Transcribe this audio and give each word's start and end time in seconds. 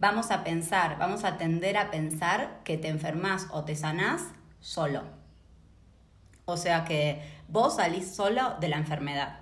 vamos 0.00 0.30
a 0.30 0.42
pensar, 0.42 0.98
vamos 0.98 1.24
a 1.24 1.36
tender 1.36 1.76
a 1.76 1.90
pensar 1.90 2.60
que 2.64 2.78
te 2.78 2.88
enfermas 2.88 3.46
o 3.52 3.64
te 3.64 3.76
sanás 3.76 4.22
solo. 4.58 5.02
O 6.46 6.56
sea 6.56 6.84
que 6.84 7.22
vos 7.48 7.76
salís 7.76 8.12
solo 8.12 8.56
de 8.60 8.68
la 8.68 8.78
enfermedad, 8.78 9.40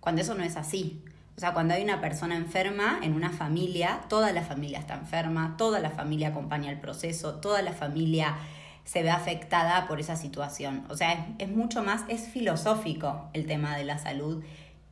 cuando 0.00 0.22
eso 0.22 0.34
no 0.34 0.44
es 0.44 0.56
así. 0.56 1.04
O 1.36 1.40
sea, 1.40 1.52
cuando 1.52 1.74
hay 1.74 1.82
una 1.82 2.00
persona 2.00 2.34
enferma 2.34 3.00
en 3.02 3.12
una 3.12 3.28
familia, 3.28 4.00
toda 4.08 4.32
la 4.32 4.42
familia 4.42 4.78
está 4.78 4.94
enferma, 4.94 5.56
toda 5.58 5.80
la 5.80 5.90
familia 5.90 6.28
acompaña 6.28 6.70
el 6.70 6.80
proceso, 6.80 7.34
toda 7.40 7.60
la 7.60 7.72
familia 7.72 8.36
se 8.84 9.02
ve 9.02 9.10
afectada 9.10 9.86
por 9.86 10.00
esa 10.00 10.16
situación. 10.16 10.86
O 10.88 10.96
sea, 10.96 11.26
es, 11.38 11.50
mucho 11.50 11.82
más, 11.82 12.04
es 12.08 12.28
filosófico 12.28 13.28
el 13.34 13.46
tema 13.46 13.76
de 13.76 13.84
la 13.84 13.98
salud 13.98 14.42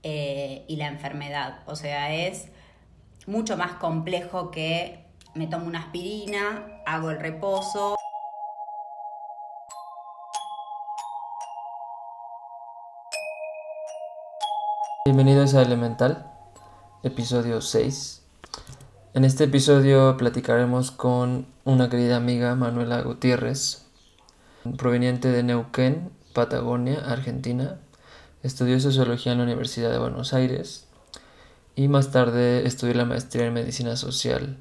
eh, 0.03 0.67
y 0.69 0.77
la 0.77 0.89
enfermedad. 0.89 1.61
O 1.65 1.77
sea, 1.77 2.13
es 2.13 2.49
mucho 3.27 3.57
más 3.57 3.75
complejo 3.75 4.51
que 4.51 5.04
me 5.35 5.49
tomo 5.49 5.67
una 5.67 5.81
aspirina, 5.81 6.65
hago 6.87 7.11
el 7.11 7.19
reposo. 7.19 7.97
Bienvenidos 15.05 15.55
a 15.55 15.63
Elemental, 15.63 16.31
episodio 17.03 17.61
6. 17.61 18.23
En 19.15 19.25
este 19.25 19.45
episodio 19.45 20.17
platicaremos 20.17 20.93
con 20.93 21.47
una 21.65 21.91
querida 21.91 22.17
amiga, 22.17 22.55
Manuela 22.55 23.03
Gutiérrez, 23.03 23.87
proveniente 24.79 25.29
de 25.29 25.43
Neuquén, 25.43 26.11
Patagonia, 26.33 27.01
Argentina. 27.07 27.81
Estudió 28.45 28.79
sociología 28.79 29.33
en 29.33 29.39
la 29.39 29.45
Universidad 29.45 29.91
de 29.91 29.99
Buenos 29.99 30.33
Aires 30.33 30.87
y 31.75 31.89
más 31.89 32.13
tarde 32.13 32.67
estudió 32.67 32.95
la 32.95 33.05
maestría 33.05 33.47
en 33.47 33.55
medicina 33.55 33.97
social 33.97 34.59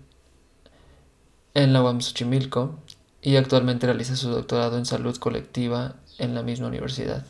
en 1.53 1.73
la 1.73 1.83
UAM 1.83 2.01
Xochimilco 2.01 2.75
y 3.21 3.35
actualmente 3.35 3.85
realiza 3.85 4.15
su 4.15 4.29
doctorado 4.29 4.77
en 4.77 4.85
salud 4.85 5.15
colectiva 5.17 5.95
en 6.17 6.35
la 6.35 6.43
misma 6.43 6.67
universidad, 6.67 7.25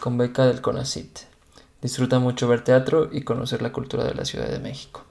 con 0.00 0.18
beca 0.18 0.46
del 0.46 0.60
CONACIT. 0.60 1.20
Disfruta 1.80 2.18
mucho 2.18 2.48
ver 2.48 2.64
teatro 2.64 3.10
y 3.12 3.22
conocer 3.22 3.62
la 3.62 3.72
cultura 3.72 4.04
de 4.04 4.14
la 4.14 4.24
Ciudad 4.24 4.48
de 4.48 4.58
México. 4.58 5.04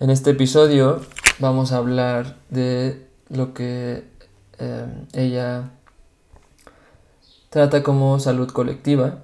En 0.00 0.10
este 0.10 0.30
episodio 0.30 1.00
vamos 1.38 1.72
a 1.72 1.78
hablar 1.78 2.36
de 2.50 3.06
lo 3.28 3.54
que 3.54 4.04
eh, 4.58 4.86
ella 5.12 5.70
trata 7.50 7.82
como 7.82 8.18
salud 8.20 8.50
colectiva 8.50 9.20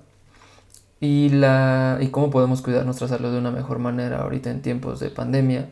y, 1.00 1.30
la, 1.30 1.98
y 2.00 2.08
cómo 2.08 2.30
podemos 2.30 2.62
cuidar 2.62 2.84
nuestra 2.84 3.08
salud 3.08 3.32
de 3.32 3.38
una 3.38 3.50
mejor 3.50 3.78
manera 3.78 4.22
ahorita 4.22 4.50
en 4.50 4.62
tiempos 4.62 5.00
de 5.00 5.10
pandemia. 5.10 5.70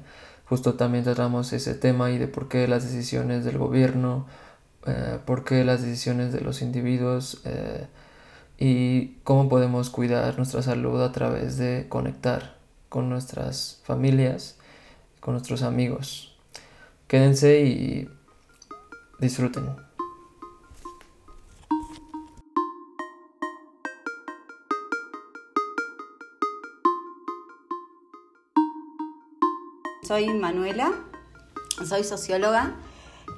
Justo 0.49 0.75
también 0.75 1.05
tratamos 1.05 1.53
ese 1.53 1.75
tema 1.75 2.11
y 2.11 2.19
de 2.19 2.27
por 2.27 2.49
qué 2.49 2.67
las 2.69 2.85
decisiones 2.85 3.45
del 3.45 3.59
gobierno, 3.59 4.27
eh, 4.87 5.19
por 5.27 5.45
qué 5.45 5.65
las 5.65 5.83
decisiones 5.83 6.33
de 6.33 6.41
los 6.41 6.63
individuos 6.63 7.43
eh, 7.45 7.87
y 8.59 9.19
cómo 9.25 9.49
podemos 9.49 9.91
cuidar 9.91 10.37
nuestra 10.39 10.63
salud 10.63 11.03
a 11.03 11.13
través 11.13 11.59
de 11.59 11.87
conectar 11.89 12.57
con 12.89 13.11
nuestras 13.11 13.81
familias, 13.85 14.57
con 15.21 15.35
nuestros 15.35 15.63
amigos. 15.63 16.37
Quédense 17.09 17.61
y 17.61 18.09
disfruten. 19.21 19.88
Soy 30.09 30.27
Manuela, 30.31 30.91
soy 31.87 32.03
socióloga, 32.03 32.77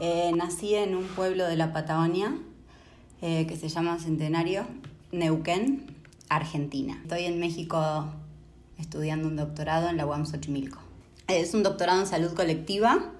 eh, 0.00 0.30
nací 0.36 0.76
en 0.76 0.94
un 0.94 1.04
pueblo 1.04 1.44
de 1.48 1.56
la 1.56 1.72
Patagonia 1.72 2.32
eh, 3.22 3.44
que 3.48 3.56
se 3.56 3.68
llama 3.68 3.98
Centenario 3.98 4.68
Neuquén, 5.10 5.84
Argentina. 6.28 6.96
Estoy 7.02 7.24
en 7.24 7.40
México 7.40 8.14
estudiando 8.78 9.26
un 9.26 9.34
doctorado 9.34 9.88
en 9.88 9.96
la 9.96 10.06
UAM 10.06 10.26
Xochimilco. 10.26 10.78
Es 11.26 11.54
un 11.54 11.64
doctorado 11.64 12.02
en 12.02 12.06
salud 12.06 12.34
colectiva. 12.34 13.14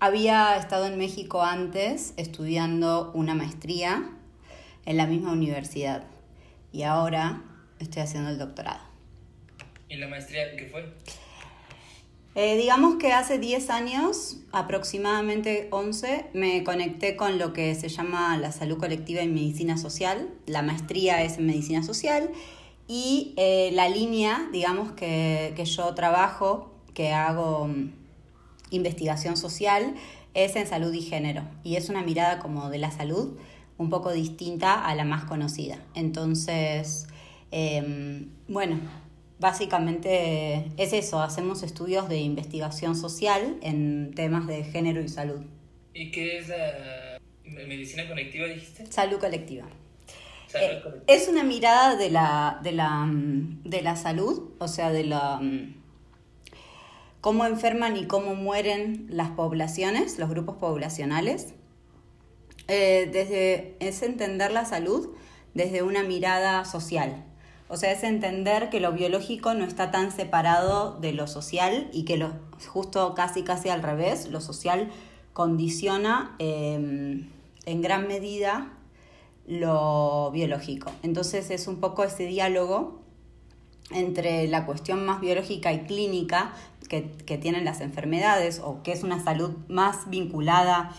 Había 0.00 0.56
estado 0.56 0.86
en 0.86 0.98
México 0.98 1.44
antes 1.44 2.14
estudiando 2.16 3.12
una 3.14 3.36
maestría 3.36 4.10
en 4.86 4.96
la 4.96 5.06
misma 5.06 5.30
universidad 5.30 6.02
y 6.72 6.82
ahora 6.82 7.44
estoy 7.78 8.02
haciendo 8.02 8.30
el 8.30 8.38
doctorado. 8.38 8.80
¿Y 9.88 9.98
la 9.98 10.08
maestría 10.08 10.56
qué 10.56 10.66
fue? 10.66 10.92
Eh, 12.40 12.56
digamos 12.56 12.98
que 13.00 13.12
hace 13.12 13.40
10 13.40 13.68
años, 13.68 14.36
aproximadamente 14.52 15.66
11, 15.72 16.26
me 16.34 16.62
conecté 16.62 17.16
con 17.16 17.36
lo 17.36 17.52
que 17.52 17.74
se 17.74 17.88
llama 17.88 18.38
la 18.38 18.52
salud 18.52 18.78
colectiva 18.78 19.22
en 19.22 19.34
medicina 19.34 19.76
social. 19.76 20.28
La 20.46 20.62
maestría 20.62 21.24
es 21.24 21.38
en 21.38 21.46
medicina 21.46 21.82
social 21.82 22.30
y 22.86 23.34
eh, 23.38 23.70
la 23.72 23.88
línea, 23.88 24.48
digamos, 24.52 24.92
que, 24.92 25.52
que, 25.56 25.64
yo 25.64 25.92
trabajo, 25.96 26.70
que 26.94 27.12
hago 27.12 27.66
mm, 27.66 27.90
investigación 28.70 29.36
social, 29.36 29.96
es 30.34 30.54
en 30.54 30.68
salud 30.68 30.94
y 30.94 31.02
género. 31.02 31.42
Y 31.64 31.74
es 31.74 31.88
una 31.88 32.02
mirada 32.04 32.38
como 32.38 32.70
de 32.70 32.78
la 32.78 32.92
salud 32.92 33.36
un 33.78 33.90
poco 33.90 34.12
distinta 34.12 34.86
a 34.86 34.94
la 34.94 35.04
más 35.04 35.24
conocida. 35.24 35.78
Entonces, 35.96 37.08
em, 37.50 38.28
bueno, 38.46 38.78
Básicamente 39.38 40.64
es 40.76 40.92
eso, 40.92 41.20
hacemos 41.20 41.62
estudios 41.62 42.08
de 42.08 42.18
investigación 42.18 42.96
social 42.96 43.58
en 43.62 44.12
temas 44.14 44.46
de 44.46 44.64
género 44.64 45.00
y 45.00 45.08
salud. 45.08 45.40
¿Y 45.94 46.10
qué 46.10 46.38
es 46.38 46.48
la 46.48 47.18
medicina 47.66 48.08
colectiva, 48.08 48.46
dijiste? 48.46 48.86
Salud 48.86 49.18
colectiva. 49.18 49.66
Eh, 50.54 50.82
es 51.06 51.28
una 51.28 51.44
mirada 51.44 51.96
de 51.96 52.10
la, 52.10 52.58
de, 52.62 52.72
la, 52.72 53.06
de 53.08 53.82
la 53.82 53.96
salud, 53.96 54.50
o 54.58 54.66
sea, 54.66 54.90
de 54.90 55.04
la 55.04 55.40
cómo 57.20 57.44
enferman 57.44 57.96
y 57.96 58.06
cómo 58.06 58.34
mueren 58.34 59.06
las 59.10 59.30
poblaciones, 59.30 60.18
los 60.18 60.30
grupos 60.30 60.56
poblacionales. 60.56 61.54
Eh, 62.68 63.08
desde, 63.12 63.76
es 63.80 64.02
entender 64.02 64.50
la 64.50 64.64
salud 64.64 65.14
desde 65.54 65.82
una 65.82 66.02
mirada 66.02 66.64
social, 66.64 67.24
o 67.68 67.76
sea, 67.76 67.92
es 67.92 68.02
entender 68.02 68.70
que 68.70 68.80
lo 68.80 68.92
biológico 68.92 69.52
no 69.52 69.64
está 69.64 69.90
tan 69.90 70.10
separado 70.10 70.98
de 71.00 71.12
lo 71.12 71.26
social 71.26 71.88
y 71.92 72.04
que 72.04 72.16
lo, 72.16 72.32
justo 72.66 73.14
casi 73.14 73.42
casi 73.42 73.68
al 73.68 73.82
revés, 73.82 74.28
lo 74.30 74.40
social 74.40 74.90
condiciona 75.34 76.34
em, 76.38 77.28
en 77.66 77.82
gran 77.82 78.08
medida 78.08 78.72
lo 79.46 80.30
biológico. 80.32 80.90
Entonces 81.02 81.50
es 81.50 81.68
un 81.68 81.76
poco 81.76 82.04
ese 82.04 82.24
diálogo 82.24 83.02
entre 83.90 84.48
la 84.48 84.66
cuestión 84.66 85.04
más 85.04 85.20
biológica 85.20 85.72
y 85.72 85.80
clínica 85.80 86.52
que, 86.88 87.02
tienen 87.38 87.66
las 87.66 87.82
enfermedades 87.82 88.60
o 88.64 88.82
que 88.82 88.92
es 88.92 89.02
una 89.02 89.22
salud 89.22 89.50
más 89.68 90.08
vinculada 90.08 90.94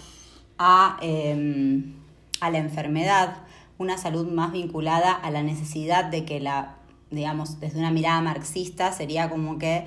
a, 0.59 0.97
em, 1.01 1.95
a 2.41 2.51
la 2.51 2.59
enfermedad 2.59 3.48
una 3.79 3.97
salud 3.97 4.27
más 4.27 4.51
vinculada 4.51 5.13
a 5.13 5.31
la 5.31 5.41
necesidad 5.41 6.05
de 6.05 6.25
que 6.25 6.39
la, 6.39 6.75
digamos, 7.09 7.59
desde 7.59 7.79
una 7.79 7.91
mirada 7.91 8.21
marxista 8.21 8.91
sería 8.91 9.29
como 9.29 9.57
que 9.57 9.85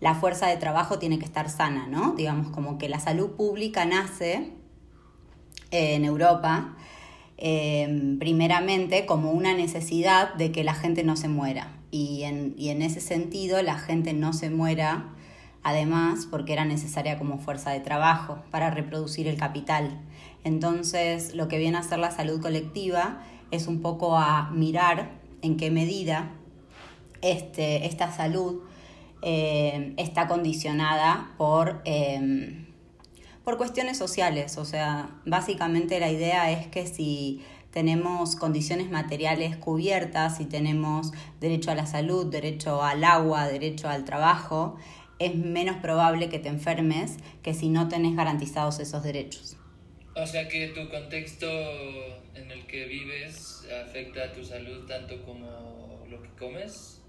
la 0.00 0.14
fuerza 0.14 0.46
de 0.46 0.56
trabajo 0.56 0.98
tiene 0.98 1.18
que 1.18 1.24
estar 1.24 1.50
sana, 1.50 1.86
¿no? 1.86 2.12
Digamos, 2.12 2.48
como 2.48 2.78
que 2.78 2.88
la 2.88 3.00
salud 3.00 3.32
pública 3.32 3.84
nace 3.84 4.52
eh, 5.70 5.94
en 5.94 6.04
Europa 6.04 6.76
eh, 7.36 8.16
primeramente 8.20 9.04
como 9.06 9.32
una 9.32 9.54
necesidad 9.54 10.32
de 10.34 10.52
que 10.52 10.62
la 10.62 10.74
gente 10.74 11.02
no 11.02 11.16
se 11.16 11.28
muera. 11.28 11.72
Y 11.90 12.22
en, 12.22 12.54
y 12.56 12.68
en 12.68 12.80
ese 12.80 13.00
sentido 13.00 13.60
la 13.62 13.76
gente 13.76 14.12
no 14.12 14.32
se 14.32 14.50
muera, 14.50 15.06
además, 15.64 16.28
porque 16.30 16.52
era 16.52 16.64
necesaria 16.64 17.18
como 17.18 17.38
fuerza 17.38 17.70
de 17.72 17.80
trabajo 17.80 18.38
para 18.52 18.70
reproducir 18.70 19.26
el 19.26 19.36
capital. 19.36 20.00
Entonces, 20.44 21.34
lo 21.34 21.48
que 21.48 21.58
viene 21.58 21.78
a 21.78 21.82
ser 21.82 21.98
la 21.98 22.12
salud 22.12 22.40
colectiva 22.40 23.22
es 23.52 23.68
un 23.68 23.80
poco 23.80 24.16
a 24.16 24.50
mirar 24.50 25.12
en 25.42 25.56
qué 25.56 25.70
medida 25.70 26.32
este, 27.20 27.86
esta 27.86 28.10
salud 28.10 28.62
eh, 29.22 29.94
está 29.98 30.26
condicionada 30.26 31.32
por, 31.38 31.82
em, 31.84 32.66
por 33.44 33.58
cuestiones 33.58 33.96
sociales. 33.98 34.58
O 34.58 34.64
sea, 34.64 35.10
básicamente 35.24 36.00
la 36.00 36.10
idea 36.10 36.50
es 36.50 36.66
que 36.66 36.86
si 36.86 37.42
tenemos 37.70 38.36
condiciones 38.36 38.90
materiales 38.90 39.56
cubiertas, 39.56 40.38
si 40.38 40.46
tenemos 40.46 41.12
derecho 41.40 41.70
a 41.70 41.74
la 41.74 41.86
salud, 41.86 42.26
derecho 42.26 42.82
al 42.82 43.04
agua, 43.04 43.46
derecho 43.46 43.88
al 43.88 44.04
trabajo, 44.04 44.76
es 45.18 45.36
menos 45.36 45.76
probable 45.76 46.28
que 46.28 46.38
te 46.38 46.48
enfermes 46.48 47.18
que 47.42 47.54
si 47.54 47.68
no 47.68 47.88
tenés 47.88 48.16
garantizados 48.16 48.80
esos 48.80 49.02
derechos. 49.02 49.56
O 50.16 50.26
sea 50.26 50.48
que 50.48 50.68
tu 50.68 50.90
contexto 50.90 51.46
en 52.34 52.50
el 52.50 52.66
que 52.66 52.86
vives 52.86 53.66
afecta 53.84 54.24
a 54.24 54.32
tu 54.32 54.44
salud 54.44 54.86
tanto 54.86 55.22
como 55.24 56.04
lo 56.08 56.22
que 56.22 56.28
comes. 56.38 57.00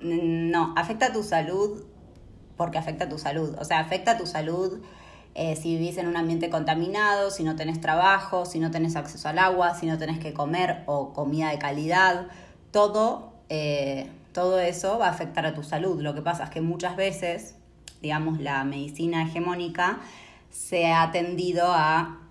No, 0.00 0.74
afecta 0.76 1.06
a 1.06 1.12
tu 1.12 1.22
salud 1.22 1.84
porque 2.56 2.78
afecta 2.78 3.04
a 3.04 3.08
tu 3.08 3.18
salud. 3.18 3.54
O 3.58 3.64
sea, 3.64 3.80
afecta 3.80 4.12
a 4.12 4.18
tu 4.18 4.26
salud 4.26 4.82
eh, 5.38 5.54
si 5.54 5.76
vivís 5.76 5.98
en 5.98 6.06
un 6.06 6.16
ambiente 6.16 6.48
contaminado, 6.48 7.30
si 7.30 7.44
no 7.44 7.56
tenés 7.56 7.78
trabajo, 7.78 8.46
si 8.46 8.58
no 8.58 8.70
tenés 8.70 8.96
acceso 8.96 9.28
al 9.28 9.38
agua, 9.38 9.74
si 9.74 9.84
no 9.84 9.98
tenés 9.98 10.18
que 10.18 10.32
comer 10.32 10.82
o 10.86 11.12
comida 11.12 11.50
de 11.50 11.58
calidad. 11.58 12.28
Todo, 12.70 13.34
eh, 13.50 14.08
todo 14.32 14.58
eso 14.60 14.98
va 14.98 15.08
a 15.08 15.10
afectar 15.10 15.44
a 15.44 15.52
tu 15.52 15.62
salud. 15.62 16.00
Lo 16.00 16.14
que 16.14 16.22
pasa 16.22 16.44
es 16.44 16.50
que 16.50 16.62
muchas 16.62 16.96
veces, 16.96 17.56
digamos, 18.00 18.40
la 18.40 18.64
medicina 18.64 19.24
hegemónica 19.24 20.00
se 20.48 20.90
ha 20.90 21.10
tendido 21.12 21.66
a 21.66 22.25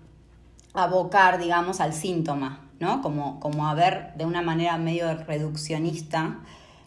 abocar, 0.76 1.38
digamos, 1.38 1.80
al 1.80 1.92
síntoma, 1.92 2.68
¿no? 2.80 3.02
Como, 3.02 3.40
como 3.40 3.66
a 3.66 3.74
ver 3.74 4.12
de 4.16 4.24
una 4.24 4.42
manera 4.42 4.78
medio 4.78 5.14
reduccionista 5.14 6.40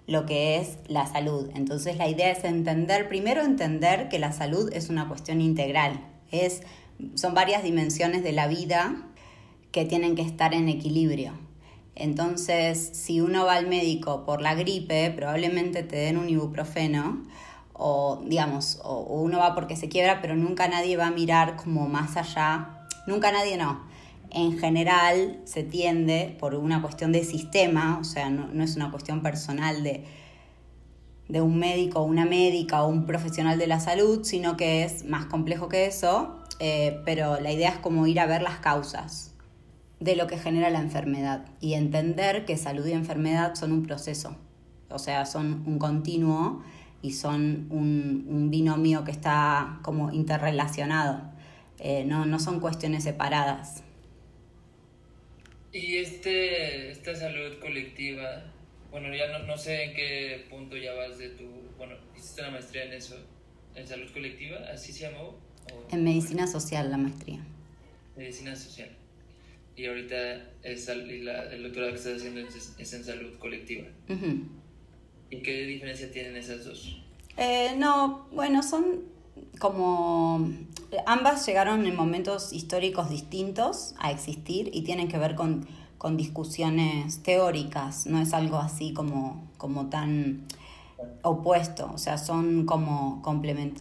lo 0.09 0.25
que 0.25 0.57
es 0.57 0.79
la 0.87 1.05
salud. 1.05 1.49
Entonces 1.53 1.97
la 1.97 2.07
idea 2.07 2.31
es 2.31 2.43
entender, 2.43 3.07
primero 3.07 3.41
entender 3.41 4.09
que 4.09 4.17
la 4.17 4.31
salud 4.31 4.71
es 4.73 4.89
una 4.89 5.07
cuestión 5.07 5.39
integral, 5.39 6.03
es, 6.31 6.63
son 7.13 7.33
varias 7.35 7.63
dimensiones 7.63 8.23
de 8.23 8.31
la 8.31 8.47
vida 8.47 8.95
que 9.71 9.85
tienen 9.85 10.15
que 10.15 10.23
estar 10.23 10.53
en 10.53 10.67
equilibrio. 10.67 11.33
Entonces, 11.95 12.91
si 12.93 13.21
uno 13.21 13.45
va 13.45 13.55
al 13.55 13.67
médico 13.67 14.25
por 14.25 14.41
la 14.41 14.55
gripe, 14.55 15.11
probablemente 15.11 15.83
te 15.83 15.97
den 15.97 16.17
un 16.17 16.29
ibuprofeno, 16.29 17.23
o 17.73 18.23
digamos, 18.25 18.79
o 18.83 19.01
uno 19.21 19.39
va 19.39 19.53
porque 19.53 19.75
se 19.75 19.89
quiebra, 19.89 20.21
pero 20.21 20.35
nunca 20.35 20.67
nadie 20.67 20.97
va 20.97 21.07
a 21.07 21.11
mirar 21.11 21.55
como 21.55 21.87
más 21.87 22.17
allá, 22.17 22.78
nunca 23.09 23.31
nadie 23.31 23.57
no, 23.57 23.83
en 24.31 24.57
general 24.57 25.41
se 25.43 25.63
tiende 25.63 26.37
por 26.39 26.55
una 26.55 26.81
cuestión 26.81 27.11
de 27.11 27.23
sistema, 27.23 27.97
o 27.99 28.03
sea, 28.03 28.29
no, 28.29 28.63
es 28.63 28.75
una 28.75 28.91
cuestión 28.91 29.21
personal 29.21 29.83
de, 29.83 30.05
de 31.27 31.41
un 31.41 31.59
médico 31.59 32.01
una 32.03 32.25
médica 32.25 32.83
o 32.83 32.87
un 32.87 33.05
profesional 33.05 33.59
de 33.59 33.67
la 33.67 33.79
salud, 33.79 34.23
sino 34.23 34.55
que 34.55 34.83
es 34.83 35.03
más 35.05 35.25
complejo 35.25 35.67
que 35.67 35.85
eso, 35.85 36.39
eh, 36.59 37.01
pero 37.05 37.39
la 37.39 37.51
idea 37.51 37.69
es 37.69 37.77
como 37.77 38.07
ir 38.07 38.19
a 38.19 38.25
ver 38.25 38.41
las 38.41 38.59
causas 38.59 39.33
de 39.99 40.15
lo 40.15 40.27
que 40.27 40.37
genera 40.37 40.69
la 40.69 40.79
enfermedad 40.79 41.45
y 41.59 41.73
entender 41.73 42.45
que 42.45 42.55
salud 42.55 42.85
y 42.85 42.93
enfermedad 42.93 43.55
son 43.55 43.71
un 43.71 43.83
proceso, 43.83 44.37
o 44.89 44.99
sea, 44.99 45.25
son 45.25 45.63
un 45.65 45.77
continuo 45.77 46.61
y 47.01 47.11
son 47.13 47.67
un, 47.69 48.49
binomio 48.49 49.03
que 49.03 49.11
está 49.11 49.79
como 49.83 50.11
interrelacionado, 50.11 51.21
eh, 51.79 52.03
no, 52.05 52.25
no 52.25 52.39
son 52.39 52.59
cuestiones 52.59 53.03
separadas. 53.03 53.83
Y 55.71 55.97
este, 55.97 56.91
esta 56.91 57.15
salud 57.15 57.59
colectiva, 57.59 58.43
bueno, 58.91 59.13
ya 59.15 59.27
no, 59.37 59.45
no 59.45 59.57
sé 59.57 59.83
en 59.83 59.95
qué 59.95 60.45
punto 60.49 60.75
ya 60.75 60.93
vas 60.93 61.17
de 61.17 61.29
tu, 61.29 61.45
bueno, 61.77 61.95
hiciste 62.17 62.41
una 62.41 62.51
maestría 62.51 62.85
en 62.85 62.93
eso, 62.93 63.15
en 63.75 63.87
salud 63.87 64.11
colectiva, 64.11 64.57
¿así 64.73 64.91
se 64.91 65.09
llamó? 65.09 65.37
en 65.91 66.03
medicina 66.03 66.47
social 66.47 66.89
la 66.89 66.97
maestría. 66.97 67.39
Medicina 68.15 68.55
social. 68.55 68.89
Y 69.75 69.85
ahorita 69.85 70.51
es, 70.63 70.89
y 70.89 71.19
la, 71.19 71.43
el 71.53 71.63
doctorado 71.63 71.91
que 71.93 71.97
estás 71.97 72.17
haciendo 72.17 72.41
es, 72.41 72.93
en 72.93 73.03
salud 73.03 73.37
colectiva. 73.37 73.87
¿Y 75.29 75.37
qué 75.37 75.63
diferencia 75.65 76.11
tienen 76.11 76.35
esas 76.35 76.65
dos? 76.65 77.01
Eh, 77.37 77.75
no, 77.77 78.27
bueno, 78.31 78.61
son 78.61 79.05
como 79.59 80.47
ambas 81.05 81.45
llegaron 81.45 81.85
en 81.85 81.95
momentos 81.95 82.53
históricos 82.53 83.09
distintos 83.09 83.95
a 83.99 84.11
existir 84.11 84.69
y 84.73 84.81
tienen 84.81 85.07
que 85.07 85.17
ver 85.17 85.35
con, 85.35 85.67
discusiones 86.15 87.21
teóricas, 87.23 88.05
no 88.05 88.21
es 88.21 88.33
algo 88.33 88.57
así 88.57 88.93
como, 88.93 89.43
como 89.57 89.87
tan 89.87 90.45
opuesto, 91.23 91.91
o 91.93 91.97
sea, 91.97 92.17
son 92.17 92.65
como 92.65 93.21
complement 93.21 93.77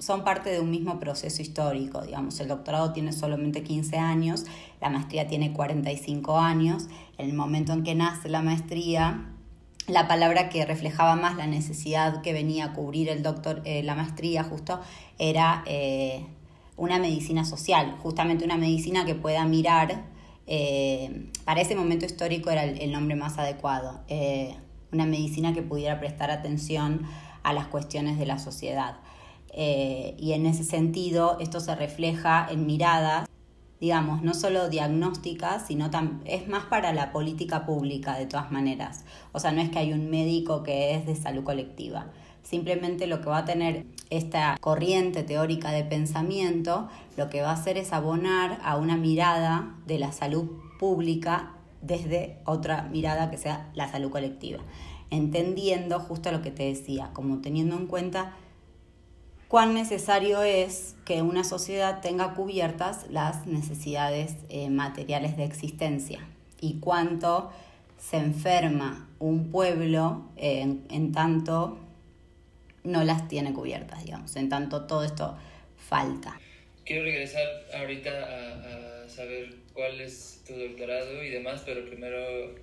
son 0.00 0.24
parte 0.24 0.50
de 0.50 0.60
un 0.60 0.70
mismo 0.70 0.98
proceso 0.98 1.42
histórico, 1.42 2.00
digamos, 2.00 2.40
el 2.40 2.48
doctorado 2.48 2.92
tiene 2.92 3.12
solamente 3.12 3.62
15 3.62 3.98
años, 3.98 4.46
la 4.80 4.88
maestría 4.88 5.28
tiene 5.28 5.52
45 5.52 6.38
años, 6.38 6.88
en 7.18 7.28
el 7.28 7.36
momento 7.36 7.72
en 7.72 7.82
que 7.82 7.94
nace 7.94 8.30
la 8.30 8.40
maestría, 8.40 9.26
la 9.90 10.08
palabra 10.08 10.48
que 10.48 10.64
reflejaba 10.64 11.16
más 11.16 11.36
la 11.36 11.46
necesidad 11.46 12.22
que 12.22 12.32
venía 12.32 12.66
a 12.66 12.72
cubrir 12.72 13.08
el 13.08 13.22
doctor, 13.22 13.62
eh, 13.64 13.82
la 13.82 13.94
maestría 13.94 14.44
justo, 14.44 14.80
era 15.18 15.62
eh, 15.66 16.24
una 16.76 16.98
medicina 16.98 17.44
social, 17.44 17.96
justamente 18.02 18.44
una 18.44 18.56
medicina 18.56 19.04
que 19.04 19.14
pueda 19.14 19.44
mirar, 19.44 20.04
eh, 20.46 21.30
para 21.44 21.60
ese 21.60 21.76
momento 21.76 22.06
histórico 22.06 22.50
era 22.50 22.64
el, 22.64 22.90
nombre 22.90 23.14
más 23.14 23.38
adecuado, 23.38 24.00
una 24.92 25.06
medicina 25.06 25.52
que 25.52 25.62
pudiera 25.62 26.00
prestar 26.00 26.30
atención 26.30 27.02
a 27.44 27.52
las 27.52 27.66
cuestiones 27.68 28.18
de 28.18 28.26
la 28.26 28.38
sociedad. 28.38 28.96
y 29.54 30.32
en 30.32 30.46
ese 30.46 30.64
sentido, 30.64 31.38
esto 31.40 31.60
se 31.60 31.74
refleja 31.74 32.48
en 32.50 32.66
miradas 32.66 33.26
digamos, 33.80 34.22
no 34.22 34.34
solo 34.34 34.68
diagnóstica, 34.68 35.58
sino 35.58 35.90
es 36.26 36.48
más 36.48 36.64
para 36.64 36.92
la 36.92 37.12
política 37.12 37.64
pública 37.64 38.18
de 38.18 38.26
todas 38.26 38.52
maneras. 38.52 39.04
O 39.32 39.40
sea, 39.40 39.52
no 39.52 39.62
es 39.62 39.70
que 39.70 39.78
hay 39.78 39.92
un 39.92 40.10
médico 40.10 40.62
que 40.62 40.94
es 40.94 41.06
de 41.06 41.16
salud 41.16 41.44
colectiva. 41.44 42.06
Simplemente 42.42 43.06
lo 43.06 43.20
que 43.20 43.30
va 43.30 43.38
a 43.38 43.44
tener 43.44 43.86
esta 44.10 44.56
corriente 44.60 45.22
teórica 45.22 45.70
de 45.72 45.84
pensamiento, 45.84 46.88
lo 47.16 47.30
que 47.30 47.42
va 47.42 47.50
a 47.50 47.54
hacer 47.54 47.78
es 47.78 47.92
abonar 47.92 48.58
a 48.62 48.76
una 48.76 48.96
mirada 48.96 49.74
de 49.86 49.98
la 49.98 50.12
salud 50.12 50.48
pública 50.78 51.52
desde 51.80 52.38
otra 52.44 52.82
mirada 52.82 53.30
que 53.30 53.38
sea 53.38 53.70
la 53.74 53.90
salud 53.90 54.10
colectiva. 54.10 54.60
Entendiendo 55.10 56.00
justo 56.00 56.30
lo 56.32 56.42
que 56.42 56.50
te 56.50 56.64
decía, 56.64 57.10
como 57.14 57.38
teniendo 57.40 57.76
en 57.76 57.86
cuenta 57.86 58.34
cuán 59.50 59.74
necesario 59.74 60.44
es 60.44 60.94
que 61.04 61.22
una 61.22 61.42
sociedad 61.42 62.00
tenga 62.00 62.34
cubiertas 62.34 63.10
las 63.10 63.48
necesidades 63.48 64.36
eh, 64.48 64.70
materiales 64.70 65.36
de 65.36 65.42
existencia 65.42 66.20
y 66.60 66.78
cuánto 66.78 67.50
se 67.98 68.18
enferma 68.18 69.10
un 69.18 69.50
pueblo 69.50 70.30
en, 70.36 71.10
tanto 71.10 71.80
no 72.84 73.02
las 73.02 73.26
tiene 73.26 73.52
cubiertas, 73.52 74.04
digamos, 74.04 74.36
en 74.36 74.48
tanto 74.48 74.86
todo 74.86 75.02
esto 75.02 75.36
falta. 75.76 76.38
Quiero 76.84 77.02
regresar 77.02 77.44
ahorita 77.74 78.10
a, 78.10 79.04
a 79.04 79.08
saber 79.08 79.56
cuál 79.72 80.00
es 80.00 80.44
tu 80.46 80.54
doctorado 80.54 81.24
y 81.24 81.28
demás, 81.28 81.62
pero 81.66 81.84
primero 81.86 82.54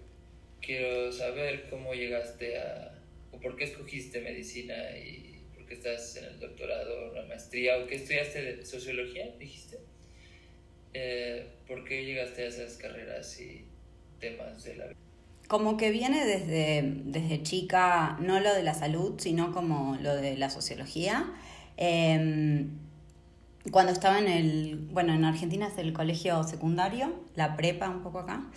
quiero 0.62 1.12
saber 1.12 1.68
cómo 1.69 1.94
llegaste 1.94 2.57
a, 2.62 2.98
o 3.33 3.42
por 3.42 3.57
qué 3.57 3.66
escogiste 3.66 4.22
medicina 4.22 4.74
y 4.98 5.26
que 5.68 5.75
estás 5.75 6.16
en 6.18 6.25
el 6.25 6.40
doctorado, 6.40 7.14
la 7.14 7.25
maestría, 7.25 7.78
o 7.78 7.88
que 7.88 7.96
estudiaste 7.96 8.66
sociología, 8.66 9.25
dijiste. 9.38 9.80
Eh, 10.94 11.47
¿Por 11.68 11.83
qué 11.83 12.06
llegaste 12.06 12.44
a 12.44 12.47
esas 12.47 12.78
carreras 12.78 13.40
y 13.40 13.66
temas 14.19 14.64
de 14.64 14.76
la 14.76 14.86
vida? 14.88 14.97
Como 15.47 15.78
que 15.78 15.92
viene 15.92 16.26
desde, 16.26 16.81
desde 17.06 17.44
chica, 17.44 18.18
no 18.19 18.40
lo 18.40 18.54
de 18.54 18.64
la 18.64 18.74
salud, 18.74 19.19
sino 19.19 19.54
como 19.54 19.97
lo 20.02 20.16
de 20.16 20.38
la 20.38 20.50
sociología. 20.50 21.33
Em, 21.78 22.71
cuando 23.71 23.92
estaba 23.92 24.19
en 24.19 24.28
el, 24.28 24.78
bueno, 24.92 25.14
en 25.14 25.26
Argentina 25.26 25.68
es 25.68 25.78
el 25.78 25.94
colegio 25.94 26.44
secundario, 26.44 27.14
la 27.36 27.56
prepa 27.56 27.90
un 27.90 28.02
poco 28.02 28.19
acá, 28.19 28.50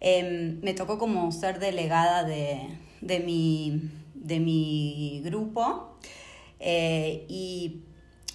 em, 0.00 0.60
me 0.60 0.74
tocó 0.74 0.98
como 0.98 1.30
ser 1.32 1.58
delegada 1.58 2.24
de, 2.24 2.60
de, 3.00 3.20
mi, 3.20 3.90
de 4.14 4.40
mi 4.40 5.22
grupo 5.24 5.98
eh, 6.60 7.24
y 7.28 7.82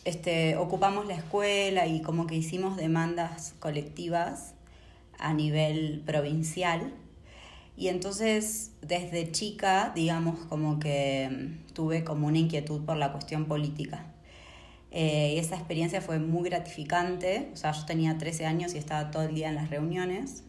este, 0.06 0.58
ocupamos 0.58 1.06
la 1.06 1.16
escuela 1.16 1.88
y 1.88 2.02
como 2.02 2.28
que 2.28 2.36
hicimos 2.36 2.78
demandas 2.78 3.56
colectivas 3.60 4.54
a 5.20 5.34
nivel 5.34 6.04
provincial. 6.06 6.94
Y 7.76 7.88
entonces 7.88 8.72
desde 8.82 9.32
chica, 9.32 9.92
digamos, 9.96 10.40
como 10.46 10.80
que 10.80 11.58
tuve 11.74 12.04
como 12.04 12.28
una 12.28 12.38
inquietud 12.38 12.86
por 12.86 12.98
la 12.98 13.12
cuestión 13.12 13.46
política. 13.46 14.06
Eh, 14.92 15.40
esa 15.40 15.56
experiencia 15.56 16.02
fue 16.02 16.20
muy 16.20 16.48
gratificante. 16.50 17.50
O 17.54 17.58
sea, 17.58 17.72
yo 17.72 17.86
tenía 17.86 18.18
13 18.18 18.46
años 18.46 18.76
y 18.76 18.78
estaba 18.78 19.10
todo 19.10 19.24
el 19.24 19.34
día 19.34 19.50
en 19.50 19.56
las 19.56 19.70
reuniones. 19.70 20.44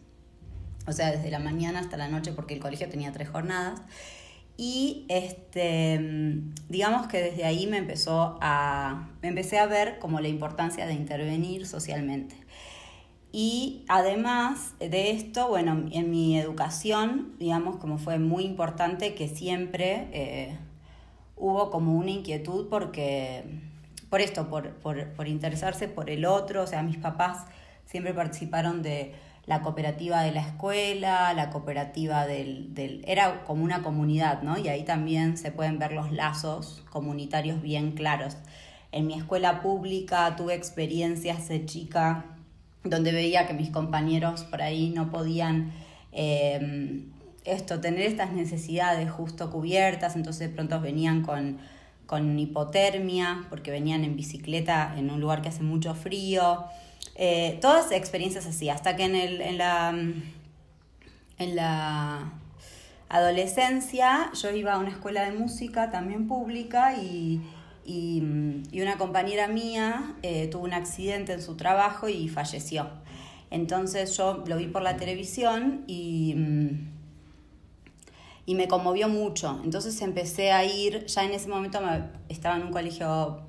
O 0.87 0.91
sea, 0.91 1.11
desde 1.11 1.31
la 1.31 1.39
mañana 1.39 1.79
hasta 1.79 1.97
la 1.97 2.07
noche 2.07 2.31
porque 2.31 2.53
el 2.53 2.59
colegio 2.59 2.87
tenía 2.87 3.11
tres 3.11 3.29
jornadas. 3.29 3.81
Y 4.57 5.05
este, 5.09 5.99
digamos 6.69 7.07
que 7.07 7.21
desde 7.21 7.43
ahí 7.43 7.67
me 7.67 7.77
empezó 7.77 8.37
a, 8.41 9.09
me 9.21 9.27
empecé 9.27 9.59
a 9.59 9.65
ver 9.65 9.99
como 9.99 10.21
la 10.21 10.29
importancia 10.29 10.85
de 10.85 10.93
intervenir 10.93 11.67
socialmente. 11.67 12.35
Y 13.33 13.83
además 13.89 14.75
de 14.79 15.11
esto, 15.11 15.49
bueno, 15.49 15.87
en 15.91 16.09
mi 16.09 16.39
educación, 16.39 17.33
digamos, 17.37 17.75
como 17.75 17.97
fue 17.97 18.17
muy 18.17 18.45
importante 18.45 19.13
que 19.13 19.27
siempre 19.27 20.07
eh, 20.13 20.57
hubo 21.35 21.69
como 21.69 21.97
una 21.97 22.11
inquietud 22.11 22.69
porque, 22.69 23.43
por 24.09 24.21
esto, 24.21 24.47
por, 24.49 24.75
por, 24.75 25.11
por 25.15 25.27
interesarse 25.27 25.89
por 25.89 26.09
el 26.09 26.23
otro, 26.23 26.63
o 26.63 26.67
sea, 26.67 26.81
mis 26.81 26.95
papás 26.95 27.45
siempre 27.83 28.13
participaron 28.13 28.81
de 28.81 29.13
la 29.45 29.61
cooperativa 29.61 30.21
de 30.23 30.31
la 30.31 30.41
escuela, 30.41 31.33
la 31.33 31.49
cooperativa 31.49 32.25
del, 32.25 32.73
del, 32.73 33.03
Era 33.07 33.43
como 33.45 33.63
una 33.63 33.83
comunidad, 33.83 34.41
¿no? 34.41 34.57
Y 34.57 34.67
ahí 34.69 34.83
también 34.83 35.37
se 35.37 35.51
pueden 35.51 35.77
ver 35.77 35.91
los 35.91 36.11
lazos 36.11 36.83
comunitarios 36.89 37.61
bien 37.61 37.91
claros. 37.91 38.37
En 38.91 39.07
mi 39.07 39.13
escuela 39.13 39.61
pública 39.61 40.35
tuve 40.35 40.55
experiencias 40.55 41.47
de 41.47 41.65
chica 41.65 42.25
donde 42.83 43.11
veía 43.11 43.47
que 43.47 43.53
mis 43.53 43.69
compañeros 43.69 44.43
por 44.43 44.61
ahí 44.61 44.89
no 44.89 45.11
podían 45.11 45.71
eh, 46.11 47.03
esto, 47.43 47.79
tener 47.79 48.01
estas 48.01 48.31
necesidades 48.31 49.11
justo 49.11 49.51
cubiertas, 49.51 50.15
entonces 50.15 50.49
de 50.49 50.55
pronto 50.55 50.79
venían 50.81 51.21
con, 51.21 51.57
con 52.05 52.37
hipotermia, 52.39 53.45
porque 53.49 53.71
venían 53.71 54.03
en 54.03 54.15
bicicleta 54.15 54.95
en 54.97 55.11
un 55.11 55.19
lugar 55.19 55.41
que 55.41 55.49
hace 55.49 55.63
mucho 55.63 55.93
frío. 55.93 56.65
Eh, 57.15 57.57
todas 57.61 57.91
experiencias 57.91 58.45
así, 58.45 58.69
hasta 58.69 58.97
que 58.97 59.05
en, 59.05 59.15
el, 59.15 59.41
en, 59.41 59.57
la, 59.57 59.89
en 61.37 61.55
la 61.55 62.33
adolescencia 63.07 64.31
yo 64.33 64.51
iba 64.51 64.73
a 64.73 64.79
una 64.79 64.89
escuela 64.89 65.23
de 65.23 65.31
música 65.31 65.91
también 65.91 66.27
pública 66.27 66.95
y, 66.97 67.41
y, 67.85 68.21
una 68.81 68.97
compañera 68.97 69.47
mía 69.47 70.15
eh, 70.23 70.47
tuvo 70.47 70.65
un 70.65 70.73
accidente 70.73 71.33
en 71.33 71.41
su 71.41 71.55
trabajo 71.55 72.09
y 72.09 72.27
falleció. 72.27 72.89
Entonces 73.49 74.17
yo 74.17 74.43
lo 74.45 74.57
vi 74.57 74.67
por 74.67 74.81
la 74.81 74.97
televisión 74.97 75.85
y, 75.87 76.35
y 78.45 78.55
me 78.55 78.67
conmovió 78.67 79.07
mucho. 79.07 79.61
Entonces 79.63 80.01
empecé 80.01 80.51
a 80.51 80.65
ir, 80.65 81.05
ya 81.05 81.23
en 81.23 81.31
ese 81.31 81.47
momento 81.47 81.79
estaba 82.27 82.57
en 82.57 82.63
un 82.63 82.71
colegio 82.71 83.41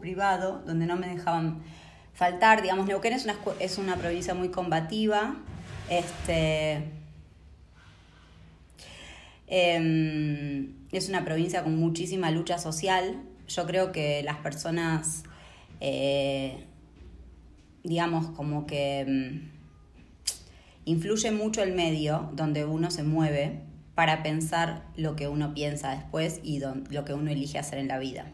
privado 0.00 0.62
donde 0.66 0.86
no 0.86 0.96
me 0.96 1.08
dejaban 1.08 1.62
faltar. 2.14 2.62
Digamos, 2.62 2.86
Neuquén 2.86 3.12
es 3.12 3.24
una, 3.24 3.36
es 3.60 3.78
una 3.78 3.96
provincia 3.96 4.34
muy 4.34 4.48
combativa. 4.48 5.36
Este, 5.88 6.84
em, 9.46 10.74
es 10.92 11.08
una 11.08 11.24
provincia 11.24 11.62
con 11.62 11.76
muchísima 11.76 12.30
lucha 12.30 12.58
social. 12.58 13.22
Yo 13.48 13.66
creo 13.66 13.92
que 13.92 14.22
las 14.22 14.38
personas, 14.38 15.24
eh, 15.80 16.64
digamos, 17.82 18.26
como 18.30 18.66
que 18.66 19.04
mm, 19.06 19.52
influye 20.84 21.30
mucho 21.32 21.62
el 21.62 21.74
medio 21.74 22.30
donde 22.34 22.64
uno 22.64 22.90
se 22.90 23.02
mueve 23.02 23.60
para 23.94 24.22
pensar 24.22 24.84
lo 24.96 25.16
que 25.16 25.28
uno 25.28 25.52
piensa 25.52 25.90
después 25.94 26.40
y 26.42 26.60
lo 26.60 27.04
que 27.04 27.12
uno 27.12 27.30
elige 27.30 27.58
hacer 27.58 27.78
en 27.78 27.88
la 27.88 27.98
vida. 27.98 28.32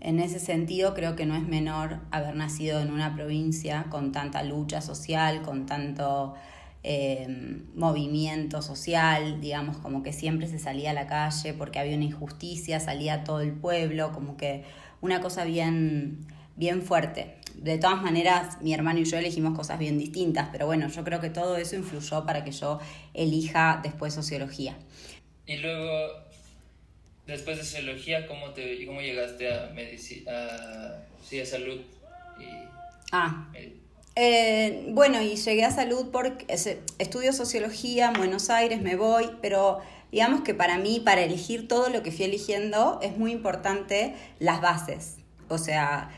En 0.00 0.20
ese 0.20 0.38
sentido, 0.38 0.94
creo 0.94 1.16
que 1.16 1.26
no 1.26 1.34
es 1.34 1.42
menor 1.42 2.00
haber 2.10 2.36
nacido 2.36 2.80
en 2.80 2.92
una 2.92 3.14
provincia 3.14 3.86
con 3.90 4.12
tanta 4.12 4.42
lucha 4.44 4.80
social, 4.80 5.42
con 5.42 5.66
tanto 5.66 6.34
eh, 6.84 7.26
movimiento 7.74 8.62
social, 8.62 9.40
digamos, 9.40 9.78
como 9.78 10.04
que 10.04 10.12
siempre 10.12 10.46
se 10.46 10.60
salía 10.60 10.90
a 10.90 10.94
la 10.94 11.08
calle 11.08 11.52
porque 11.52 11.80
había 11.80 11.96
una 11.96 12.04
injusticia, 12.04 12.78
salía 12.78 13.24
todo 13.24 13.40
el 13.40 13.52
pueblo, 13.52 14.12
como 14.12 14.36
que 14.36 14.64
una 15.00 15.20
cosa 15.20 15.44
bien, 15.44 16.26
bien 16.56 16.82
fuerte. 16.82 17.34
De 17.56 17.76
todas 17.78 18.00
maneras, 18.00 18.62
mi 18.62 18.72
hermano 18.72 19.00
y 19.00 19.04
yo 19.04 19.18
elegimos 19.18 19.56
cosas 19.56 19.80
bien 19.80 19.98
distintas, 19.98 20.48
pero 20.52 20.66
bueno, 20.66 20.86
yo 20.86 21.02
creo 21.02 21.20
que 21.20 21.30
todo 21.30 21.56
eso 21.56 21.74
influyó 21.74 22.24
para 22.24 22.44
que 22.44 22.52
yo 22.52 22.78
elija 23.14 23.80
después 23.82 24.14
sociología. 24.14 24.76
Y 25.44 25.56
luego 25.56 26.27
después 27.28 27.58
de 27.58 27.64
sociología, 27.64 28.26
¿cómo, 28.26 28.50
te, 28.50 28.84
cómo 28.86 29.00
llegaste 29.00 29.52
a, 29.52 29.70
medicina, 29.74 30.32
a, 30.32 31.46
salud? 31.46 31.80
ah. 33.12 33.46
Eh, 34.20 34.86
bueno, 34.88 35.22
y 35.22 35.36
llegué 35.36 35.64
a 35.64 35.70
salud 35.70 36.08
porque 36.10 36.44
estudio 36.98 37.32
sociología 37.32 38.08
en 38.08 38.14
Buenos 38.14 38.50
Aires, 38.50 38.82
me 38.82 38.96
voy, 38.96 39.26
pero 39.40 39.78
digamos 40.10 40.40
que 40.40 40.54
para 40.54 40.76
mí, 40.76 41.00
para 41.04 41.22
elegir 41.22 41.68
todo 41.68 41.88
lo 41.88 42.02
que 42.02 42.10
fui 42.10 42.24
eligiendo, 42.24 42.98
es 43.00 43.16
muy 43.16 43.30
importante 43.30 44.16
las 44.40 44.60
bases. 44.60 45.18
O 45.48 45.58
sea, 45.58 46.10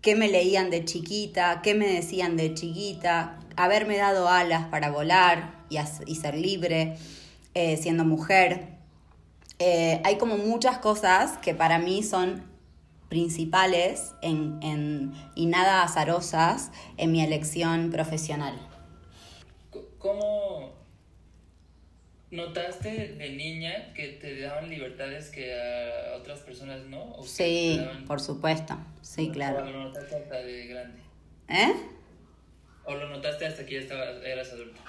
qué 0.00 0.16
me 0.16 0.28
leían 0.28 0.70
de 0.70 0.86
chiquita, 0.86 1.60
qué 1.62 1.74
me 1.74 1.86
decían 1.86 2.38
de 2.38 2.54
chiquita, 2.54 3.40
haberme 3.56 3.98
dado 3.98 4.28
alas 4.30 4.68
para 4.68 4.90
volar 4.90 5.64
y, 5.68 6.14
ser 6.14 6.34
libre, 6.34 6.96
eh, 7.52 7.76
siendo 7.76 8.06
mujer. 8.06 8.77
Eh, 9.58 10.00
hay 10.04 10.18
como 10.18 10.36
muchas 10.36 10.78
cosas 10.78 11.36
que 11.38 11.54
para 11.54 11.78
mí 11.78 12.02
son 12.02 12.44
principales 13.08 14.14
en, 14.22 15.12
y 15.34 15.46
nada 15.46 15.82
azarosas 15.82 16.70
en 16.96 17.10
mi 17.10 17.24
elección 17.24 17.90
profesional. 17.90 18.54
¿Cómo 19.98 20.72
notaste 22.30 23.14
de 23.14 23.30
niña 23.30 23.92
que 23.94 24.08
te 24.08 24.40
daban 24.40 24.68
libertades 24.68 25.30
que 25.30 25.54
a 25.54 26.16
otras 26.16 26.40
personas 26.40 26.84
no? 26.84 27.16
sí, 27.24 27.80
por 28.06 28.20
supuesto, 28.20 28.76
sí, 29.00 29.30
claro. 29.30 29.64
¿O 29.64 29.70
lo 29.70 29.84
notaste 29.84 30.16
hasta 30.16 30.36
de 30.36 30.66
grande? 30.66 31.00
¿Eh? 31.48 31.74
¿O 32.84 32.94
lo 32.94 33.08
notaste 33.08 33.46
hasta 33.46 33.66
que 33.66 33.84
ya 33.84 33.94
eras 34.24 34.52
adulto? 34.52 34.80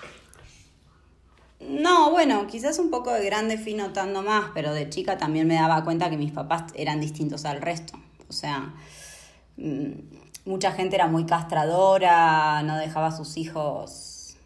No, 1.60 2.12
bueno, 2.12 2.48
quizás 2.48 2.80
un 2.80 2.90
poco 2.90 3.12
de 3.12 3.26
grande 3.26 3.58
fui 3.58 3.74
notando 3.74 4.24
más, 4.24 4.52
pero 4.54 4.74
de 4.74 4.90
chica 4.90 5.18
también 5.18 5.46
me 5.48 5.56
daba 5.56 5.84
cuenta 5.84 6.10
que 6.10 6.18
mis 6.18 6.32
papás 6.32 6.72
eran 6.74 7.02
distintos 7.02 7.46
al 7.46 7.62
resto. 7.62 8.00
O 8.30 8.34
sea, 8.34 8.74
mm, 9.58 9.92
mucha 10.46 10.72
gente 10.72 10.96
era 10.96 11.08
muy 11.08 11.26
castradora, 11.26 12.64
no 12.64 12.78
dejaba 12.78 13.08
a 13.08 13.12
sus 13.12 13.36
hijos 13.38 14.38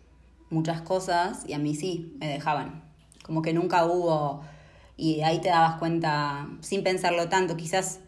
muchas 0.49 0.81
cosas 0.81 1.43
y 1.47 1.53
a 1.53 1.59
mí 1.59 1.75
sí, 1.75 2.15
me 2.19 2.27
dejaban. 2.27 2.83
Como 3.23 3.41
que 3.41 3.53
nunca 3.53 3.85
hubo, 3.85 4.41
y 4.97 5.21
ahí 5.21 5.39
te 5.39 5.49
dabas 5.49 5.77
cuenta, 5.77 6.47
sin 6.61 6.83
pensarlo 6.83 7.29
tanto, 7.29 7.55
quizás 7.57 7.99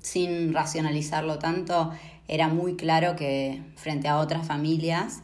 sin 0.00 0.52
racionalizarlo 0.54 1.38
tanto, 1.38 1.92
era 2.28 2.48
muy 2.48 2.76
claro 2.76 3.16
que 3.16 3.62
frente 3.76 4.08
a 4.08 4.18
otras 4.18 4.46
familias 4.46 5.22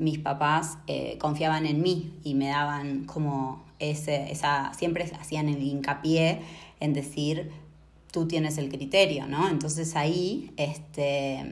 mis 0.00 0.18
papás 0.18 0.78
eh, 0.86 1.18
confiaban 1.18 1.66
en 1.66 1.82
mí 1.82 2.18
y 2.24 2.34
me 2.34 2.48
daban 2.48 3.04
como 3.04 3.64
ese, 3.78 4.32
esa, 4.32 4.72
siempre 4.74 5.04
hacían 5.18 5.48
el 5.48 5.62
hincapié 5.62 6.40
en 6.80 6.94
decir, 6.94 7.50
tú 8.10 8.26
tienes 8.26 8.58
el 8.58 8.68
criterio, 8.68 9.26
¿no? 9.26 9.48
Entonces 9.48 9.96
ahí, 9.96 10.52
este, 10.56 11.44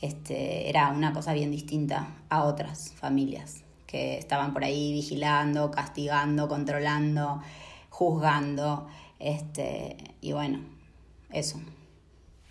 este, 0.00 0.68
era 0.68 0.90
una 0.90 1.12
cosa 1.12 1.32
bien 1.32 1.50
distinta 1.50 2.16
a 2.28 2.44
otras 2.44 2.92
familias 2.92 3.62
que 3.86 4.18
estaban 4.18 4.52
por 4.52 4.64
ahí 4.64 4.92
vigilando, 4.92 5.70
castigando, 5.70 6.48
controlando, 6.48 7.42
juzgando, 7.90 8.88
este, 9.18 9.96
y 10.20 10.32
bueno, 10.32 10.60
eso. 11.32 11.60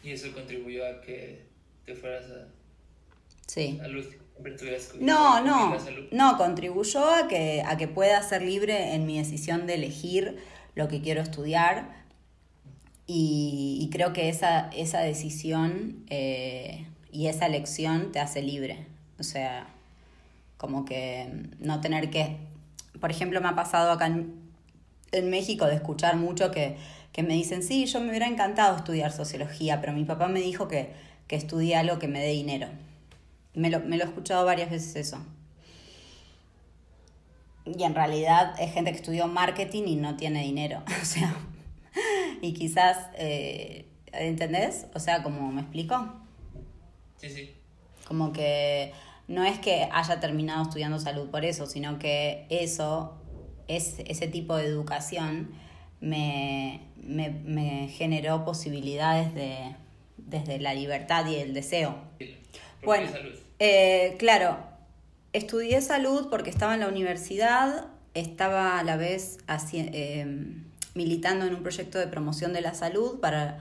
¿Y 0.03 0.11
eso 0.11 0.31
contribuyó 0.33 0.85
a 0.85 1.01
que 1.01 1.45
te 1.85 1.95
fueras 1.95 2.25
a, 2.29 2.47
sí. 3.47 3.79
a? 3.81 4.24
No, 4.99 5.41
no, 5.41 5.77
no, 6.11 6.37
contribuyó 6.37 7.09
a 7.09 7.27
que, 7.27 7.63
a 7.65 7.77
que 7.77 7.87
pueda 7.87 8.21
ser 8.21 8.41
libre 8.41 8.93
en 8.93 9.05
mi 9.05 9.17
decisión 9.17 9.65
de 9.65 9.75
elegir 9.75 10.37
lo 10.75 10.87
que 10.87 11.01
quiero 11.01 11.21
estudiar 11.21 12.05
y, 13.07 13.89
creo 13.91 14.13
que 14.13 14.29
esa, 14.29 14.69
esa 14.69 14.99
decisión 14.99 16.05
eh, 16.09 16.87
y 17.11 17.27
esa 17.27 17.45
elección 17.45 18.11
te 18.11 18.19
hace 18.19 18.41
libre. 18.41 18.87
O 19.19 19.23
sea, 19.23 19.67
como 20.57 20.85
que 20.85 21.29
no 21.59 21.81
tener 21.81 22.09
que, 22.09 22.37
por 22.99 23.11
ejemplo, 23.11 23.39
me 23.41 23.47
ha 23.47 23.55
pasado 23.55 23.91
acá 23.91 24.07
en, 24.07 24.43
México 25.29 25.65
de 25.65 25.75
escuchar 25.75 26.17
mucho 26.17 26.51
que, 26.51 26.75
me 27.17 27.33
dicen, 27.35 27.63
sí, 27.63 27.85
yo 27.85 28.01
me 28.01 28.09
hubiera 28.09 28.27
encantado 28.27 28.75
estudiar 28.75 29.13
sociología, 29.13 29.79
pero 29.79 29.93
mi 29.93 30.03
papá 30.03 30.27
me 30.27 30.41
dijo 30.41 30.67
que, 30.67 30.91
que 31.27 31.37
estudie 31.37 31.77
algo 31.77 31.99
que 31.99 32.09
me 32.09 32.19
dé 32.19 32.31
dinero. 32.31 32.67
Me 33.55 33.69
lo, 33.69 33.79
me 33.79 33.97
lo 33.97 34.03
he 34.03 34.07
escuchado 34.07 34.45
varias 34.45 34.69
veces 34.69 34.95
eso. 34.95 35.25
Y 37.65 37.83
en 37.83 37.95
realidad 37.95 38.55
es 38.59 38.73
gente 38.73 38.91
que 38.91 38.97
estudió 38.97 39.27
marketing 39.27 39.83
y 39.87 39.95
no 39.95 40.15
tiene 40.15 40.43
dinero. 40.43 40.83
O 41.01 41.05
sea, 41.05 41.35
y 42.41 42.53
quizás, 42.53 42.97
eh, 43.15 43.85
¿entendés? 44.11 44.87
O 44.93 44.99
sea, 44.99 45.23
como 45.23 45.51
me 45.51 45.61
explico. 45.61 46.13
Sí, 47.17 47.29
sí. 47.29 47.51
Como 48.07 48.33
que 48.33 48.91
no 49.27 49.43
es 49.43 49.57
que 49.59 49.89
haya 49.91 50.19
terminado 50.19 50.63
estudiando 50.63 50.99
salud 50.99 51.29
por 51.29 51.45
eso, 51.45 51.65
sino 51.65 51.97
que 51.97 52.45
eso, 52.49 53.17
es, 53.67 53.95
ese 54.05 54.27
tipo 54.27 54.55
de 54.55 54.65
educación 54.65 55.51
me, 56.01 56.81
me, 56.97 57.29
me 57.29 57.87
generó 57.87 58.45
posibilidades 58.45 59.33
de, 59.33 59.75
desde 60.17 60.59
la 60.59 60.73
libertad 60.73 61.25
y 61.27 61.35
el 61.35 61.53
deseo. 61.53 61.95
Bueno, 62.83 63.09
eh, 63.59 64.15
claro, 64.19 64.57
estudié 65.33 65.81
salud 65.81 66.27
porque 66.29 66.49
estaba 66.49 66.73
en 66.73 66.81
la 66.81 66.87
universidad, 66.87 67.87
estaba 68.13 68.79
a 68.79 68.83
la 68.83 68.97
vez 68.97 69.37
eh, 69.73 70.25
militando 70.93 71.45
en 71.45 71.55
un 71.55 71.63
proyecto 71.63 71.99
de 71.99 72.07
promoción 72.07 72.53
de 72.53 72.61
la 72.61 72.73
salud 72.73 73.19
para, 73.19 73.59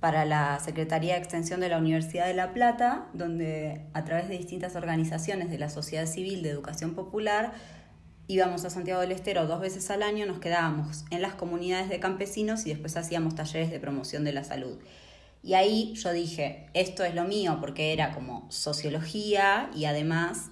para 0.00 0.24
la 0.24 0.60
Secretaría 0.60 1.14
de 1.14 1.20
Extensión 1.20 1.60
de 1.60 1.68
la 1.68 1.78
Universidad 1.78 2.26
de 2.26 2.34
La 2.34 2.52
Plata, 2.52 3.06
donde 3.12 3.82
a 3.92 4.04
través 4.04 4.28
de 4.28 4.36
distintas 4.36 4.76
organizaciones 4.76 5.50
de 5.50 5.58
la 5.58 5.70
sociedad 5.70 6.06
civil 6.06 6.42
de 6.42 6.50
educación 6.50 6.94
popular 6.94 7.52
íbamos 8.26 8.64
a 8.64 8.70
Santiago 8.70 9.00
del 9.00 9.12
Estero 9.12 9.46
dos 9.46 9.60
veces 9.60 9.90
al 9.90 10.02
año, 10.02 10.26
nos 10.26 10.38
quedábamos 10.38 11.04
en 11.10 11.22
las 11.22 11.34
comunidades 11.34 11.88
de 11.88 12.00
campesinos 12.00 12.66
y 12.66 12.70
después 12.70 12.96
hacíamos 12.96 13.34
talleres 13.34 13.70
de 13.70 13.80
promoción 13.80 14.24
de 14.24 14.32
la 14.32 14.44
salud. 14.44 14.78
Y 15.44 15.52
ahí 15.54 15.92
yo 15.94 16.12
dije, 16.12 16.70
esto 16.72 17.04
es 17.04 17.14
lo 17.14 17.24
mío, 17.24 17.58
porque 17.60 17.92
era 17.92 18.14
como 18.14 18.46
sociología 18.50 19.70
y 19.76 19.84
además 19.84 20.50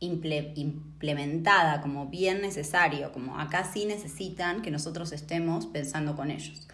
implementada 0.00 1.80
como 1.80 2.06
bien 2.06 2.40
necesario, 2.40 3.10
como 3.10 3.40
acá 3.40 3.68
sí 3.72 3.84
necesitan 3.84 4.62
que 4.62 4.70
nosotros 4.70 5.10
estemos 5.10 5.66
pensando 5.66 6.14
con 6.14 6.30
ellos. 6.30 6.68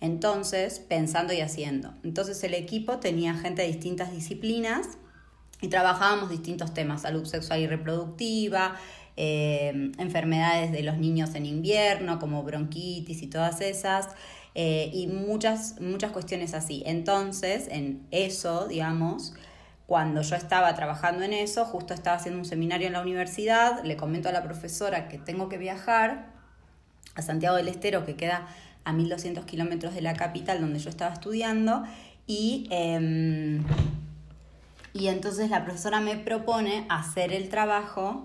Entonces, 0.00 0.78
pensando 0.78 1.34
y 1.34 1.42
haciendo. 1.42 1.92
Entonces 2.04 2.42
el 2.42 2.54
equipo 2.54 3.00
tenía 3.00 3.34
gente 3.34 3.60
de 3.60 3.68
distintas 3.68 4.12
disciplinas 4.12 4.88
y 5.60 5.68
trabajábamos 5.68 6.30
distintos 6.30 6.72
temas, 6.72 7.02
salud 7.02 7.26
sexual 7.26 7.60
y 7.60 7.66
reproductiva, 7.66 8.76
eh, 9.16 9.92
enfermedades 9.98 10.72
de 10.72 10.82
los 10.82 10.98
niños 10.98 11.34
en 11.34 11.46
invierno, 11.46 12.18
como 12.18 12.42
bronquitis 12.42 13.22
y 13.22 13.26
todas 13.26 13.60
esas, 13.60 14.08
eh, 14.54 14.90
y 14.92 15.06
muchas, 15.06 15.80
muchas 15.80 16.12
cuestiones 16.12 16.54
así. 16.54 16.82
Entonces, 16.86 17.68
en 17.70 18.06
eso, 18.10 18.66
digamos, 18.66 19.34
cuando 19.86 20.22
yo 20.22 20.36
estaba 20.36 20.74
trabajando 20.74 21.24
en 21.24 21.32
eso, 21.32 21.64
justo 21.64 21.94
estaba 21.94 22.16
haciendo 22.16 22.38
un 22.38 22.44
seminario 22.44 22.86
en 22.86 22.92
la 22.92 23.02
universidad, 23.02 23.84
le 23.84 23.96
comento 23.96 24.28
a 24.28 24.32
la 24.32 24.42
profesora 24.42 25.08
que 25.08 25.18
tengo 25.18 25.48
que 25.48 25.58
viajar 25.58 26.32
a 27.14 27.22
Santiago 27.22 27.56
del 27.56 27.68
Estero, 27.68 28.04
que 28.06 28.16
queda 28.16 28.48
a 28.84 28.92
1200 28.92 29.44
kilómetros 29.44 29.94
de 29.94 30.00
la 30.00 30.14
capital 30.14 30.60
donde 30.60 30.78
yo 30.78 30.90
estaba 30.90 31.12
estudiando, 31.12 31.84
y... 32.26 32.68
Em, 32.70 33.64
y 34.92 35.06
entonces 35.06 35.50
la 35.50 35.64
profesora 35.64 36.00
me 36.00 36.16
propone 36.16 36.84
hacer 36.88 37.32
el 37.32 37.48
trabajo 37.48 38.24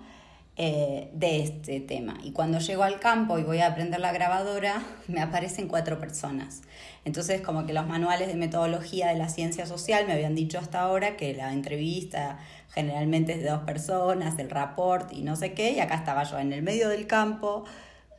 eh, 0.58 1.10
de 1.14 1.44
este 1.44 1.82
tema. 1.82 2.18
Y 2.24 2.32
cuando 2.32 2.60
llego 2.60 2.84
al 2.84 3.00
campo 3.02 3.38
y 3.38 3.44
voy 3.44 3.60
a 3.60 3.68
aprender 3.68 4.00
la 4.00 4.14
grabadora, 4.14 4.82
me 5.08 5.22
aparecen 5.22 5.68
cuatro 5.68 6.00
personas. 6.00 6.62
Entonces, 7.04 7.42
como 7.42 7.66
que 7.66 7.74
los 7.74 7.86
manuales 7.88 8.30
de 8.30 8.36
metodología 8.36 9.08
de 9.10 9.16
la 9.16 9.28
ciencia 9.28 9.66
social 9.66 10.08
me 10.08 10.14
habían 10.14 10.34
dicho 10.34 10.58
hasta 10.58 10.80
ahora 10.80 11.18
que 11.18 11.34
la 11.34 11.52
entrevista 11.52 12.40
generalmente 12.74 13.34
es 13.34 13.44
de 13.44 13.50
dos 13.50 13.64
personas, 13.64 14.40
el 14.40 14.50
rapport 14.50 15.12
y 15.12 15.24
no 15.24 15.36
sé 15.36 15.54
qué, 15.54 15.74
y 15.74 15.80
acá 15.80 15.96
estaba 15.96 16.24
yo 16.24 16.40
en 16.40 16.54
el 16.54 16.62
medio 16.62 16.90
del 16.90 17.06
campo 17.06 17.66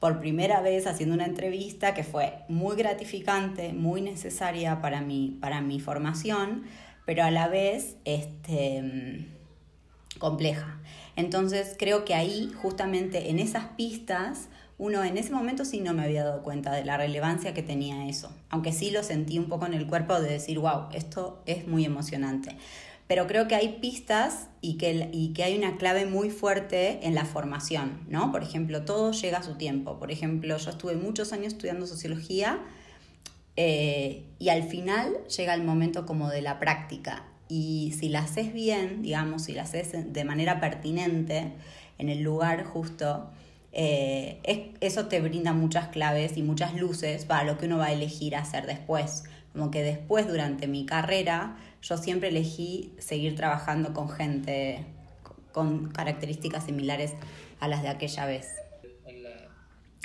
por 0.01 0.21
primera 0.21 0.61
vez 0.61 0.87
haciendo 0.87 1.15
una 1.15 1.25
entrevista 1.25 1.95
que 1.95 2.05
fue 2.05 2.35
muy 2.49 2.77
gratificante, 2.77 3.73
muy 3.73 4.03
necesaria 4.03 4.81
para 4.81 5.01
mi, 5.01 5.39
para 5.41 5.61
mi 5.61 5.81
formación, 5.81 6.65
pero 7.07 7.25
a 7.25 7.31
la 7.31 7.49
vez 7.49 7.97
este, 8.05 9.27
compleja. 10.19 10.81
Entonces 11.17 11.75
creo 11.79 12.05
que 12.05 12.15
ahí, 12.15 12.53
justamente 12.55 13.31
en 13.31 13.39
esas 13.39 13.65
pistas, 13.77 14.49
uno 14.79 15.03
en 15.03 15.17
ese 15.17 15.33
momento 15.33 15.65
sí 15.65 15.81
no 15.81 15.95
me 15.95 16.05
había 16.05 16.25
dado 16.25 16.43
cuenta 16.43 16.73
de 16.73 16.85
la 16.85 16.99
relevancia 16.99 17.55
que 17.55 17.63
tenía 17.63 18.07
eso, 18.07 18.31
aunque 18.51 18.73
sí 18.73 18.91
lo 18.91 19.03
sentí 19.03 19.39
un 19.39 19.47
poco 19.47 19.65
en 19.67 19.73
el 19.75 19.87
cuerpo 19.87 20.21
de 20.21 20.31
decir, 20.31 20.59
wow, 20.59 20.89
esto 20.93 21.43
es 21.47 21.67
muy 21.67 21.87
emocionante. 21.87 22.57
Pero 23.07 23.27
creo 23.27 23.47
que 23.47 23.55
hay 23.55 23.79
pistas 23.81 24.49
y 24.61 24.79
que, 24.79 25.09
y 25.13 25.33
que 25.33 25.45
hay 25.45 25.57
una 25.57 25.77
clave 25.77 26.07
muy 26.07 26.29
fuerte 26.31 27.07
en 27.07 27.15
la 27.15 27.25
formación, 27.25 28.01
¿no? 28.09 28.33
Por 28.33 28.43
ejemplo, 28.43 28.85
todo 28.85 29.13
llega 29.13 29.39
a 29.39 29.43
su 29.45 29.55
tiempo. 29.55 30.01
Por 30.01 30.11
ejemplo, 30.11 30.57
yo 30.57 30.71
estuve 30.71 30.97
muchos 30.97 31.33
años 31.33 31.53
estudiando 31.53 31.87
sociología 31.87 32.59
eh, 33.55 34.25
y 34.41 34.49
al 34.49 34.65
final 34.65 35.17
llega 35.29 35.55
el 35.55 35.63
momento 35.63 36.05
como 36.05 36.29
de 36.29 36.43
la 36.43 36.59
práctica 36.59 37.25
y 37.49 37.95
si 37.99 38.09
la 38.09 38.21
haces 38.21 38.53
bien, 38.53 39.03
digamos, 39.03 39.45
si 39.45 39.53
la 39.53 39.63
haces 39.63 40.13
de 40.13 40.25
manera 40.25 40.61
pertinente, 40.61 41.53
en 41.99 42.09
el 42.09 42.23
lugar 42.23 42.65
justo, 42.65 43.31
eh, 43.73 44.41
eso 44.81 45.07
te 45.07 45.21
brinda 45.21 45.53
muchas 45.53 45.89
claves 45.89 46.37
y 46.37 46.43
muchas 46.43 46.75
luces 46.75 47.25
para 47.25 47.45
lo 47.45 47.59
que 47.59 47.67
uno 47.67 47.79
va 47.79 47.87
a 47.87 47.93
elegir 47.93 48.37
hacer 48.37 48.67
después. 48.67 49.25
Como 49.53 49.71
que 49.71 49.83
después, 49.83 50.29
durante 50.29 50.67
mi 50.67 50.87
carrera, 50.87 51.57
yo 51.83 51.97
siempre 51.97 52.29
elegí 52.29 52.93
seguir 52.99 53.37
trabajando 53.37 53.95
con 53.95 54.09
gente 54.09 54.85
con 55.53 55.89
características 55.89 56.65
similares 56.65 57.15
a 57.61 57.69
las 57.69 57.83
de 57.83 57.89
aquella 57.89 58.27
vez. 58.27 58.49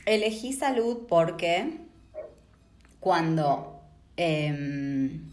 Elegí 0.06 0.54
salud 0.54 1.00
porque 1.08 1.80
cuando 3.02 3.82
em, 4.16 5.31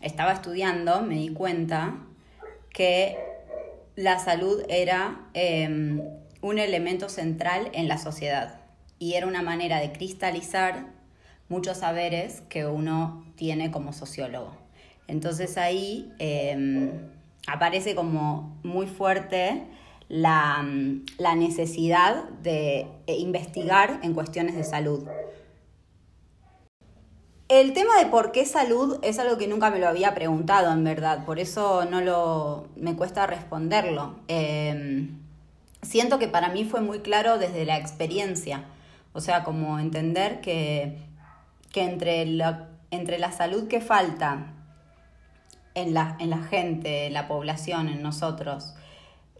estaba 0.00 0.32
estudiando, 0.32 1.02
me 1.02 1.16
di 1.16 1.30
cuenta 1.30 1.96
que 2.72 3.18
la 3.96 4.18
salud 4.18 4.62
era 4.68 5.26
em, 5.34 6.00
un 6.40 6.58
elemento 6.58 7.08
central 7.08 7.70
en 7.72 7.88
la 7.88 7.98
sociedad 7.98 8.60
y 8.98 9.14
era 9.14 9.26
una 9.26 9.42
manera 9.42 9.80
de 9.80 9.92
cristalizar 9.92 10.86
muchos 11.48 11.78
saberes 11.78 12.42
que 12.48 12.66
uno 12.66 13.24
tiene 13.34 13.70
como 13.70 13.92
sociólogo. 13.92 14.56
Entonces 15.08 15.58
ahí 15.58 16.12
em, 16.18 16.92
aparece 17.46 17.94
como 17.94 18.58
muy 18.62 18.86
fuerte 18.86 19.64
la 20.08 20.64
necesidad 21.36 22.28
de 22.42 22.86
investigar 23.06 24.00
en 24.02 24.12
cuestiones 24.12 24.56
de 24.56 24.64
salud. 24.64 25.06
El 27.50 27.72
tema 27.72 27.98
de 27.98 28.06
por 28.06 28.30
qué 28.30 28.46
salud 28.46 29.00
es 29.02 29.18
algo 29.18 29.36
que 29.36 29.48
nunca 29.48 29.70
me 29.70 29.80
lo 29.80 29.88
había 29.88 30.14
preguntado, 30.14 30.72
en 30.72 30.84
verdad, 30.84 31.24
por 31.24 31.40
eso 31.40 31.84
no 31.84 32.00
lo 32.00 32.68
me 32.76 32.94
cuesta 32.94 33.26
responderlo. 33.26 34.14
Em, 34.28 35.18
siento 35.82 36.20
que 36.20 36.28
para 36.28 36.50
mí 36.50 36.64
fue 36.64 36.80
muy 36.80 37.00
claro 37.00 37.38
desde 37.38 37.64
la 37.64 37.76
experiencia, 37.76 38.66
o 39.14 39.20
sea, 39.20 39.42
como 39.42 39.80
entender 39.80 40.40
que, 40.40 40.98
que 41.72 41.82
entre, 41.82 42.24
la, 42.24 42.68
entre 42.92 43.18
la 43.18 43.32
salud 43.32 43.66
que 43.66 43.80
falta 43.80 44.54
en 45.74 45.92
la, 45.92 46.16
en 46.20 46.30
la 46.30 46.38
gente, 46.44 47.10
la 47.10 47.26
población, 47.26 47.88
en 47.88 48.00
nosotros, 48.00 48.74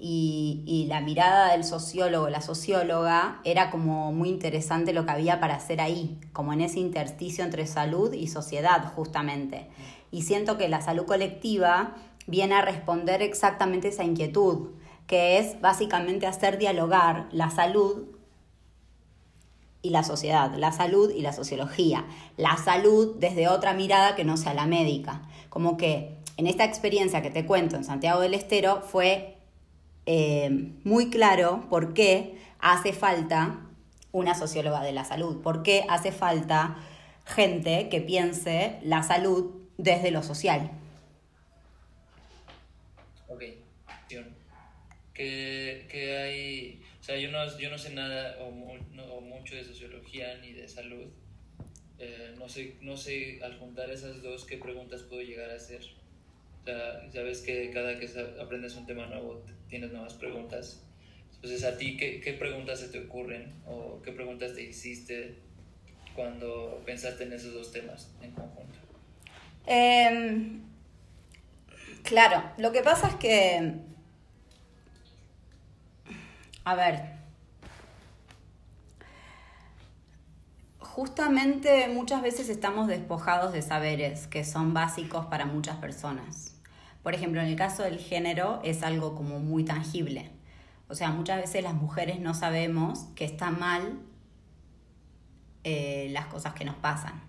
y, 0.03 0.87
la 0.89 1.01
mirada 1.01 1.53
del 1.53 1.65
sociólogo, 1.65 2.31
la 2.31 2.41
socióloga, 2.41 3.41
era 3.45 3.71
como 3.71 4.13
muy 4.13 4.31
interesante 4.31 4.93
lo 4.93 5.05
que 5.05 5.13
había 5.13 5.41
para 5.41 5.57
hacer 5.57 5.81
ahí, 5.81 6.19
como 6.33 6.53
en 6.53 6.63
ese 6.63 6.81
intersticio 6.81 7.45
entre 7.45 7.67
salud 7.67 8.13
y 8.15 8.27
sociedad 8.29 8.93
justamente. 8.95 9.69
Y 10.11 10.23
siento 10.23 10.57
que 10.57 10.69
la 10.69 10.81
salud 10.81 11.05
colectiva 11.05 11.95
viene 12.27 12.55
a 12.55 12.63
responder 12.63 13.21
exactamente 13.21 13.89
esa 13.89 14.05
inquietud, 14.05 14.71
que 15.07 15.39
es 15.39 15.61
básicamente 15.61 16.27
hacer 16.27 16.57
dialogar 16.57 17.29
la 17.33 17.51
salud 17.51 18.07
y 19.83 19.91
la 19.91 20.03
sociedad, 20.03 20.55
la 20.57 20.73
salud 20.73 21.11
y 21.11 21.21
la 21.21 21.33
sociología, 21.33 22.05
la 22.37 22.57
salud 22.57 23.17
desde 23.19 23.49
otra 23.49 23.75
mirada 23.75 24.15
que 24.15 24.25
no 24.25 24.37
sea 24.37 24.55
la 24.55 24.67
médica. 24.67 25.23
Como 25.49 25.77
que 25.77 26.17
en 26.37 26.47
esta 26.47 26.65
experiencia 26.65 27.23
que 27.23 27.31
te 27.31 27.45
cuento 27.45 27.77
en 27.77 27.85
Santiago 27.85 28.21
del 28.21 28.35
Estero 28.35 28.83
fue 28.83 29.40
eh, 30.07 30.73
muy 30.85 31.11
claro 31.11 31.67
por 31.69 31.95
qué 31.95 32.39
hace 32.59 32.93
falta 32.93 33.67
una 34.13 34.35
socióloga 34.35 34.83
de 34.83 34.93
la 34.93 35.05
salud, 35.05 35.43
por 35.43 35.63
qué 35.63 35.85
hace 35.89 36.13
falta 36.13 36.77
gente 37.27 37.89
que 37.89 38.01
piense 38.01 38.79
la 38.83 39.03
salud 39.03 39.55
desde 39.79 40.11
lo 40.11 40.23
social. 40.23 40.71
Ok, 43.29 43.45
¿Qué, 45.15 45.87
qué 45.91 46.17
hay? 46.17 46.83
O 46.99 47.03
sea, 47.05 47.19
yo 47.19 47.31
no, 47.31 47.59
yo 47.59 47.71
no 47.71 47.77
sé 47.77 47.91
nada 47.91 48.39
o, 48.41 48.51
mucho 48.51 49.55
de 49.55 49.65
sociología 49.65 50.39
ni 50.39 50.53
de 50.53 50.67
salud. 50.67 51.09
Eh, 51.99 52.35
no, 52.39 52.49
sé, 52.49 52.77
no 52.81 52.97
sé, 52.97 53.39
al 53.43 53.59
juntar 53.59 53.91
esas 53.91 54.23
dos, 54.23 54.47
qué 54.47 54.57
preguntas 54.57 55.03
puedo 55.03 55.21
llegar 55.23 55.51
a 55.51 55.57
hacer. 55.57 55.83
O 56.61 56.65
sea, 56.65 57.09
ya 57.11 57.23
ves 57.23 57.41
que 57.41 57.71
cada 57.71 57.99
que 57.99 58.09
aprendes 58.41 58.77
un 58.77 58.87
tema 58.87 59.07
nuevo 59.07 59.43
tienes 59.69 59.93
nuevas 59.93 60.15
preguntas. 60.15 60.83
Entonces, 61.35 61.65
¿a 61.65 61.79
ti 61.79 61.97
qué, 61.97 62.21
qué 62.21 62.35
preguntas 62.35 62.81
se 62.81 62.89
te 62.89 63.01
ocurren 63.01 63.55
o 63.67 64.03
qué 64.03 64.13
preguntas 64.13 64.55
te 64.55 64.63
hiciste 64.63 65.37
cuando 66.15 66.83
pensaste 66.85 67.25
en 67.25 67.33
esos 67.33 67.55
dos 67.55 67.73
temas 67.73 68.11
en 68.21 68.33
conjunto? 68.33 68.79
Em, 69.67 70.61
claro, 72.03 72.43
lo 72.59 72.73
que 72.73 72.83
pasa 72.83 73.09
es 73.09 73.15
que, 73.15 73.73
a 76.65 76.75
ver, 76.75 77.21
justamente 80.79 81.89
muchas 81.89 82.21
veces 82.21 82.49
estamos 82.49 82.89
despojados 82.89 83.53
de 83.53 83.63
saberes 83.63 84.27
que 84.27 84.45
son 84.45 84.75
básicos 84.75 85.27
para 85.27 85.47
muchas 85.47 85.77
personas. 85.77 86.50
Por 87.03 87.15
ejemplo, 87.15 87.41
en 87.41 87.47
el 87.47 87.57
caso 87.57 87.83
del 87.83 87.99
género 87.99 88.61
es 88.65 88.83
algo 88.83 89.15
como 89.15 89.39
muy 89.39 89.65
tangible. 89.65 90.31
O 90.89 90.95
sea, 90.95 91.11
muchas 91.11 91.41
veces 91.41 91.63
las 91.63 91.75
mujeres 91.75 92.21
no 92.21 92.35
sabemos 92.35 93.07
que 93.15 93.25
está 93.25 93.51
mal 93.51 94.01
eh, 95.65 96.09
las 96.11 96.27
cosas 96.27 96.55
que 96.55 96.65
nos 96.65 96.77
pasan. 96.77 97.23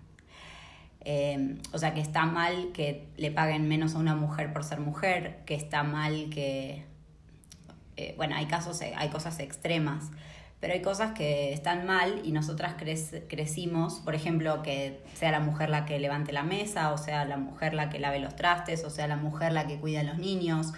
Eh, 1.04 1.58
o 1.72 1.78
sea, 1.78 1.94
que 1.94 2.00
está 2.00 2.26
mal 2.26 2.70
que 2.72 3.08
le 3.16 3.30
paguen 3.30 3.68
menos 3.68 3.94
a 3.94 3.98
una 3.98 4.14
mujer 4.14 4.52
por 4.52 4.64
ser 4.64 4.80
mujer, 4.80 5.42
que 5.46 5.54
está 5.54 5.82
mal 5.82 6.28
que... 6.30 6.84
Eh, 7.96 8.14
bueno, 8.16 8.36
hay 8.36 8.46
casos, 8.46 8.80
hay 8.80 9.08
cosas 9.10 9.38
extremas, 9.38 10.10
pero 10.62 10.74
hay 10.74 10.80
cosas 10.80 11.10
que 11.10 11.52
están 11.52 11.86
mal 11.86 12.20
y 12.22 12.30
nosotras 12.30 12.76
crecimos, 12.78 13.94
por 13.94 14.14
ejemplo, 14.14 14.62
que 14.62 15.00
sea 15.12 15.32
la 15.32 15.40
mujer 15.40 15.68
la 15.68 15.84
que 15.86 15.98
levante 15.98 16.30
la 16.30 16.44
mesa, 16.44 16.92
o 16.92 16.98
sea 16.98 17.24
la 17.24 17.36
mujer 17.36 17.74
la 17.74 17.90
que 17.90 17.98
lave 17.98 18.20
los 18.20 18.36
trastes, 18.36 18.84
o 18.84 18.90
sea 18.90 19.08
la 19.08 19.16
mujer 19.16 19.52
la 19.52 19.66
que 19.66 19.80
cuida 19.80 20.02
a 20.02 20.04
los 20.04 20.18
niños, 20.18 20.72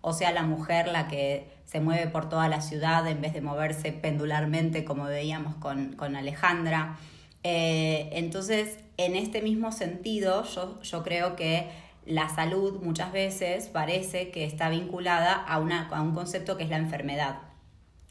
o 0.00 0.12
sea 0.12 0.32
la 0.32 0.42
mujer 0.42 0.88
la 0.88 1.06
que 1.06 1.48
se 1.66 1.78
mueve 1.78 2.08
por 2.08 2.28
toda 2.28 2.48
la 2.48 2.60
ciudad 2.60 3.06
en 3.06 3.20
vez 3.20 3.32
de 3.32 3.40
moverse 3.40 3.92
pendularmente 3.92 4.84
como 4.84 5.04
veíamos 5.04 5.54
con, 5.54 5.92
con 5.92 6.16
Alejandra. 6.16 6.96
Eh, 7.44 8.10
entonces, 8.14 8.80
en 8.96 9.14
este 9.14 9.40
mismo 9.40 9.70
sentido, 9.70 10.42
yo, 10.46 10.82
yo 10.82 11.04
creo 11.04 11.36
que 11.36 11.68
la 12.06 12.28
salud 12.28 12.80
muchas 12.82 13.12
veces 13.12 13.68
parece 13.68 14.32
que 14.32 14.42
está 14.42 14.68
vinculada 14.68 15.32
a, 15.32 15.60
una, 15.60 15.86
a 15.90 16.02
un 16.02 16.12
concepto 16.12 16.56
que 16.56 16.64
es 16.64 16.70
la 16.70 16.78
enfermedad. 16.78 17.47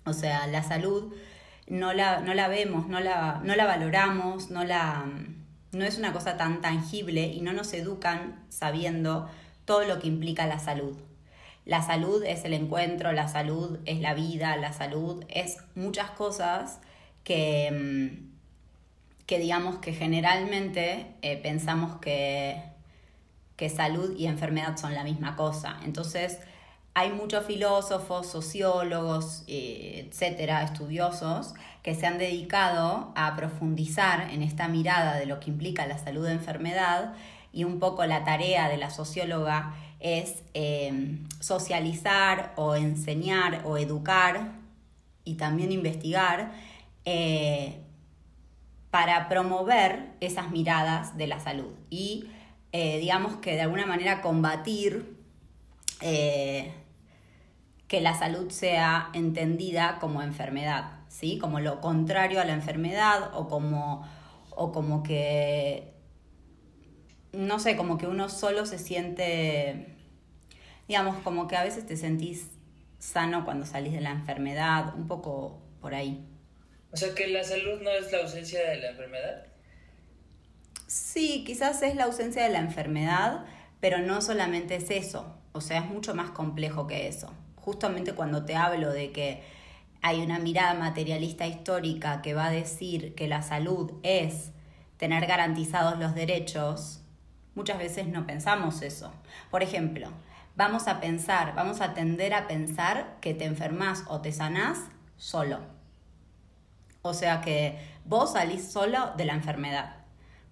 O 0.07 0.13
sea, 0.13 0.47
la 0.47 0.63
salud 0.63 1.13
no 1.67 1.93
la, 1.93 2.21
no 2.21 2.33
la 2.33 2.47
vemos, 2.47 2.87
no 2.87 2.99
la, 2.99 3.41
no 3.43 3.55
la 3.55 3.65
valoramos, 3.65 4.49
no, 4.49 4.63
la, 4.63 5.05
no 5.71 5.85
es 5.85 5.97
una 5.97 6.13
cosa 6.13 6.37
tan 6.37 6.61
tangible 6.61 7.27
y 7.27 7.41
no 7.41 7.53
nos 7.53 7.73
educan 7.73 8.45
sabiendo 8.49 9.29
todo 9.65 9.83
lo 9.83 9.99
que 9.99 10.07
implica 10.07 10.47
la 10.47 10.59
salud. 10.59 10.97
La 11.65 11.81
salud 11.81 12.23
es 12.23 12.45
el 12.45 12.53
encuentro, 12.53 13.11
la 13.11 13.27
salud 13.27 13.79
es 13.85 13.99
la 13.99 14.13
vida, 14.13 14.55
la 14.55 14.71
salud 14.71 15.25
es 15.27 15.57
muchas 15.75 16.11
cosas 16.11 16.79
que, 17.25 18.21
que 19.25 19.39
digamos 19.39 19.79
que 19.79 19.91
generalmente 19.91 21.07
eh, 21.21 21.35
pensamos 21.35 21.99
que, 21.99 22.63
que 23.57 23.69
salud 23.69 24.15
y 24.17 24.27
enfermedad 24.27 24.77
son 24.77 24.93
la 24.93 25.03
misma 25.03 25.35
cosa. 25.35 25.77
Entonces, 25.83 26.39
hay 26.97 27.11
muchos 27.11 27.45
filósofos, 27.45 28.25
sociólogos, 28.25 29.43
eh, 29.45 30.07
etcétera, 30.09 30.63
estudiosos, 30.63 31.53
que 31.83 31.93
se 31.93 32.07
han 32.07 32.17
dedicado 32.17 33.13
a 33.15 33.35
profundizar 33.35 34.31
en 34.31 34.41
esta 34.41 34.67
mirada 34.67 35.15
de 35.15 35.27
lo 35.27 35.39
que 35.39 35.51
implica 35.51 35.85
la 35.85 35.99
salud 35.99 36.25
de 36.25 36.31
enfermedad 36.31 37.13
y 37.53 37.65
un 37.65 37.77
poco 37.77 38.03
la 38.07 38.23
tarea 38.23 38.67
de 38.67 38.77
la 38.77 38.89
socióloga 38.89 39.75
es 39.99 40.41
eh, 40.55 41.19
socializar 41.39 42.53
o 42.55 42.73
enseñar 42.73 43.61
o 43.65 43.77
educar 43.77 44.53
y 45.23 45.35
también 45.35 45.71
investigar 45.71 46.51
eh, 47.05 47.79
para 48.89 49.29
promover 49.29 50.13
esas 50.19 50.49
miradas 50.49 51.15
de 51.15 51.27
la 51.27 51.39
salud 51.39 51.75
y 51.91 52.27
digamos 52.71 53.37
que 53.37 53.55
de 53.55 53.61
alguna 53.61 53.87
manera 53.87 54.21
combatir 54.21 55.17
que 57.87 58.01
la 58.01 58.13
salud 58.13 58.49
sea 58.49 59.09
entendida 59.13 59.97
como 59.99 60.21
enfermedad, 60.21 60.99
¿sí? 61.07 61.37
como 61.37 61.59
lo 61.59 61.79
contrario 61.81 62.41
a 62.41 62.45
la 62.45 62.53
enfermedad 62.53 63.31
o 63.33 63.47
como, 63.47 64.07
o 64.51 64.71
como 64.71 65.03
que 65.03 65.97
no 67.37 67.59
sé, 67.59 67.75
como 67.75 67.97
que 67.97 68.07
uno 68.07 68.29
solo 68.29 68.65
se 68.65 68.79
siente, 68.79 69.95
digamos, 70.87 71.17
como 71.19 71.47
que 71.47 71.55
a 71.55 71.63
veces 71.63 71.85
te 71.85 71.97
sentís 71.97 72.49
sano 72.99 73.45
cuando 73.45 73.65
salís 73.65 73.93
de 73.93 74.01
la 74.01 74.11
enfermedad, 74.11 74.95
un 74.95 75.07
poco 75.07 75.61
por 75.79 75.93
ahí. 75.93 76.25
O 76.91 76.97
sea 76.97 77.13
que 77.13 77.27
la 77.27 77.43
salud 77.43 77.81
no 77.81 77.91
es 77.91 78.11
la 78.11 78.19
ausencia 78.19 78.67
de 78.69 78.77
la 78.77 78.89
enfermedad. 78.89 79.45
Sí, 80.87 81.43
quizás 81.45 81.81
es 81.83 81.95
la 81.95 82.05
ausencia 82.05 82.43
de 82.43 82.49
la 82.49 82.59
enfermedad, 82.59 83.45
pero 83.79 83.99
no 83.99 84.21
solamente 84.21 84.75
es 84.75 84.89
eso, 84.89 85.37
o 85.51 85.61
sea, 85.61 85.79
es 85.79 85.85
mucho 85.85 86.15
más 86.15 86.31
complejo 86.31 86.87
que 86.87 87.07
eso. 87.07 87.31
Justamente 87.67 88.13
cuando 88.13 88.45
te 88.45 88.55
hablo 88.55 88.93
de 88.93 89.11
que 89.11 89.43
hay 90.01 90.21
una 90.21 90.39
mirada 90.39 90.73
materialista 90.73 91.47
histórica 91.47 92.21
que 92.21 92.33
va 92.33 92.45
a 92.45 92.49
decir 92.49 93.13
que 93.13 93.27
la 93.27 93.41
salud 93.41 93.91
es 94.03 94.53
tener 94.95 95.27
garantizados 95.27 95.99
los 95.99 96.15
derechos, 96.15 97.01
Muchas 97.55 97.79
veces 97.79 98.07
no 98.07 98.27
pensamos 98.27 98.83
eso. 98.83 99.11
Por 99.49 99.63
ejemplo, 99.63 100.09
vamos 100.55 100.87
a 100.87 100.99
pensar, 101.01 101.55
vamos 101.55 101.81
a 101.81 101.95
tender 101.95 102.35
a 102.35 102.47
pensar 102.47 103.17
que 103.19 103.33
te 103.33 103.45
enfermas 103.45 104.03
o 104.09 104.21
te 104.21 104.31
sanás 104.31 104.77
solo. 105.17 105.59
O 107.01 107.15
sea 107.15 107.41
que 107.41 107.79
vos 108.05 108.33
salís 108.33 108.71
solo 108.71 109.11
de 109.17 109.25
la 109.25 109.33
enfermedad, 109.33 109.95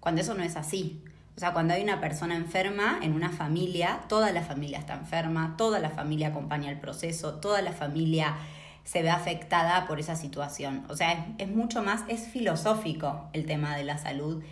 cuando 0.00 0.20
eso 0.20 0.34
no 0.34 0.42
es 0.42 0.56
así. 0.56 1.04
O 1.36 1.38
sea, 1.38 1.52
cuando 1.52 1.74
hay 1.74 1.82
una 1.82 2.00
persona 2.00 2.34
enferma 2.34 2.98
en 3.02 3.12
una 3.12 3.28
familia, 3.28 4.00
toda 4.08 4.32
la 4.32 4.40
familia 4.40 4.78
está 4.78 4.94
enferma, 4.94 5.54
toda 5.58 5.80
la 5.80 5.90
familia 5.90 6.28
acompaña 6.28 6.70
el 6.70 6.80
proceso, 6.80 7.34
toda 7.34 7.60
la 7.60 7.72
familia 7.72 8.36
se 8.84 9.02
ve 9.02 9.10
afectada 9.10 9.86
por 9.86 10.00
esa 10.00 10.16
situación. 10.16 10.86
O 10.88 10.96
sea, 10.96 11.26
es, 11.36 11.48
mucho 11.48 11.82
más, 11.82 12.04
es 12.08 12.26
filosófico 12.28 13.28
el 13.34 13.44
tema 13.44 13.76
de 13.76 13.84
la 13.84 13.98
salud 13.98 14.42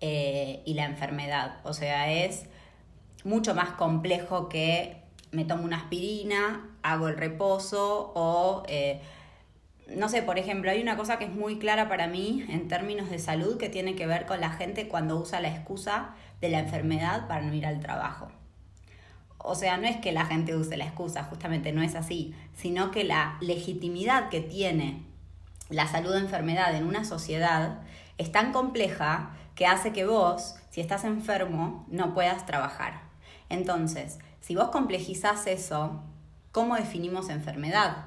eh, 0.00 0.62
y 0.64 0.74
la 0.74 0.86
enfermedad. 0.86 1.58
O 1.62 1.74
sea, 1.74 2.10
es 2.10 2.46
mucho 3.22 3.54
más 3.54 3.70
complejo 3.70 4.48
que 4.48 4.96
me 5.30 5.44
tomo 5.44 5.62
una 5.62 5.76
aspirina, 5.76 6.68
hago 6.82 7.06
el 7.06 7.18
reposo 7.18 8.12
o, 8.16 8.64
eh, 8.66 9.00
no 9.94 10.08
sé, 10.08 10.22
por 10.22 10.38
ejemplo, 10.38 10.72
hay 10.72 10.82
una 10.82 10.96
cosa 10.96 11.18
que 11.18 11.26
es 11.26 11.32
muy 11.32 11.60
clara 11.60 11.88
para 11.88 12.08
mí 12.08 12.44
en 12.48 12.66
términos 12.66 13.10
de 13.10 13.20
salud 13.20 13.58
que 13.58 13.68
tiene 13.68 13.94
que 13.94 14.08
ver 14.08 14.26
con 14.26 14.40
la 14.40 14.50
gente 14.50 14.88
cuando 14.88 15.16
usa 15.18 15.40
la 15.40 15.48
excusa 15.48 16.16
de 16.42 16.50
la 16.50 16.58
enfermedad 16.58 17.28
para 17.28 17.40
no 17.40 17.54
ir 17.54 17.64
al 17.64 17.80
trabajo. 17.80 18.28
O 19.38 19.54
sea, 19.54 19.76
no 19.76 19.86
es 19.86 19.96
que 19.96 20.12
la 20.12 20.26
gente 20.26 20.54
use 20.56 20.76
la 20.76 20.84
excusa, 20.84 21.24
justamente 21.24 21.72
no 21.72 21.82
es 21.82 21.94
así, 21.94 22.34
sino 22.54 22.90
que 22.90 23.04
la 23.04 23.38
legitimidad 23.40 24.28
que 24.28 24.40
tiene 24.40 25.04
la 25.70 25.86
salud 25.86 26.12
de 26.12 26.18
enfermedad 26.18 26.74
en 26.74 26.84
una 26.84 27.04
sociedad 27.04 27.80
es 28.18 28.30
tan 28.30 28.52
compleja 28.52 29.30
que 29.54 29.66
hace 29.66 29.92
que 29.92 30.04
vos, 30.04 30.56
si 30.70 30.80
estás 30.80 31.04
enfermo, 31.04 31.86
no 31.88 32.12
puedas 32.12 32.44
trabajar. 32.44 33.02
Entonces, 33.48 34.18
si 34.40 34.56
vos 34.56 34.68
complejizás 34.68 35.46
eso, 35.46 36.02
¿cómo 36.50 36.74
definimos 36.74 37.28
enfermedad? 37.28 38.06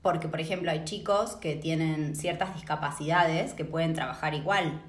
Porque, 0.00 0.28
por 0.28 0.40
ejemplo, 0.40 0.70
hay 0.70 0.84
chicos 0.84 1.36
que 1.36 1.56
tienen 1.56 2.16
ciertas 2.16 2.54
discapacidades 2.54 3.52
que 3.52 3.66
pueden 3.66 3.92
trabajar 3.92 4.34
igual 4.34 4.82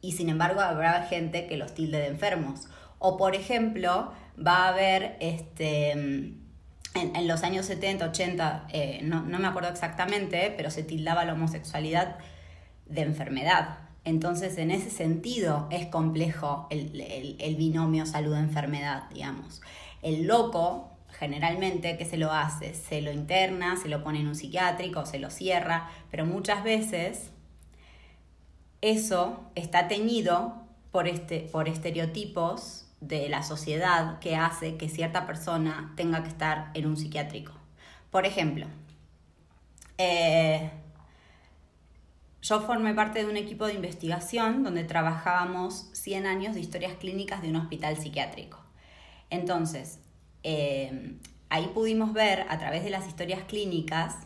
y 0.00 0.12
sin 0.12 0.28
embargo 0.28 0.60
habrá 0.60 1.02
gente 1.04 1.46
que 1.46 1.56
los 1.56 1.74
tilde 1.74 1.98
de 1.98 2.06
enfermos. 2.06 2.68
O, 2.98 3.16
por 3.16 3.34
ejemplo, 3.34 4.12
va 4.44 4.64
a 4.64 4.68
haber 4.68 5.16
este, 5.20 5.92
en, 5.92 7.28
los 7.28 7.42
años 7.42 7.66
70, 7.66 8.06
80, 8.06 8.66
eh, 8.72 9.00
no, 9.02 9.22
no 9.22 9.38
me 9.38 9.46
acuerdo 9.46 9.70
exactamente, 9.70 10.52
pero 10.56 10.70
se 10.70 10.82
tildaba 10.82 11.24
la 11.24 11.34
homosexualidad 11.34 12.16
de 12.86 13.02
enfermedad. 13.02 13.78
Entonces, 14.08 14.56
en 14.56 14.70
ese 14.70 14.88
sentido, 14.88 15.68
es 15.70 15.86
complejo 15.86 16.66
el, 16.70 17.56
binomio 17.58 18.06
salud-enfermedad, 18.06 19.02
digamos. 19.12 19.60
El 20.00 20.26
loco, 20.26 20.90
generalmente, 21.10 21.98
¿qué 21.98 22.06
se 22.06 22.16
lo 22.16 22.32
hace? 22.32 22.72
Se 22.72 23.02
lo 23.02 23.12
interna, 23.12 23.76
se 23.76 23.88
lo 23.88 24.02
pone 24.02 24.20
en 24.20 24.28
un 24.28 24.34
psiquiátrico, 24.34 25.04
se 25.04 25.18
lo 25.18 25.30
cierra, 25.30 25.90
pero 26.10 26.24
muchas 26.24 26.64
veces 26.64 27.32
eso 28.80 29.50
está 29.54 29.88
teñido 29.88 30.54
por, 30.90 31.08
este, 31.08 31.40
por 31.52 31.68
estereotipos 31.68 32.86
de 33.00 33.28
la 33.28 33.42
sociedad 33.42 34.18
que 34.18 34.36
hace 34.36 34.76
que 34.76 34.88
cierta 34.88 35.26
persona 35.26 35.92
tenga 35.96 36.22
que 36.22 36.28
estar 36.28 36.70
en 36.74 36.86
un 36.86 36.96
psiquiátrico. 36.96 37.52
Por 38.10 38.26
ejemplo, 38.26 38.66
eh, 39.98 40.70
yo 42.42 42.60
formé 42.60 42.94
parte 42.94 43.20
de 43.20 43.30
un 43.30 43.36
equipo 43.36 43.66
de 43.66 43.74
investigación 43.74 44.62
donde 44.62 44.84
trabajábamos 44.84 45.90
100 45.92 46.26
años 46.26 46.54
de 46.54 46.60
historias 46.60 46.94
clínicas 46.94 47.42
de 47.42 47.50
un 47.50 47.56
hospital 47.56 47.96
psiquiátrico. 47.96 48.58
Entonces, 49.30 50.00
eh, 50.42 51.18
ahí 51.50 51.70
pudimos 51.74 52.12
ver 52.12 52.46
a 52.48 52.58
través 52.58 52.84
de 52.84 52.90
las 52.90 53.06
historias 53.06 53.42
clínicas, 53.44 54.16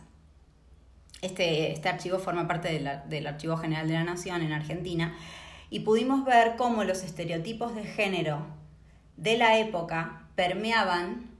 este, 1.23 1.71
este 1.71 1.89
archivo 1.89 2.19
forma 2.19 2.47
parte 2.47 2.69
del 3.07 3.27
Archivo 3.27 3.57
General 3.57 3.87
de 3.87 3.93
la 3.93 4.03
Nación 4.03 4.41
en 4.41 4.51
Argentina, 4.51 5.15
y 5.69 5.79
pudimos 5.79 6.25
ver 6.25 6.55
cómo 6.57 6.83
los 6.83 7.01
estereotipos 7.01 7.73
de 7.73 7.83
género 7.83 8.45
de 9.17 9.37
la 9.37 9.57
época 9.57 10.27
permeaban 10.35 11.31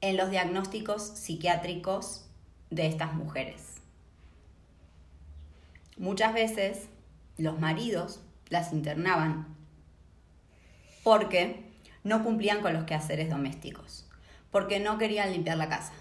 en 0.00 0.16
los 0.16 0.30
diagnósticos 0.30 1.02
psiquiátricos 1.02 2.26
de 2.70 2.86
estas 2.86 3.14
mujeres. 3.14 3.80
Muchas 5.96 6.32
veces 6.32 6.88
los 7.38 7.58
maridos 7.58 8.20
las 8.48 8.72
internaban 8.72 9.56
porque 11.02 11.70
no 12.04 12.22
cumplían 12.22 12.60
con 12.60 12.72
los 12.72 12.84
quehaceres 12.84 13.30
domésticos, 13.30 14.08
porque 14.50 14.78
no 14.78 14.98
querían 14.98 15.32
limpiar 15.32 15.56
la 15.56 15.68
casa. 15.68 15.92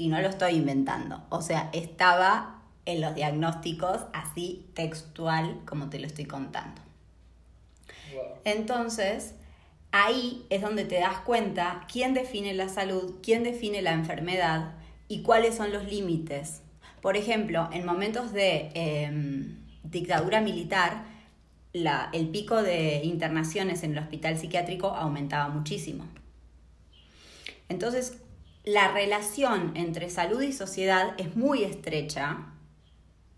Y 0.00 0.08
no 0.08 0.18
lo 0.22 0.30
estoy 0.30 0.54
inventando, 0.54 1.22
o 1.28 1.42
sea, 1.42 1.68
estaba 1.74 2.62
en 2.86 3.02
los 3.02 3.14
diagnósticos 3.14 4.06
así 4.14 4.64
textual 4.72 5.60
como 5.66 5.90
te 5.90 5.98
lo 5.98 6.06
estoy 6.06 6.24
contando. 6.24 6.80
Entonces, 8.44 9.34
ahí 9.92 10.46
es 10.48 10.62
donde 10.62 10.86
te 10.86 11.00
das 11.00 11.18
cuenta 11.18 11.86
quién 11.92 12.14
define 12.14 12.54
la 12.54 12.70
salud, 12.70 13.16
quién 13.22 13.44
define 13.44 13.82
la 13.82 13.92
enfermedad 13.92 14.72
y 15.06 15.20
cuáles 15.20 15.56
son 15.56 15.70
los 15.70 15.84
límites. 15.84 16.62
Por 17.02 17.18
ejemplo, 17.18 17.68
en 17.70 17.84
momentos 17.84 18.32
de 18.32 18.70
em, 18.72 19.58
dictadura 19.82 20.40
militar, 20.40 21.04
el 21.74 22.28
pico 22.30 22.62
de 22.62 23.02
internaciones 23.04 23.82
en 23.82 23.92
el 23.92 23.98
hospital 23.98 24.38
psiquiátrico 24.38 24.86
aumentaba 24.86 25.50
muchísimo. 25.50 26.06
Entonces, 27.68 28.16
la 28.64 28.88
relación 28.88 29.72
entre 29.76 30.10
salud 30.10 30.42
y 30.42 30.52
sociedad 30.52 31.14
es 31.18 31.36
muy 31.36 31.64
estrecha, 31.64 32.46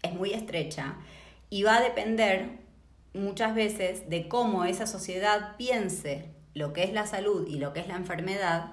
es 0.02 0.14
muy 0.14 0.32
estrecha, 0.32 0.96
y 1.50 1.62
va 1.62 1.76
a 1.76 1.82
depender 1.82 2.58
muchas 3.14 3.54
veces 3.54 4.08
de 4.08 4.28
cómo 4.28 4.64
esa 4.64 4.86
sociedad 4.86 5.56
piense 5.56 6.30
lo 6.54 6.72
que 6.72 6.84
es 6.84 6.92
la 6.92 7.06
salud 7.06 7.46
y 7.46 7.58
lo 7.58 7.72
que 7.72 7.80
es 7.80 7.88
la 7.88 7.96
enfermedad 7.96 8.72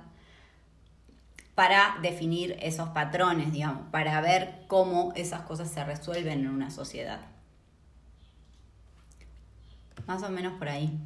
para 1.55 1.97
definir 2.01 2.57
esos 2.61 2.89
patrones, 2.89 3.51
digamos, 3.51 3.89
para 3.91 4.21
ver 4.21 4.63
cómo 4.67 5.11
esas 5.15 5.41
cosas 5.41 5.69
se 5.69 5.83
resuelven 5.83 6.39
en 6.39 6.47
una 6.47 6.71
sociedad. 6.71 7.19
Más 10.07 10.23
o 10.23 10.29
menos 10.29 10.53
por 10.57 10.69
ahí. 10.69 10.97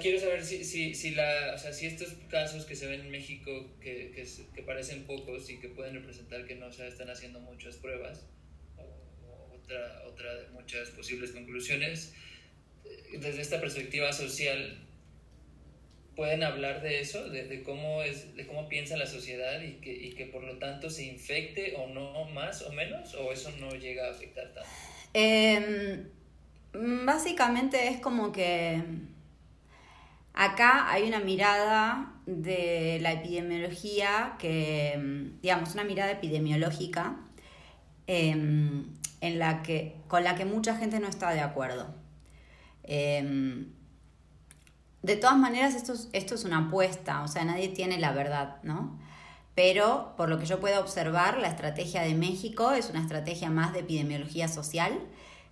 Quiero 0.00 0.18
saber 0.18 0.44
si, 0.44 0.64
si, 0.64 0.94
si, 0.94 1.12
la, 1.12 1.52
o 1.54 1.58
sea, 1.58 1.72
si 1.72 1.86
estos 1.86 2.14
casos 2.28 2.64
que 2.64 2.74
se 2.74 2.88
ven 2.88 3.00
en 3.00 3.10
México, 3.10 3.70
que, 3.80 4.10
que, 4.10 4.26
que, 4.52 4.62
parecen 4.62 5.04
pocos 5.04 5.48
y 5.50 5.58
que 5.60 5.68
pueden 5.68 5.94
representar 5.94 6.46
que 6.46 6.56
no 6.56 6.72
se 6.72 6.88
están 6.88 7.08
haciendo 7.10 7.38
muchas 7.38 7.76
pruebas, 7.76 8.26
o, 8.76 9.54
otra, 9.54 10.02
otra 10.08 10.34
de 10.34 10.48
muchas 10.48 10.90
posibles 10.90 11.30
conclusiones, 11.30 12.12
eh, 12.84 13.18
desde 13.20 13.40
esta 13.40 13.60
perspectiva 13.60 14.12
social, 14.12 14.84
pueden 16.16 16.42
hablar 16.42 16.82
de 16.82 16.98
eso, 16.98 17.28
de, 17.30 17.44
de, 17.44 17.62
cómo, 17.62 18.02
es, 18.02 18.34
de 18.34 18.48
cómo 18.48 18.68
piensa 18.68 18.96
la 18.96 19.06
sociedad 19.06 19.62
y 19.62 19.74
que, 19.74 19.92
y 19.92 20.14
que 20.14 20.26
por 20.26 20.42
lo 20.42 20.58
tanto 20.58 20.90
se 20.90 21.04
infecte 21.04 21.76
o 21.76 21.86
no 21.86 22.24
más 22.30 22.62
o 22.62 22.72
menos, 22.72 23.14
o 23.14 23.32
eso 23.32 23.52
no 23.60 23.70
llega 23.70 24.08
a 24.08 24.10
afectar 24.10 24.52
tanto. 24.52 24.68
Eh, 25.14 26.04
básicamente 26.72 27.86
es 27.86 28.00
como 28.00 28.32
que 28.32 28.82
Acá 30.40 30.88
hay 30.88 31.08
una 31.08 31.18
mirada 31.18 32.12
de 32.24 33.00
la 33.02 33.10
epidemiología 33.10 34.36
que, 34.38 35.32
digamos, 35.42 35.74
una 35.74 35.82
mirada 35.82 36.12
epidemiológica 36.12 37.16
em, 38.06 38.86
en 39.20 39.38
la 39.40 39.62
que, 39.62 39.96
con 40.06 40.22
la 40.22 40.36
que 40.36 40.44
mucha 40.44 40.76
gente 40.76 41.00
no 41.00 41.08
está 41.08 41.32
de 41.32 41.40
acuerdo. 41.40 41.92
Em, 42.84 43.72
de 45.02 45.16
todas 45.16 45.36
maneras, 45.36 45.74
esto 45.74 45.92
es, 45.92 46.08
esto 46.12 46.36
es 46.36 46.44
una 46.44 46.68
apuesta, 46.68 47.22
o 47.24 47.26
sea, 47.26 47.44
nadie 47.44 47.70
tiene 47.70 47.98
la 47.98 48.12
verdad, 48.12 48.62
¿no? 48.62 48.96
Pero 49.56 50.14
por 50.16 50.28
lo 50.28 50.38
que 50.38 50.46
yo 50.46 50.60
puedo 50.60 50.80
observar, 50.80 51.38
la 51.38 51.48
estrategia 51.48 52.02
de 52.02 52.14
México 52.14 52.70
es 52.70 52.90
una 52.90 53.00
estrategia 53.00 53.50
más 53.50 53.72
de 53.72 53.80
epidemiología 53.80 54.46
social 54.46 55.00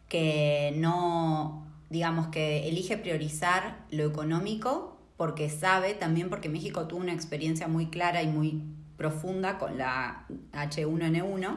que 0.09 0.73
no, 0.77 1.66
digamos 1.91 2.29
que 2.29 2.69
elige 2.69 2.97
priorizar 2.97 3.85
lo 3.91 4.05
económico 4.05 4.97
porque 5.17 5.49
sabe, 5.49 5.95
también 5.95 6.29
porque 6.29 6.49
México 6.49 6.87
tuvo 6.87 7.01
una 7.01 7.13
experiencia 7.13 7.69
muy 7.69 7.87
clara 7.87 8.23
y 8.23 8.27
muy 8.27 8.63
profunda 8.97 9.59
con 9.59 9.79
la 9.79 10.27
H1N1. 10.53 11.57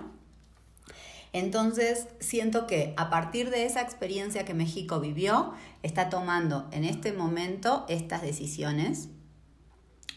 Entonces 1.32 2.08
siento 2.20 2.68
que 2.68 2.94
a 2.98 3.10
partir 3.10 3.50
de 3.50 3.66
esa 3.66 3.82
experiencia 3.82 4.46
que 4.46 4.54
México 4.54 5.00
vivió, 5.00 5.54
está 5.84 6.10
tomando 6.10 6.68
en 6.72 6.86
este 6.86 7.14
momento 7.14 7.86
estas 7.88 8.22
decisiones, 8.22 9.10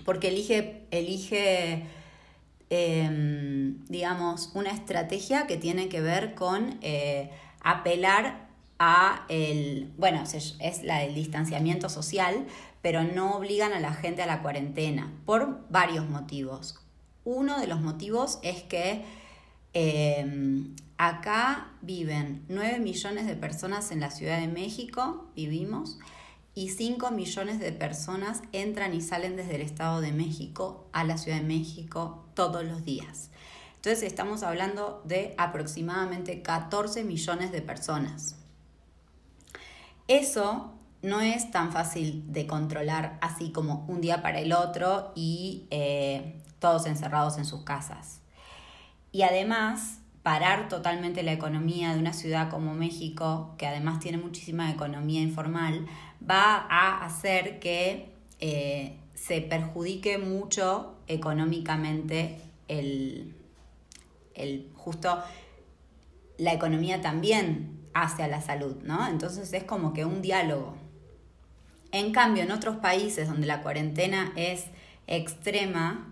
porque 0.05 0.29
elige, 0.29 0.87
elige 0.91 1.85
em, 2.71 3.85
digamos, 3.87 4.53
una 4.55 4.71
estrategia 4.71 5.47
que 5.47 5.59
tiene 5.59 5.89
que 5.89 6.01
ver 6.01 6.35
con 6.35 6.79
eh, 6.81 7.31
apelar 7.61 8.52
a 8.85 9.27
el, 9.29 9.93
bueno, 9.97 10.25
es 10.25 10.83
la 10.83 10.99
del 10.99 11.15
distanciamiento 11.15 11.89
social, 11.89 12.47
pero 12.83 13.05
no 13.05 13.37
obligan 13.37 13.73
a 13.73 13.79
la 13.79 13.95
gente 13.95 14.23
a 14.23 14.27
la 14.27 14.43
cuarentena 14.43 15.13
por 15.25 15.61
varios 15.71 16.09
motivos. 16.09 16.81
Uno 17.25 17.61
de 17.61 17.69
los 17.69 17.81
motivos 17.81 18.41
es 18.43 18.65
que 18.65 19.05
em, 19.73 20.75
acá 20.99 21.69
viven 21.81 22.45
9 22.49 22.81
millones 22.81 23.29
de 23.29 23.37
personas 23.37 23.93
en 23.93 24.01
la 24.01 24.11
Ciudad 24.11 24.41
de 24.41 24.49
México, 24.49 25.31
vivimos, 25.37 26.01
y 26.57 26.71
5 26.71 27.13
millones 27.13 27.61
de 27.61 27.71
personas 27.71 28.43
entran 28.51 28.95
y 28.95 29.01
salen 29.01 29.37
desde 29.37 29.55
el 29.55 29.63
Estado 29.63 30.01
de 30.01 30.11
México 30.11 30.89
a 30.93 31.05
la 31.05 31.19
Ciudad 31.19 31.39
de 31.39 31.47
México 31.47 32.27
todos 32.35 32.65
los 32.65 32.85
días. 32.85 33.31
Entonces 33.77 34.03
estamos 34.03 34.43
hablando 34.43 35.03
de 35.05 35.37
aproximadamente 35.39 36.43
14 36.43 37.05
millones 37.05 37.53
de 37.53 37.63
personas. 37.63 38.42
Eso 40.09 40.73
no 41.03 41.21
es 41.21 41.51
tan 41.51 41.73
fácil 41.73 42.25
de 42.33 42.47
controlar 42.47 43.19
así 43.21 43.51
como 43.51 43.85
un 43.89 44.01
día 44.01 44.23
para 44.23 44.41
el 44.41 44.53
otro 44.53 45.13
y 45.15 45.67
eh, 45.71 46.41
todos 46.59 46.87
encerrados 46.87 47.39
en 47.39 47.45
sus 47.45 47.63
casas. 47.63 48.21
Y 49.11 49.23
además, 49.23 50.01
parar 50.23 50.69
totalmente 50.69 51.23
la 51.23 51.33
economía 51.33 51.93
de 51.93 51.99
una 51.99 52.13
ciudad 52.13 52.49
como 52.49 52.75
México, 52.75 53.55
que 53.59 53.67
además 53.67 53.99
tiene 53.99 54.19
muchísima 54.19 54.71
economía 54.71 55.21
informal, 55.21 55.87
va 56.29 56.67
a 56.71 57.05
hacer 57.05 57.59
que 57.59 58.13
eh, 58.39 58.97
se 59.15 59.41
perjudique 59.41 60.19
mucho 60.19 60.95
económicamente 61.09 62.41
el, 62.69 63.35
el 64.35 64.71
justo 64.75 65.23
la 66.39 66.53
economía 66.55 67.01
también 67.01 67.72
hacia 67.95 68.29
la 68.29 68.41
salud, 68.41 68.77
¿no? 68.83 69.07
Entonces 69.09 69.53
es 69.53 69.65
como 69.65 69.93
que 69.93 70.05
un 70.05 70.23
diálogo. 70.23 70.77
En 71.91 72.13
cambio, 72.13 72.43
en 72.43 72.53
otros 72.53 72.77
países 72.77 73.29
donde 73.29 73.47
la 73.47 73.63
cuarentena 73.63 74.33
es 74.37 74.65
extrema, 75.07 76.09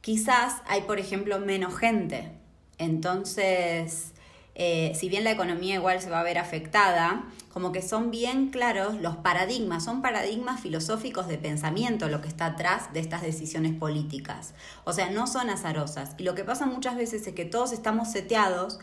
quizás 0.00 0.62
hay, 0.66 0.82
por 0.82 0.98
ejemplo, 0.98 1.38
menos 1.40 1.76
gente. 1.76 2.32
Entonces, 2.78 4.12
eh, 4.54 4.92
si 4.94 5.08
bien 5.08 5.24
la 5.24 5.30
economía 5.30 5.74
igual 5.74 6.00
se 6.00 6.10
va 6.10 6.20
a 6.20 6.22
ver 6.24 6.38
afectada, 6.38 7.24
como 7.52 7.72
que 7.72 7.82
son 7.82 8.10
bien 8.10 8.50
claros 8.50 9.00
los 9.00 9.16
paradigmas, 9.16 9.84
son 9.84 10.02
paradigmas 10.02 10.60
filosóficos 10.60 11.28
de 11.28 11.36
pensamiento 11.36 12.08
lo 12.08 12.20
que 12.20 12.28
está 12.28 12.46
atrás 12.46 12.92
de 12.92 13.00
estas 13.00 13.22
decisiones 13.22 13.74
políticas. 13.74 14.54
O 14.84 14.92
sea, 14.92 15.10
no 15.10 15.26
son 15.26 15.50
azarosas. 15.50 16.14
Y 16.16 16.22
lo 16.22 16.34
que 16.34 16.44
pasa 16.44 16.66
muchas 16.66 16.96
veces 16.96 17.26
es 17.26 17.34
que 17.34 17.44
todos 17.44 17.72
estamos 17.72 18.10
seteados 18.10 18.78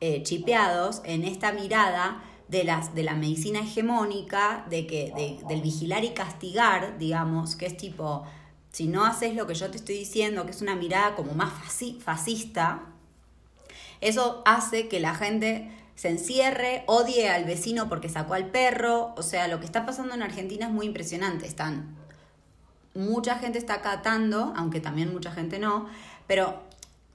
eh, 0.00 0.22
chipeados 0.22 1.02
en 1.04 1.24
esta 1.24 1.52
mirada 1.52 2.22
de, 2.48 2.64
las, 2.64 2.94
de 2.94 3.02
la 3.02 3.14
medicina 3.14 3.60
hegemónica, 3.60 4.66
de 4.68 4.86
que, 4.86 5.38
del 5.48 5.62
vigilar 5.62 6.04
y 6.04 6.10
castigar, 6.10 6.98
digamos, 6.98 7.56
que 7.56 7.66
es 7.66 7.76
tipo, 7.76 8.24
si 8.72 8.86
no 8.86 9.04
haces 9.04 9.34
lo 9.34 9.46
que 9.46 9.54
yo 9.54 9.70
te 9.70 9.76
estoy 9.76 9.96
diciendo, 9.96 10.44
que 10.44 10.50
es 10.50 10.62
una 10.62 10.74
mirada 10.74 11.14
como 11.14 11.34
más 11.34 11.52
fascista, 12.02 12.82
eso 14.00 14.42
hace 14.46 14.88
que 14.88 15.00
la 15.00 15.14
gente 15.14 15.70
se 15.94 16.08
encierre, 16.08 16.82
odie 16.86 17.28
al 17.28 17.44
vecino 17.44 17.88
porque 17.88 18.08
sacó 18.08 18.34
al 18.34 18.46
perro, 18.46 19.14
o 19.16 19.22
sea, 19.22 19.48
lo 19.48 19.60
que 19.60 19.66
está 19.66 19.84
pasando 19.84 20.14
en 20.14 20.22
Argentina 20.22 20.66
es 20.66 20.72
muy 20.72 20.86
impresionante, 20.86 21.46
están 21.46 22.00
mucha 22.94 23.36
gente 23.36 23.58
está 23.58 23.74
acatando, 23.74 24.52
aunque 24.56 24.80
también 24.80 25.12
mucha 25.12 25.30
gente 25.30 25.58
no, 25.58 25.86
pero 26.26 26.62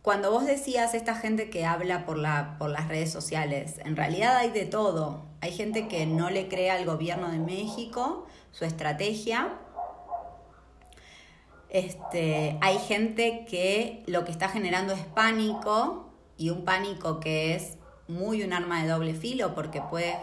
cuando 0.06 0.30
vos 0.30 0.46
decías 0.46 0.94
esta 0.94 1.16
gente 1.16 1.50
que 1.50 1.66
habla 1.66 2.06
por, 2.06 2.20
la, 2.20 2.60
por 2.60 2.70
las 2.70 2.88
redes 2.88 3.12
sociales, 3.12 3.80
en 3.84 3.96
realidad 3.96 4.38
hay 4.38 4.52
de 4.52 4.68
todo. 4.68 5.26
Hay 5.42 5.52
gente 5.52 5.88
que 5.88 6.06
no 6.06 6.30
le 6.30 6.48
cree 6.48 6.70
al 6.70 6.86
gobierno 6.86 7.32
de 7.32 7.40
México, 7.40 8.28
su 8.52 8.66
estrategia. 8.66 9.58
Este, 11.72 12.56
hay 12.62 12.78
gente 12.78 13.48
que 13.50 14.04
lo 14.06 14.26
que 14.26 14.32
está 14.32 14.48
generando 14.48 14.94
es 14.94 15.02
pánico 15.02 16.14
y 16.38 16.52
un 16.52 16.66
pánico 16.66 17.20
que 17.20 17.56
es 17.56 17.80
muy 18.08 18.44
un 18.44 18.54
arma 18.54 18.84
de 18.84 18.90
doble 18.90 19.16
filo 19.16 19.56
porque 19.56 19.82
puede, 19.82 20.16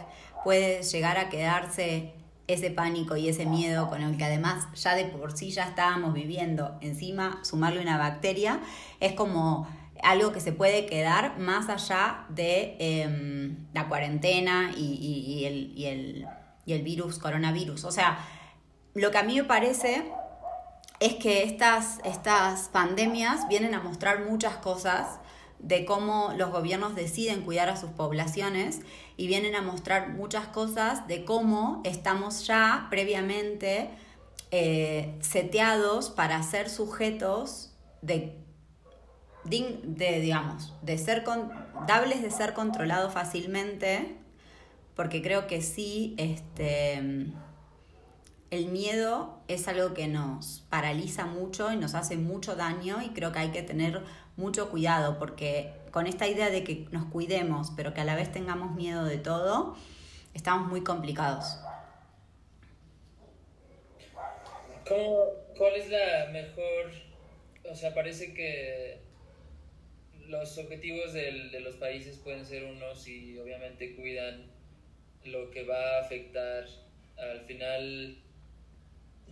puede 0.45 0.85
llegar 0.85 1.19
a 1.19 1.29
quedarse 1.29 2.15
ese 2.53 2.71
pánico 2.71 3.17
y 3.17 3.29
ese 3.29 3.47
miedo 3.47 3.89
con 3.89 4.03
el 4.03 4.17
que 4.17 4.25
además 4.25 4.69
ya 4.75 4.95
de 4.95 5.05
por 5.07 5.37
sí 5.37 5.51
ya 5.51 5.65
estábamos 5.65 6.15
viviendo, 6.15 6.77
encima 6.81 7.41
sumarle 7.43 7.81
una 7.81 7.99
bacteria, 7.99 8.61
es 9.01 9.13
como 9.13 9.69
algo 10.03 10.33
que 10.33 10.41
se 10.41 10.53
puede 10.53 10.87
quedar 10.87 11.39
más 11.39 11.69
allá 11.69 12.27
de 12.29 12.77
em, 12.79 13.67
la 13.73 13.89
cuarentena 13.89 14.73
y, 14.77 15.45
el, 15.45 15.73
y, 15.77 15.87
el, 15.87 16.27
y 16.67 16.73
el 16.73 16.83
virus, 16.83 17.19
coronavirus. 17.19 17.85
O 17.85 17.93
sea, 17.93 18.19
lo 18.95 19.11
que 19.11 19.19
a 19.19 19.23
mí 19.23 19.37
me 19.37 19.45
parece 19.45 20.13
es 21.01 21.15
que 21.15 21.45
estas, 21.45 21.99
estas 22.05 22.69
pandemias 22.69 23.49
vienen 23.49 23.75
a 23.75 23.81
mostrar 23.81 24.25
muchas 24.25 24.57
cosas 24.57 25.19
de 25.63 25.85
cómo 25.85 26.35
los 26.37 26.51
gobiernos 26.51 26.95
deciden 26.95 27.43
cuidar 27.43 27.69
a 27.69 27.77
sus 27.77 27.91
poblaciones 27.91 28.81
y 29.17 29.29
vienen 29.29 29.55
a 29.55 29.63
mostrar 29.63 30.11
muchas 30.11 30.49
cosas 30.49 31.07
de 31.07 31.25
cómo 31.25 31.81
estamos 31.85 32.47
ya 32.47 32.89
previamente 32.91 33.91
eh, 34.51 35.17
seteados 35.21 36.11
para 36.11 36.43
ser 36.43 36.69
sujetos 36.69 37.73
de, 38.03 38.39
de 39.45 40.21
digamos, 40.21 40.75
de 40.83 40.99
ser 40.99 41.25
dables 41.87 42.23
de 42.23 42.31
ser 42.31 42.53
controlados 42.55 43.13
fácilmente, 43.13 44.17
porque 44.97 45.23
creo 45.23 45.47
que 45.47 45.63
sí, 45.63 46.15
este 46.19 47.33
el 48.53 48.67
miedo 48.67 49.41
es 49.49 49.67
algo 49.67 49.95
que 49.95 50.09
nos 50.09 50.67
paraliza 50.69 51.25
mucho 51.25 51.73
y 51.73 51.77
nos 51.77 51.95
hace 51.95 52.19
mucho 52.19 52.55
daño 52.55 53.01
y 53.01 53.09
creo 53.09 53.33
que 53.33 53.39
hay 53.39 53.51
que 53.51 53.63
tener 53.63 54.05
mucho 54.37 54.71
cuidado 54.71 55.19
porque 55.19 55.73
con 55.91 56.07
esta 56.07 56.27
idea 56.27 56.51
de 56.51 56.65
que 56.65 56.87
nos 56.91 57.07
cuidemos 57.07 57.73
pero 57.77 57.95
que 57.95 58.01
a 58.01 58.05
la 58.05 58.17
vez 58.17 58.33
tengamos 58.33 58.75
miedo 58.75 59.05
de 59.05 59.19
todo, 59.19 59.77
estamos 60.35 60.69
muy 60.69 60.83
complicados. 60.83 61.59
¿Cuál 65.57 65.75
es 65.77 65.89
la 65.89 66.31
mejor? 66.33 66.93
O 67.71 67.75
sea, 67.75 67.95
parece 67.95 68.35
que 68.35 69.01
los 70.27 70.59
objetivos 70.59 71.13
de 71.13 71.61
los 71.61 71.77
países 71.77 72.17
pueden 72.19 72.45
ser 72.45 72.65
unos 72.65 73.07
y 73.07 73.39
obviamente 73.39 73.95
cuidan 73.95 74.51
lo 75.25 75.51
que 75.51 75.65
va 75.65 75.99
a 75.99 76.01
afectar 76.01 76.67
al 77.19 77.41
final 77.43 78.17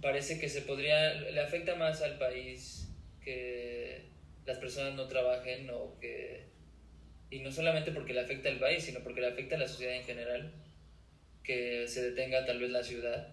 parece 0.00 0.38
que 0.38 0.48
se 0.48 0.62
podría, 0.62 1.14
le 1.14 1.40
afecta 1.40 1.74
más 1.74 2.02
al 2.02 2.18
país 2.18 2.88
que 3.22 4.09
las 4.50 4.58
personas 4.58 4.94
no 4.94 5.06
trabajen 5.06 5.70
o 5.70 5.96
que, 6.00 6.48
y 7.30 7.38
no 7.38 7.52
solamente 7.52 7.92
porque 7.92 8.12
le 8.12 8.22
afecta 8.22 8.48
al 8.48 8.58
país, 8.58 8.82
sino 8.82 8.98
porque 9.00 9.20
le 9.20 9.28
afecta 9.28 9.54
a 9.54 9.58
la 9.60 9.68
sociedad 9.68 9.94
en 9.94 10.02
general, 10.02 10.52
que 11.44 11.86
se 11.86 12.02
detenga 12.10 12.44
tal 12.44 12.58
vez 12.58 12.70
la 12.70 12.82
ciudad. 12.82 13.28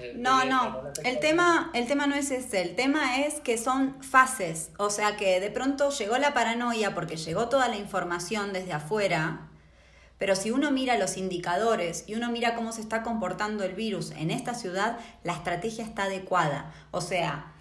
Eh, 0.00 0.14
no, 0.16 0.46
no, 0.46 0.90
el 1.04 1.18
tema, 1.20 1.70
el 1.74 1.86
tema 1.86 2.06
no 2.06 2.14
es 2.14 2.30
ese, 2.30 2.62
el 2.62 2.76
tema 2.76 3.26
es 3.26 3.40
que 3.40 3.58
son 3.58 4.02
fases, 4.02 4.70
o 4.78 4.88
sea 4.88 5.18
que 5.18 5.38
de 5.38 5.50
pronto 5.50 5.90
llegó 5.90 6.16
la 6.16 6.32
paranoia 6.32 6.94
porque 6.94 7.16
llegó 7.16 7.50
toda 7.50 7.68
la 7.68 7.76
información 7.76 8.54
desde 8.54 8.72
afuera 8.72 9.48
pero 10.18 10.34
si 10.34 10.50
uno 10.50 10.72
mira 10.72 10.98
los 10.98 11.16
indicadores 11.16 12.04
y 12.08 12.16
uno 12.16 12.30
mira 12.30 12.56
cómo 12.56 12.72
se 12.72 12.80
está 12.80 13.02
comportando 13.02 13.62
el 13.62 13.74
virus 13.74 14.10
en 14.10 14.32
esta 14.32 14.52
ciudad, 14.54 14.98
la 15.22 15.32
estrategia 15.32 15.84
está 15.84 16.04
adecuada. 16.04 16.74
O 16.90 17.00
sea, 17.00 17.54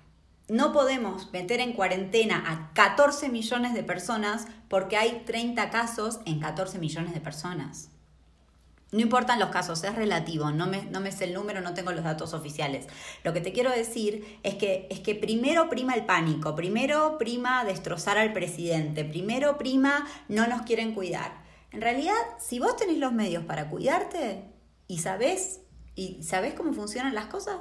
no 0.48 0.72
podemos 0.72 1.32
meter 1.34 1.60
en 1.60 1.74
cuarentena 1.74 2.44
a 2.48 2.74
14 2.74 3.30
millones 3.30 3.74
de 3.74 3.84
personas 3.84 4.48
porque 4.70 4.98
hay 4.98 5.24
30 5.26 5.70
casos 5.70 6.20
en 6.26 6.40
14 6.40 6.80
millones 6.80 7.14
de 7.14 7.20
personas. 7.20 7.90
No 8.90 9.02
importan 9.02 9.40
los 9.40 9.50
casos, 9.50 9.84
es 9.84 9.96
relativo, 9.96 10.52
no 10.52 10.66
me, 10.66 10.86
no 10.86 11.02
me 11.02 11.12
sé 11.12 11.26
el 11.26 11.34
número, 11.34 11.60
no 11.60 11.74
tengo 11.74 11.92
los 11.92 12.06
datos 12.06 12.34
oficiales. 12.34 12.88
Lo 13.26 13.34
que 13.34 13.42
te 13.42 13.52
quiero 13.52 13.70
decir 13.70 14.40
es 14.44 14.56
que, 14.56 14.88
es 14.90 15.02
que 15.02 15.14
primero 15.14 15.68
prima 15.68 15.94
el 15.94 16.06
pánico, 16.06 16.56
primero 16.56 17.18
prima 17.18 17.66
destrozar 17.66 18.18
al 18.18 18.32
presidente, 18.32 19.04
primero 19.04 19.58
prima 19.58 20.08
no 20.30 20.48
nos 20.48 20.62
quieren 20.62 20.94
cuidar. 20.96 21.44
En 21.72 21.82
realidad, 21.82 22.16
si 22.40 22.60
vos 22.60 22.78
tenés 22.78 22.98
los 22.98 23.12
medios 23.12 23.44
para 23.44 23.70
cuidarte 23.70 24.46
y 24.88 25.00
sabés, 25.00 25.60
y 25.96 26.24
sabés 26.24 26.54
cómo 26.54 26.72
funcionan 26.72 27.14
las 27.14 27.26
cosas, 27.26 27.58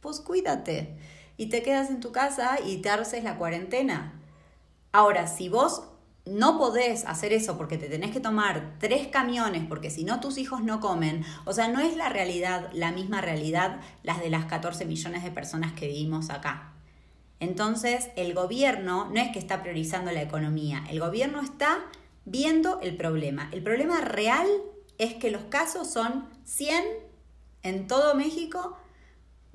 pues 0.00 0.18
cuídate. 0.18 0.98
Y 1.36 1.46
te 1.46 1.62
quedas 1.62 1.90
en 1.90 2.00
tu 2.00 2.12
casa 2.12 2.58
y 2.64 2.78
te 2.78 2.90
haces 2.90 3.24
la 3.24 3.36
cuarentena. 3.36 4.20
Ahora, 4.92 5.26
si 5.26 5.48
vos 5.48 5.82
no 6.26 6.56
podés 6.56 7.04
hacer 7.04 7.32
eso 7.32 7.58
porque 7.58 7.76
te 7.76 7.88
tenés 7.88 8.10
que 8.10 8.20
tomar 8.20 8.76
tres 8.78 9.08
camiones 9.08 9.64
porque 9.68 9.90
si 9.90 10.04
no 10.04 10.20
tus 10.20 10.38
hijos 10.38 10.62
no 10.62 10.80
comen, 10.80 11.24
o 11.44 11.52
sea, 11.52 11.68
no 11.68 11.80
es 11.80 11.96
la 11.96 12.08
realidad, 12.08 12.70
la 12.72 12.92
misma 12.92 13.20
realidad, 13.20 13.80
las 14.02 14.20
de 14.20 14.30
las 14.30 14.46
14 14.46 14.86
millones 14.86 15.22
de 15.22 15.30
personas 15.30 15.72
que 15.72 15.88
vivimos 15.88 16.30
acá. 16.30 16.72
Entonces, 17.40 18.08
el 18.16 18.32
gobierno 18.32 19.10
no 19.10 19.20
es 19.20 19.32
que 19.32 19.38
está 19.38 19.60
priorizando 19.60 20.12
la 20.12 20.22
economía, 20.22 20.84
el 20.88 21.00
gobierno 21.00 21.42
está 21.42 21.78
viendo 22.24 22.80
el 22.80 22.96
problema. 22.96 23.50
El 23.52 23.62
problema 23.62 24.00
real 24.00 24.46
es 24.96 25.14
que 25.14 25.30
los 25.30 25.42
casos 25.44 25.90
son 25.90 26.26
100 26.44 26.84
en 27.62 27.86
todo 27.86 28.14
México, 28.14 28.78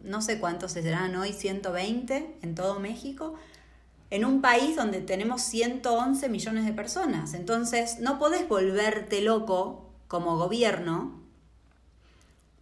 no 0.04 0.22
sé 0.22 0.40
cuántos 0.40 0.74
serán 0.74 1.16
hoy, 1.16 1.34
120 1.34 2.38
en 2.42 2.56
todo 2.56 2.80
México, 2.80 3.36
en 4.10 4.26
un 4.26 4.42
país 4.42 4.76
donde 4.76 5.02
tenemos 5.02 5.42
111 5.44 6.30
millones 6.30 6.66
de 6.66 6.74
personas. 6.74 7.34
Entonces, 7.34 8.00
no 8.00 8.20
podés 8.20 8.48
volverte 8.48 9.22
loco 9.22 9.90
como 10.08 10.38
gobierno, 10.38 11.22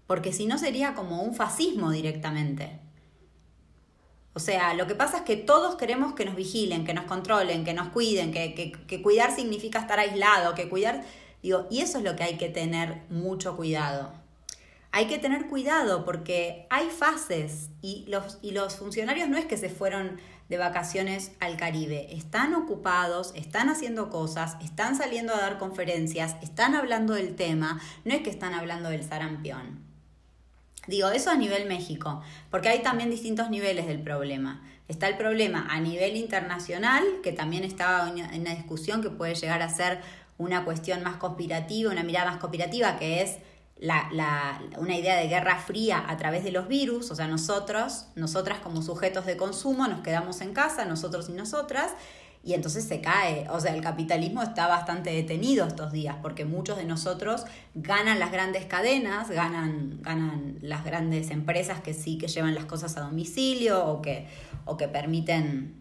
porque 0.08 0.34
si 0.34 0.46
no 0.46 0.58
sería 0.58 0.94
como 0.94 1.22
un 1.22 1.36
fascismo 1.36 1.92
directamente. 1.92 2.80
O 4.34 4.40
sea, 4.40 4.76
lo 4.76 4.86
que 4.86 4.94
pasa 4.94 5.18
es 5.18 5.24
que 5.24 5.36
todos 5.36 5.78
queremos 5.78 6.14
que 6.14 6.24
nos 6.24 6.36
vigilen, 6.36 6.86
que 6.86 6.94
nos 6.94 7.06
controlen, 7.06 7.66
que 7.66 7.74
nos 7.74 7.90
cuiden, 7.90 8.32
que, 8.32 9.02
cuidar 9.02 9.36
significa 9.36 9.80
estar 9.80 10.00
aislado, 10.00 10.54
que 10.54 10.70
cuidar, 10.70 11.04
digo, 11.42 11.66
y 11.72 11.80
eso 11.80 11.98
es 11.98 12.04
lo 12.04 12.16
que 12.16 12.24
hay 12.24 12.38
que 12.38 12.48
tener 12.48 13.02
mucho 13.10 13.58
cuidado. 13.58 14.12
Hay 14.98 15.06
que 15.06 15.20
tener 15.20 15.46
cuidado 15.46 16.06
porque 16.06 16.66
hay 16.72 16.88
fases 16.88 17.70
y 17.84 18.06
los, 18.08 18.40
y 18.42 18.50
los 18.50 18.78
funcionarios 18.78 19.30
no 19.30 19.38
es 19.38 19.46
que 19.46 19.56
se 19.56 19.70
fueron 19.70 20.20
de 20.50 20.58
vacaciones 20.58 21.34
al 21.40 21.56
Caribe, 21.56 22.08
están 22.16 22.56
ocupados, 22.56 23.32
están 23.36 23.70
haciendo 23.70 24.10
cosas, 24.10 24.58
están 24.60 24.96
saliendo 24.96 25.36
a 25.36 25.40
dar 25.40 25.60
conferencias, 25.60 26.36
están 26.42 26.74
hablando 26.74 27.14
del 27.14 27.36
tema, 27.36 27.80
no 28.06 28.16
es 28.16 28.22
que 28.22 28.32
están 28.32 28.56
hablando 28.56 28.90
del 28.90 29.04
sarampión. 29.04 29.86
Digo, 30.88 31.10
eso 31.10 31.30
a 31.30 31.36
nivel 31.36 31.68
México, 31.68 32.24
porque 32.50 32.70
hay 32.70 32.82
también 32.82 33.12
distintos 33.12 33.52
niveles 33.52 33.86
del 33.86 34.02
problema. 34.02 34.68
Está 34.88 35.08
el 35.08 35.18
problema 35.18 35.68
a 35.70 35.80
nivel 35.80 36.18
internacional, 36.18 37.04
que 37.22 37.34
también 37.34 37.64
estaba 37.64 38.10
en 38.10 38.42
una 38.42 38.56
discusión 38.56 39.04
que 39.04 39.12
puede 39.12 39.36
llegar 39.36 39.62
a 39.62 39.70
ser 39.70 40.02
una 40.40 40.66
cuestión 40.66 41.04
más 41.04 41.18
conspirativa, 41.18 41.92
una 41.92 42.02
mirada 42.02 42.32
más 42.32 42.40
conspirativa, 42.40 42.98
que 42.98 43.22
es 43.22 43.38
la, 43.80 44.62
una 44.78 44.96
idea 44.96 45.16
de 45.18 45.28
guerra 45.28 45.58
fría 45.60 46.04
a 46.08 46.18
través 46.18 46.44
de 46.44 46.52
los 46.52 46.68
virus, 46.68 47.12
o 47.12 47.16
sea, 47.16 47.28
nosotros, 47.28 48.08
nosotras 48.16 48.60
como 48.60 48.82
sujetos 48.82 49.26
de 49.26 49.38
consumo, 49.38 49.88
nos 49.88 50.02
quedamos 50.02 50.42
en 50.42 50.54
casa, 50.54 50.86
nosotros 50.86 51.30
y 51.30 51.34
nosotras, 51.34 51.92
y 52.44 52.54
entonces 52.54 52.86
se 52.86 53.02
cae. 53.02 53.46
O 53.50 53.60
sea, 53.60 53.76
el 53.76 53.82
capitalismo 53.82 54.42
está 54.42 54.68
bastante 54.68 55.12
detenido 55.12 55.68
estos 55.68 55.92
días 55.92 56.16
porque 56.22 56.46
muchos 56.46 56.78
de 56.78 56.86
nosotros 56.86 57.44
ganan 57.76 58.20
las 58.20 58.32
grandes 58.32 58.66
cadenas, 58.66 59.30
ganan, 59.30 60.00
ganan 60.02 60.58
las 60.62 60.86
grandes 60.86 61.30
empresas 61.30 61.82
que 61.82 61.94
sí 61.94 62.18
que 62.18 62.28
llevan 62.28 62.56
las 62.56 62.66
cosas 62.66 62.96
a 62.98 63.02
domicilio 63.02 63.86
o 63.86 64.02
que, 64.02 64.28
o 64.66 64.78
que 64.78 64.88
permiten 64.88 65.76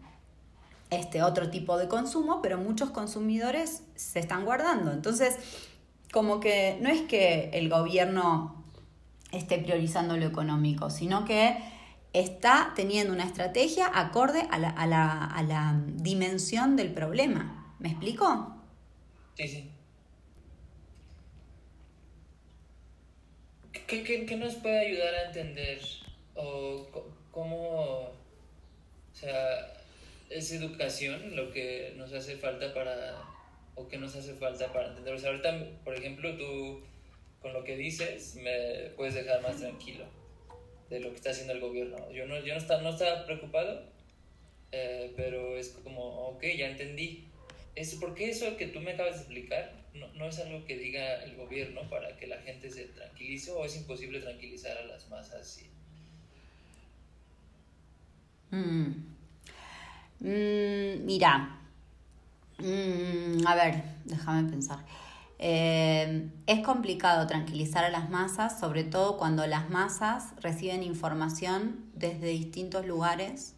este 0.91 1.23
otro 1.23 1.51
tipo 1.51 1.79
de 1.79 1.89
consumo, 1.89 2.41
pero 2.43 2.59
muchos 2.59 2.91
consumidores 2.91 3.83
se 3.95 4.19
están 4.19 4.45
guardando. 4.45 4.93
Entonces, 4.93 5.37
como 6.13 6.41
que 6.41 6.79
no 6.81 6.89
es 6.89 7.03
que 7.03 7.51
el 7.53 7.69
gobierno 7.69 8.65
esté 9.33 9.59
priorizando 9.59 10.17
lo 10.17 10.27
económico, 10.27 10.91
sino 10.91 11.25
que 11.25 11.57
está 12.13 12.73
teniendo 12.75 13.13
una 13.13 13.25
estrategia 13.25 13.91
acorde 13.93 14.47
a 14.51 14.59
la, 14.59 14.71
a 14.71 14.87
la, 14.87 15.25
a 15.25 15.43
la 15.43 15.83
dimensión 15.87 16.77
del 16.77 16.93
problema. 16.93 17.75
¿Me 17.79 17.91
explico? 17.91 18.57
Sí, 19.37 19.49
sí. 19.49 19.71
¿Qué, 23.87 24.03
qué, 24.03 24.37
nos 24.37 24.55
puede 24.57 24.89
ayudar 24.89 25.15
a 25.15 25.27
entender 25.27 25.81
o 26.35 26.87
cómo, 27.31 28.01
o 28.01 28.15
sea, 29.13 29.75
es 30.29 30.51
educación 30.51 31.37
lo 31.37 31.53
que 31.53 31.95
nos 31.97 32.13
hace 32.13 32.37
falta 32.37 32.75
para, 32.75 33.23
o 33.77 33.87
qué 33.87 33.99
nos 33.99 34.17
hace 34.17 34.35
falta 34.35 34.73
para 34.73 34.89
entender? 34.89 35.15
O 35.15 35.19
sea, 35.19 35.31
ahorita, 35.31 35.81
por 35.85 35.95
ejemplo, 35.95 36.37
tú 36.37 36.83
con 37.41 37.53
lo 37.53 37.63
que 37.63 37.77
dices 37.77 38.35
me 38.37 38.91
puedes 38.97 39.15
dejar 39.15 39.41
más 39.43 39.59
tranquilo 39.59 40.05
de 40.91 41.01
lo 41.01 41.11
que 41.11 41.17
está 41.17 41.31
haciendo 41.31 41.53
el 41.53 41.61
gobierno. 41.61 42.11
Yo 42.11 42.27
no, 42.27 42.39
yo 42.41 42.55
no, 42.55 42.61
estaba, 42.61 42.83
no 42.83 42.91
estaba 42.91 43.25
preocupado, 43.25 43.85
eh, 44.73 45.13
pero 45.17 45.57
es 45.57 45.69
como, 45.85 46.29
ok, 46.29 46.43
ya 46.57 46.69
entendí. 46.69 47.29
Es, 47.75 47.95
¿Por 47.97 48.15
qué 48.15 48.31
eso 48.31 48.57
que 48.57 48.69
tú 48.69 48.81
me 48.81 48.93
acabas 48.93 49.15
de 49.15 49.21
explicar 49.21 49.87
no, 49.95 50.09
no, 50.15 50.29
es 50.29 50.39
algo 50.39 50.65
que 50.65 50.77
diga 50.77 51.23
el 51.25 51.37
gobierno 51.37 51.89
para 51.89 52.17
que 52.17 52.27
la 52.27 52.39
gente 52.39 52.71
se 52.71 52.85
tranquilice 52.85 53.51
o 53.51 53.65
es 53.65 53.77
imposible 53.77 54.21
tranquilizar 54.21 54.77
a 54.77 54.87
las 54.87 55.09
masas 55.09 55.41
así? 55.43 55.71
Mm. 58.51 59.17
Mm, 60.21 61.05
mira, 61.05 61.66
mm, 62.59 63.47
a 63.47 63.55
ver, 63.55 63.85
déjame 64.05 64.49
pensar. 64.49 64.85
Eh, 65.39 66.31
es 66.47 66.61
complicado 66.61 67.27
tranquilizar 67.27 67.85
a 67.85 67.91
las 67.91 68.09
masas, 68.09 68.59
sobre 68.59 68.85
todo 68.85 69.19
cuando 69.19 69.47
las 69.47 69.69
masas 69.69 70.33
reciben 70.41 70.83
información 70.83 71.85
desde 71.95 72.29
distintos 72.29 72.87
lugares, 72.87 73.55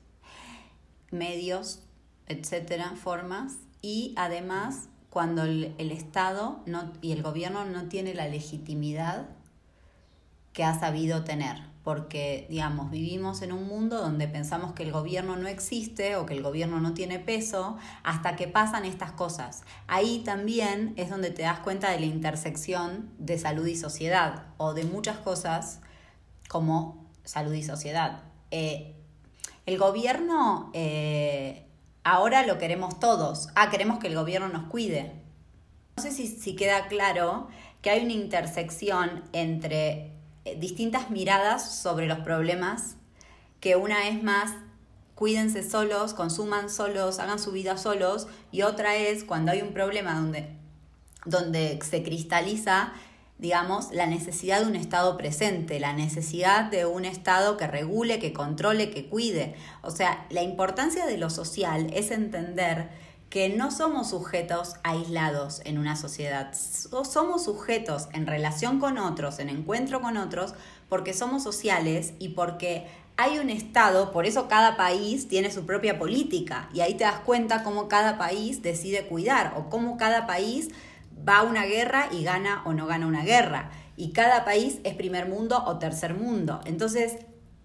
medios, 1.10 1.80
etcétera, 2.26 2.94
formas, 2.96 3.54
y 3.80 4.12
además 4.16 4.88
cuando 5.10 5.44
el, 5.44 5.90
Estado 5.92 6.60
no, 6.66 6.92
y 7.00 7.12
el 7.12 7.22
gobierno 7.22 7.64
no 7.64 7.88
tiene 7.88 8.14
la 8.14 8.28
legitimidad 8.28 9.28
que 10.52 10.64
ha 10.64 10.78
sabido 10.78 11.24
tener, 11.24 11.56
porque, 11.88 12.46
digamos, 12.50 12.90
vivimos 12.90 13.40
en 13.40 13.50
un 13.50 13.66
mundo 13.66 13.96
donde 13.96 14.28
pensamos 14.28 14.74
que 14.74 14.82
el 14.82 14.92
gobierno 14.92 15.36
no 15.36 15.48
existe 15.48 16.16
o 16.16 16.26
que 16.26 16.34
el 16.34 16.42
gobierno 16.42 16.80
no 16.80 16.92
tiene 16.92 17.18
peso 17.18 17.78
hasta 18.02 18.36
que 18.36 18.46
pasan 18.46 18.84
estas 18.84 19.12
cosas. 19.12 19.62
Ahí 19.86 20.18
también 20.18 20.92
es 20.98 21.08
donde 21.08 21.30
te 21.30 21.40
das 21.40 21.60
cuenta 21.60 21.90
de 21.90 21.98
la 21.98 22.04
intersección 22.04 23.10
de 23.16 23.38
salud 23.38 23.66
y 23.66 23.74
sociedad 23.74 24.48
o 24.58 24.74
de 24.74 24.84
muchas 24.84 25.16
cosas 25.16 25.80
como 26.46 27.06
salud 27.24 27.54
y 27.54 27.62
sociedad. 27.62 28.20
Eh, 28.50 28.94
el 29.64 29.78
gobierno 29.78 30.70
eh, 30.74 31.64
ahora 32.04 32.44
lo 32.44 32.58
queremos 32.58 33.00
todos. 33.00 33.48
Ah, 33.54 33.70
queremos 33.70 33.98
que 33.98 34.08
el 34.08 34.14
gobierno 34.14 34.50
nos 34.50 34.68
cuide. 34.68 35.14
No 35.96 36.02
sé 36.02 36.10
si, 36.10 36.54
queda 36.54 36.86
claro 36.88 37.48
que 37.80 37.88
hay 37.88 38.04
una 38.04 38.12
intersección 38.12 39.24
entre 39.32 40.17
distintas 40.56 41.10
miradas 41.10 41.74
sobre 41.74 42.06
los 42.06 42.20
problemas, 42.20 42.96
que 43.60 43.76
una 43.76 44.08
es 44.08 44.22
más 44.22 44.52
cuídense 45.14 45.68
solos, 45.68 46.14
consuman 46.14 46.70
solos, 46.70 47.18
hagan 47.18 47.40
su 47.40 47.50
vida 47.50 47.76
solos, 47.76 48.28
y 48.52 48.62
otra 48.62 48.94
es 48.94 49.24
cuando 49.24 49.50
hay 49.50 49.62
un 49.62 49.72
problema 49.72 50.14
donde, 50.14 50.56
donde 51.24 51.78
se 51.82 52.04
cristaliza 52.04 52.92
digamos, 53.38 53.92
la 53.92 54.06
necesidad 54.06 54.60
de 54.60 54.66
un 54.66 54.74
Estado 54.74 55.16
presente, 55.16 55.78
la 55.78 55.92
necesidad 55.92 56.64
de 56.64 56.86
un 56.86 57.04
Estado 57.04 57.56
que 57.56 57.68
regule, 57.68 58.18
que 58.18 58.32
controle, 58.32 58.90
que 58.90 59.08
cuide. 59.08 59.54
O 59.82 59.92
sea, 59.92 60.26
la 60.30 60.42
importancia 60.42 61.06
de 61.06 61.18
lo 61.18 61.30
social 61.30 61.88
es 61.94 62.10
entender 62.10 62.90
que 63.30 63.50
no 63.50 63.70
somos 63.70 64.10
sujetos 64.10 64.74
aislados 64.82 65.60
en 65.64 65.78
una 65.78 65.96
sociedad, 65.96 66.52
somos 66.54 67.44
sujetos 67.44 68.08
en 68.12 68.26
relación 68.26 68.80
con 68.80 68.96
otros, 68.96 69.38
en 69.38 69.50
encuentro 69.50 70.00
con 70.00 70.16
otros, 70.16 70.54
porque 70.88 71.12
somos 71.12 71.42
sociales 71.42 72.14
y 72.18 72.30
porque 72.30 72.86
hay 73.18 73.38
un 73.38 73.50
Estado, 73.50 74.12
por 74.12 74.24
eso 74.24 74.48
cada 74.48 74.76
país 74.76 75.28
tiene 75.28 75.50
su 75.50 75.66
propia 75.66 75.98
política 75.98 76.70
y 76.72 76.80
ahí 76.80 76.94
te 76.94 77.04
das 77.04 77.20
cuenta 77.20 77.64
cómo 77.64 77.88
cada 77.88 78.16
país 78.16 78.62
decide 78.62 79.06
cuidar 79.06 79.54
o 79.56 79.68
cómo 79.68 79.98
cada 79.98 80.26
país 80.26 80.70
va 81.28 81.38
a 81.38 81.42
una 81.42 81.66
guerra 81.66 82.08
y 82.12 82.22
gana 82.24 82.62
o 82.64 82.72
no 82.72 82.86
gana 82.86 83.06
una 83.06 83.24
guerra. 83.24 83.70
Y 83.96 84.12
cada 84.12 84.44
país 84.44 84.78
es 84.84 84.94
primer 84.94 85.28
mundo 85.28 85.64
o 85.66 85.78
tercer 85.78 86.14
mundo. 86.14 86.60
Entonces 86.64 87.16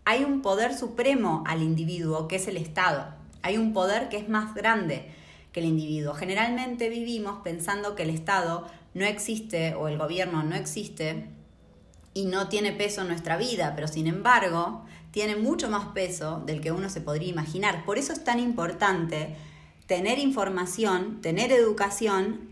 hay 0.06 0.24
un 0.24 0.42
poder 0.42 0.76
supremo 0.76 1.44
al 1.46 1.62
individuo, 1.62 2.28
que 2.28 2.38
es 2.38 2.48
el 2.48 2.58
Estado. 2.58 3.14
Hay 3.44 3.58
un 3.58 3.74
poder 3.74 4.10
que 4.10 4.18
es 4.18 4.28
más 4.28 4.56
grande 4.56 5.14
que 5.54 5.62
el 5.62 5.68
individuo. 5.68 6.14
Generalmente 6.14 6.90
vivimos 6.90 7.42
pensando 7.44 7.96
que 7.96 8.04
el 8.04 8.10
Estado 8.10 8.68
no 8.94 9.06
existe 9.06 9.76
o 9.76 9.88
el 9.88 9.98
gobierno 9.98 10.44
no 10.44 10.56
existe 10.56 11.30
y 12.14 12.26
no 12.26 12.50
tiene 12.50 12.74
peso 12.74 13.02
en 13.02 13.08
nuestra 13.08 13.38
vida, 13.38 13.74
pero 13.76 13.88
sin 13.88 14.08
embargo 14.08 14.84
tiene 15.12 15.36
mucho 15.36 15.70
más 15.70 15.86
peso 15.88 16.42
del 16.46 16.60
que 16.60 16.72
uno 16.72 16.90
se 16.90 17.02
podría 17.02 17.30
imaginar. 17.30 17.86
Por 17.86 17.98
eso 17.98 18.14
es 18.14 18.24
tan 18.24 18.40
importante 18.40 19.36
tener 19.86 20.20
información, 20.20 21.22
tener 21.22 21.52
educación 21.52 22.50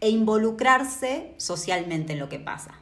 e 0.00 0.10
involucrarse 0.10 1.34
socialmente 1.36 2.14
en 2.14 2.18
lo 2.18 2.28
que 2.28 2.40
pasa. 2.40 2.74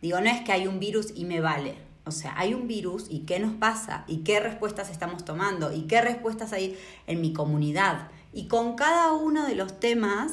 Digo, 0.00 0.20
no 0.20 0.30
es 0.30 0.40
que 0.42 0.52
hay 0.52 0.66
un 0.66 0.78
virus 0.78 1.12
y 1.14 1.24
me 1.24 1.40
vale. 1.40 1.74
O 2.04 2.12
sea, 2.12 2.34
hay 2.38 2.54
un 2.54 2.68
virus 2.68 3.06
y 3.10 3.20
qué 3.20 3.40
nos 3.40 3.54
pasa 3.54 4.04
y 4.06 4.18
qué 4.18 4.38
respuestas 4.38 4.90
estamos 4.90 5.24
tomando 5.24 5.72
y 5.72 5.82
qué 5.82 6.00
respuestas 6.00 6.52
hay 6.52 6.78
en 7.06 7.20
mi 7.20 7.32
comunidad. 7.32 8.08
Y 8.36 8.48
con 8.48 8.76
cada 8.76 9.14
uno 9.14 9.46
de 9.46 9.54
los 9.54 9.80
temas 9.80 10.30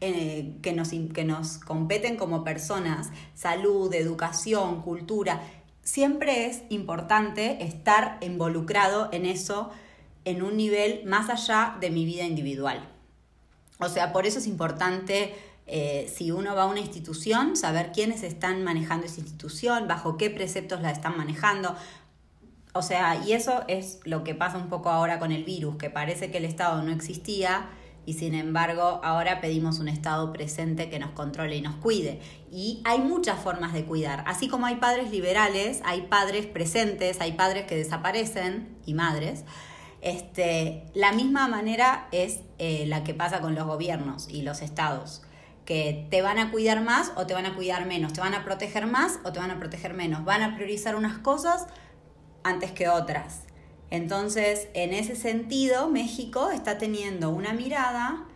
eh, 0.00 0.54
que, 0.62 0.72
nos, 0.72 0.88
que 0.88 1.22
nos 1.22 1.58
competen 1.58 2.16
como 2.16 2.44
personas, 2.44 3.10
salud, 3.34 3.92
educación, 3.92 4.80
cultura, 4.80 5.42
siempre 5.82 6.46
es 6.46 6.62
importante 6.70 7.62
estar 7.62 8.16
involucrado 8.22 9.10
en 9.12 9.26
eso 9.26 9.68
en 10.24 10.42
un 10.42 10.56
nivel 10.56 11.02
más 11.04 11.28
allá 11.28 11.76
de 11.78 11.90
mi 11.90 12.06
vida 12.06 12.24
individual. 12.24 12.88
O 13.78 13.90
sea, 13.90 14.14
por 14.14 14.24
eso 14.24 14.38
es 14.38 14.46
importante, 14.46 15.34
eh, 15.66 16.10
si 16.10 16.30
uno 16.30 16.54
va 16.54 16.62
a 16.62 16.66
una 16.68 16.80
institución, 16.80 17.54
saber 17.54 17.92
quiénes 17.92 18.22
están 18.22 18.64
manejando 18.64 19.04
esa 19.04 19.20
institución, 19.20 19.86
bajo 19.86 20.16
qué 20.16 20.30
preceptos 20.30 20.80
la 20.80 20.90
están 20.90 21.18
manejando. 21.18 21.76
O 22.72 22.82
sea, 22.82 23.22
y 23.24 23.32
eso 23.32 23.64
es 23.66 24.00
lo 24.04 24.22
que 24.22 24.34
pasa 24.34 24.56
un 24.56 24.68
poco 24.68 24.90
ahora 24.90 25.18
con 25.18 25.32
el 25.32 25.44
virus, 25.44 25.76
que 25.76 25.90
parece 25.90 26.30
que 26.30 26.38
el 26.38 26.44
Estado 26.44 26.82
no 26.82 26.92
existía 26.92 27.68
y 28.06 28.14
sin 28.14 28.34
embargo 28.34 29.00
ahora 29.04 29.40
pedimos 29.40 29.78
un 29.78 29.88
Estado 29.88 30.32
presente 30.32 30.88
que 30.88 30.98
nos 30.98 31.10
controle 31.10 31.56
y 31.56 31.62
nos 31.62 31.76
cuide. 31.76 32.20
Y 32.50 32.80
hay 32.84 32.98
muchas 32.98 33.38
formas 33.38 33.72
de 33.72 33.84
cuidar. 33.84 34.24
Así 34.26 34.48
como 34.48 34.66
hay 34.66 34.76
padres 34.76 35.10
liberales, 35.10 35.80
hay 35.84 36.02
padres 36.02 36.46
presentes, 36.46 37.20
hay 37.20 37.32
padres 37.32 37.66
que 37.66 37.76
desaparecen 37.76 38.76
y 38.86 38.94
madres. 38.94 39.44
Este, 40.00 40.86
la 40.94 41.12
misma 41.12 41.46
manera 41.48 42.08
es 42.10 42.40
eh, 42.58 42.84
la 42.86 43.04
que 43.04 43.14
pasa 43.14 43.40
con 43.40 43.54
los 43.54 43.66
gobiernos 43.66 44.28
y 44.30 44.42
los 44.42 44.62
estados, 44.62 45.22
que 45.66 46.06
te 46.10 46.22
van 46.22 46.38
a 46.38 46.50
cuidar 46.50 46.82
más 46.82 47.12
o 47.16 47.26
te 47.26 47.34
van 47.34 47.44
a 47.44 47.54
cuidar 47.54 47.84
menos, 47.84 48.14
te 48.14 48.20
van 48.20 48.32
a 48.32 48.44
proteger 48.44 48.86
más 48.86 49.18
o 49.24 49.32
te 49.32 49.40
van 49.40 49.50
a 49.50 49.58
proteger 49.58 49.92
menos, 49.92 50.24
van 50.24 50.42
a 50.42 50.56
priorizar 50.56 50.96
unas 50.96 51.18
cosas 51.18 51.66
antes 52.42 52.72
que 52.72 52.88
otras. 52.88 53.44
Entonces, 53.90 54.68
en 54.74 54.92
ese 54.92 55.16
sentido, 55.16 55.88
México 55.88 56.50
está 56.50 56.78
teniendo 56.78 57.30
una 57.30 57.52
mirada 57.52 58.26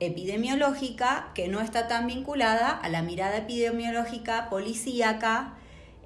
epidemiológica 0.00 1.30
que 1.34 1.48
no 1.48 1.60
está 1.60 1.88
tan 1.88 2.06
vinculada 2.06 2.70
a 2.70 2.88
la 2.88 3.02
mirada 3.02 3.38
epidemiológica 3.38 4.48
policíaca 4.50 5.54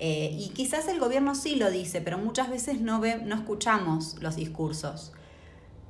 eh, 0.02 0.34
y 0.38 0.48
quizás 0.50 0.88
el 0.88 0.98
gobierno 0.98 1.34
sí 1.34 1.56
lo 1.56 1.70
dice, 1.70 2.00
pero 2.00 2.16
muchas 2.16 2.48
veces 2.48 2.80
no, 2.80 3.00
ve, 3.00 3.16
no 3.18 3.34
escuchamos 3.34 4.16
los 4.20 4.36
discursos. 4.36 5.12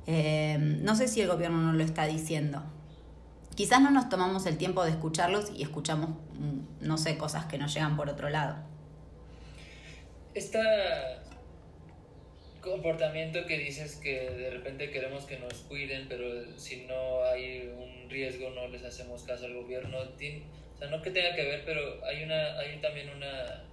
Eh, 0.05 0.57
no 0.59 0.95
sé 0.95 1.07
si 1.07 1.21
el 1.21 1.29
gobierno 1.29 1.61
no 1.61 1.73
lo 1.73 1.83
está 1.83 2.05
diciendo. 2.05 2.61
Quizás 3.55 3.81
no 3.81 3.89
nos 3.89 4.09
tomamos 4.09 4.45
el 4.47 4.57
tiempo 4.57 4.83
de 4.83 4.91
escucharlos 4.91 5.51
y 5.55 5.63
escuchamos, 5.63 6.09
mm, 6.09 6.85
no 6.85 6.97
sé, 6.97 7.17
cosas 7.17 7.45
que 7.45 7.57
nos 7.57 7.73
llegan 7.73 7.95
por 7.95 8.09
otro 8.09 8.29
lado. 8.29 8.57
Este 10.33 10.59
comportamiento 12.61 13.45
que 13.45 13.57
dices 13.57 13.95
que 13.95 14.29
de 14.29 14.49
repente 14.51 14.91
queremos 14.91 15.25
que 15.25 15.37
nos 15.39 15.53
cuiden, 15.61 16.07
pero 16.07 16.57
si 16.57 16.85
no 16.85 17.23
hay 17.23 17.69
un 17.75 18.09
riesgo 18.09 18.49
no 18.51 18.67
les 18.67 18.83
hacemos 18.83 19.23
caso 19.23 19.45
al 19.45 19.55
gobierno. 19.55 19.97
O 19.99 20.77
sea, 20.77 20.87
no 20.89 21.01
que 21.01 21.11
tenga 21.11 21.35
que 21.35 21.43
ver, 21.43 21.63
pero 21.65 22.03
hay, 22.05 22.23
una, 22.23 22.59
hay 22.59 22.79
también 22.79 23.09
una 23.09 23.63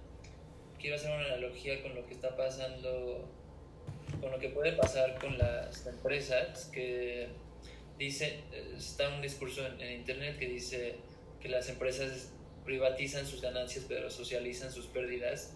quiero 0.79 0.95
hacer 0.95 1.11
una 1.11 1.25
analogía 1.25 1.81
con 1.81 1.93
lo 1.93 2.05
que 2.05 2.13
está 2.13 2.35
pasando, 2.35 3.29
con 4.21 4.31
lo 4.31 4.39
que 4.39 4.49
puede 4.49 4.73
pasar 4.73 5.19
con 5.19 5.37
las 5.37 5.85
empresas, 5.85 6.65
que 6.73 7.27
dice, 7.97 8.39
está 8.75 9.09
un 9.09 9.21
discurso 9.21 9.65
en, 9.67 9.91
internet 9.91 10.39
que 10.39 10.47
dice 10.47 10.95
que 11.41 11.49
las 11.49 11.69
empresas 11.69 12.33
privatizan 12.65 13.25
sus 13.25 13.41
ganancias 13.41 13.85
pero 13.87 14.09
socializan 14.09 14.71
sus 14.71 14.87
pérdidas, 14.87 15.55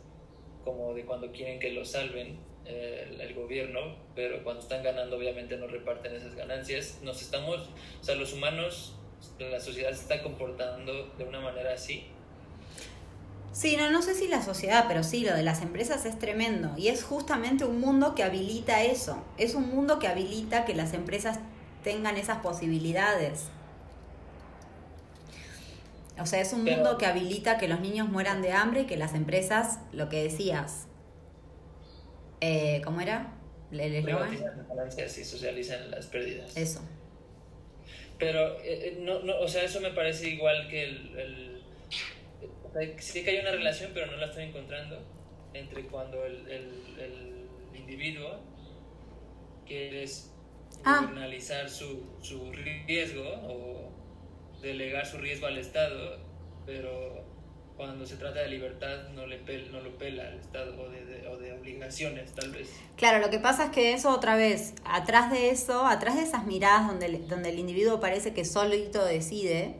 como 0.64 0.94
de 0.94 1.06
cuando 1.06 1.32
quieren 1.32 1.60
que 1.60 1.72
lo 1.72 1.86
salven 1.86 2.38
el 2.66 3.34
gobierno, 3.34 3.95
pero 4.16 4.43
cuando 4.43 4.61
están 4.61 4.84
ganando 4.84 5.18
obviamente 5.18 5.57
no 5.57 5.68
reparten 5.68 6.16
esas 6.16 6.36
ganancias. 6.36 6.99
Nos 7.03 7.22
estamos, 7.22 7.70
o 7.99 8.03
sea, 8.03 8.16
los 8.16 8.34
humanos, 8.34 8.95
la 9.39 9.59
sociedad 9.59 9.91
se 9.91 10.01
está 10.01 10.24
comportando 10.24 11.14
de 11.18 11.24
una 11.24 11.39
manera 11.39 11.74
así 11.74 12.05
Sí, 13.53 13.78
no, 13.78 13.91
no 13.91 14.01
sé 14.01 14.16
si 14.16 14.28
la 14.28 14.41
sociedad, 14.41 14.86
pero 14.88 15.03
sí, 15.03 15.24
lo 15.24 15.36
de 15.36 15.43
las 15.43 15.61
empresas 15.61 16.05
es 16.05 16.18
tremendo. 16.18 16.72
Y 16.76 16.88
es 16.88 17.03
justamente 17.03 17.66
un 17.66 17.80
mundo 17.80 18.16
que 18.16 18.24
habilita 18.24 18.82
eso. 18.82 19.24
Es 19.38 19.53
un 19.53 19.70
mundo 19.70 19.99
que 19.99 20.07
habilita 20.07 20.66
que 20.66 20.74
las 20.74 20.93
empresas 20.93 21.38
tengan 21.84 22.18
esas 22.18 22.39
posibilidades. 22.39 23.45
O 26.20 26.26
sea, 26.26 26.41
es 26.41 26.51
un 26.51 26.64
mundo 26.64 26.97
que 26.97 27.05
habilita 27.05 27.59
que 27.59 27.68
los 27.68 27.80
niños 27.80 28.09
mueran 28.09 28.41
de 28.41 28.53
hambre 28.53 28.82
y 28.82 28.86
que 28.86 28.97
las 28.97 29.14
empresas, 29.14 29.78
lo 29.91 30.09
que 30.09 30.24
decías, 30.24 30.88
eh, 32.44 32.82
¿cómo 32.84 33.02
era? 33.02 33.34
¿Le, 33.72 34.02
Privatizan 34.02 34.58
las 34.58 34.68
ganancias 34.68 35.18
y 35.18 35.24
socializan 35.24 35.89
las 35.89 36.08
pérdidas. 36.08 36.56
Eso. 36.56 36.82
Pero, 38.20 38.60
eh, 38.60 38.64
eh, 38.64 38.98
no, 39.02 39.22
no, 39.24 39.39
o 39.39 39.48
sea, 39.48 39.64
eso 39.64 39.82
me 39.82 39.91
parece 39.91 40.30
igual 40.30 40.68
que 40.70 40.84
el 40.84 41.54
sí 43.00 43.24
que 43.24 43.32
hay 43.32 43.39
una 43.39 43.52
relación, 43.52 43.91
pero 43.94 44.08
no 44.08 44.18
la 44.18 44.28
estoy 44.28 44.46
encontrando 44.46 45.00
entre 45.54 45.84
cuando 45.84 46.26
el, 46.26 46.48
el, 46.50 46.84
individuo 47.74 48.39
quiere 49.66 50.06
ah. 50.86 51.10
su, 51.68 52.04
su 52.22 52.52
riesgo 52.52 53.24
o 53.24 53.91
delegar 54.62 55.06
su 55.06 55.18
riesgo 55.18 55.48
al 55.48 55.58
Estado, 55.58 56.20
pero 56.66 57.26
cuando 57.76 58.05
se 58.05 58.17
trata 58.17 58.41
de 58.41 58.49
libertad 58.49 59.09
no, 59.15 59.26
le 59.26 59.39
no 59.71 59.80
lo 59.82 59.97
pela 59.97 60.28
al 60.28 60.39
Estado 60.39 60.80
o 60.80 60.89
de, 60.89 61.28
o 61.28 61.38
de 61.38 61.53
obligar 61.53 61.88
naciones, 61.88 62.32
tal 62.34 62.51
vez. 62.51 62.69
Claro, 62.95 63.19
lo 63.19 63.30
que 63.30 63.39
pasa 63.39 63.65
es 63.65 63.71
que 63.71 63.93
eso 63.93 64.09
otra 64.11 64.36
vez, 64.36 64.76
atrás 64.86 65.32
de 65.32 65.49
eso, 65.49 65.86
atrás 65.86 66.15
de 66.15 66.24
esas 66.24 66.45
miradas 66.45 66.88
donde, 66.88 67.19
donde 67.28 67.49
el 67.49 67.59
individuo 67.59 67.99
parece 67.99 68.34
que 68.34 68.45
solito 68.45 69.03
decide 69.03 69.76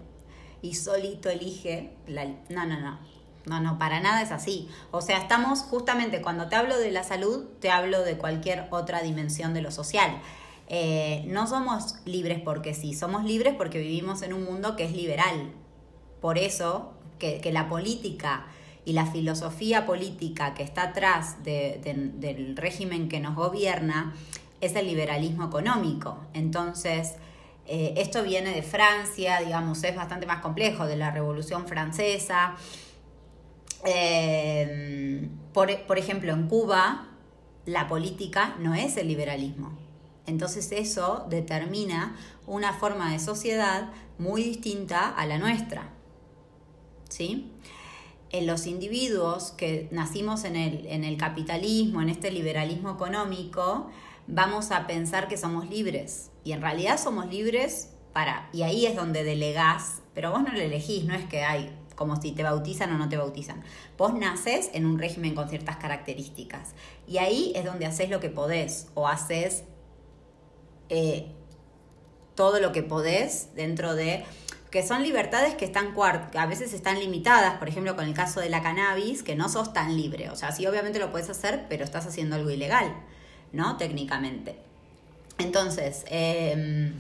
y 0.62 0.76
solito 0.76 1.30
elige, 1.30 1.92
la, 2.08 2.26
no, 2.26 2.66
no, 2.66 2.80
no, 2.80 3.00
no, 3.46 3.60
no, 3.60 3.78
para 3.78 4.00
nada 4.00 4.22
es 4.22 4.32
así. 4.32 4.70
O 4.92 5.02
sea, 5.02 5.18
estamos 5.18 5.60
justamente 5.60 6.22
cuando 6.22 6.48
te 6.48 6.56
hablo 6.56 6.80
de 6.80 6.92
la 6.92 7.04
salud, 7.04 7.46
te 7.60 7.70
hablo 7.70 8.04
de 8.04 8.18
cualquier 8.18 8.68
otra 8.72 9.02
dimensión 9.02 9.54
de 9.54 9.62
lo 9.62 9.72
social. 9.72 10.22
Eh, 10.68 11.26
no 11.28 11.46
somos 11.46 11.98
libres 12.06 12.42
porque 12.44 12.74
sí, 12.74 12.94
somos 12.94 13.26
libres 13.26 13.54
porque 13.56 13.80
vivimos 13.80 14.22
en 14.22 14.34
un 14.34 14.46
mundo 14.46 14.76
que 14.76 14.86
es 14.86 14.94
liberal. 14.94 15.52
Por 16.22 16.38
eso 16.38 16.94
que, 17.42 17.52
la 17.52 17.70
política 17.70 18.46
y 18.86 18.94
la 18.94 19.06
filosofía 19.06 19.86
política 19.86 20.54
que 20.54 20.64
está 20.64 20.84
atrás 20.84 21.38
del 21.44 22.56
régimen 22.58 23.08
que 23.08 23.20
nos 23.20 23.36
gobierna 23.36 24.14
es 24.62 24.76
el 24.76 24.88
liberalismo 24.88 25.46
económico. 25.46 26.18
Entonces, 26.34 27.16
eh, 27.66 27.94
esto 27.98 28.24
viene 28.24 28.54
de 28.54 28.62
Francia, 28.62 29.40
digamos, 29.40 29.84
es 29.84 29.96
bastante 29.96 30.26
más 30.26 30.42
complejo, 30.42 30.86
de 30.86 30.98
la 30.98 31.12
Revolución 31.12 31.68
Francesa. 31.68 32.56
Eh, 33.86 35.30
por, 35.54 35.86
por 35.86 35.98
ejemplo, 35.98 36.34
en 36.34 36.48
Cuba, 36.48 37.08
la 37.66 37.88
política 37.88 38.56
no 38.60 38.74
es 38.74 38.98
el 38.98 39.08
liberalismo. 39.08 39.78
Entonces 40.26 40.72
eso 40.72 41.26
determina 41.30 42.16
una 42.48 42.74
forma 42.74 43.12
de 43.12 43.20
sociedad 43.20 43.92
muy 44.18 44.44
distinta 44.44 45.10
a 45.10 45.26
la 45.26 45.38
nuestra. 45.38 45.90
¿Sí? 47.14 47.52
En 48.32 48.48
los 48.48 48.66
individuos 48.66 49.52
que 49.52 49.88
nacimos 49.92 50.46
en 50.46 50.56
el, 50.56 50.88
en 50.88 51.04
el 51.04 51.16
capitalismo, 51.16 52.02
en 52.02 52.10
este 52.10 52.32
liberalismo 52.32 52.90
económico, 52.90 53.92
vamos 54.26 54.72
a 54.72 54.88
pensar 54.88 55.28
que 55.28 55.38
somos 55.38 55.70
libres. 55.70 56.32
Y 56.44 56.54
en 56.54 56.62
realidad 56.62 57.00
somos 57.00 57.28
libres 57.28 57.90
para, 58.14 58.50
y 58.52 58.64
ahí 58.64 58.88
es 58.88 58.96
donde 58.96 59.24
delegás, 59.24 60.02
pero 60.16 60.32
vos 60.32 60.42
no 60.42 60.52
lo 60.52 60.60
elegís, 60.60 61.06
no 61.06 61.14
es 61.14 61.24
que 61.26 61.44
hay 61.44 61.72
como 61.96 62.20
si 62.20 62.32
te 62.32 62.42
bautizan 62.42 62.92
o 62.94 62.98
no 62.98 63.08
te 63.10 63.18
bautizan. 63.18 63.62
Vos 63.96 64.16
naces 64.16 64.72
en 64.74 64.88
un 64.88 64.98
régimen 64.98 65.36
con 65.36 65.48
ciertas 65.50 65.78
características 65.78 66.74
y 67.08 67.20
ahí 67.20 67.54
es 67.56 67.64
donde 67.64 67.86
haces 67.86 68.10
lo 68.10 68.20
que 68.20 68.30
podés 68.30 68.88
o 68.96 69.08
haces 69.08 69.66
eh, 70.90 71.28
todo 72.34 72.60
lo 72.60 72.72
que 72.72 72.82
podés 72.82 73.54
dentro 73.56 73.94
de 73.94 74.26
que 74.74 74.82
son 74.82 75.04
libertades 75.04 75.54
que 75.54 75.66
están 75.66 75.94
a 75.96 76.46
veces 76.48 76.74
están 76.74 76.98
limitadas, 77.00 77.60
por 77.60 77.70
ejemplo, 77.70 77.96
con 77.96 78.06
el 78.06 78.16
caso 78.16 78.40
de 78.40 78.50
la 78.50 78.64
cannabis, 78.64 79.22
que 79.22 79.36
no 79.36 79.48
sos 79.48 79.72
tan 79.72 79.96
libre. 79.96 80.32
O 80.32 80.36
sea, 80.36 80.52
sí, 80.52 80.66
obviamente 80.66 80.98
lo 80.98 81.12
puedes 81.12 81.30
hacer, 81.30 81.68
pero 81.70 81.84
estás 81.84 82.08
haciendo 82.08 82.38
algo 82.38 82.50
ilegal, 82.50 82.92
¿no? 83.52 83.78
Técnicamente. 83.78 84.56
Entonces, 85.38 86.06
em, 86.08 86.92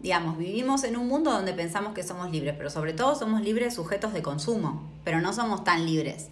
digamos, 0.00 0.36
vivimos 0.36 0.84
en 0.84 0.98
un 0.98 1.08
mundo 1.08 1.30
donde 1.30 1.54
pensamos 1.54 1.94
que 1.94 2.02
somos 2.02 2.30
libres, 2.30 2.54
pero 2.58 2.68
sobre 2.68 2.92
todo 2.92 3.14
somos 3.14 3.40
libres 3.40 3.74
sujetos 3.74 4.12
de 4.12 4.20
consumo, 4.20 4.82
pero 5.04 5.22
no 5.22 5.32
somos 5.32 5.64
tan 5.64 5.86
libres. 5.86 6.28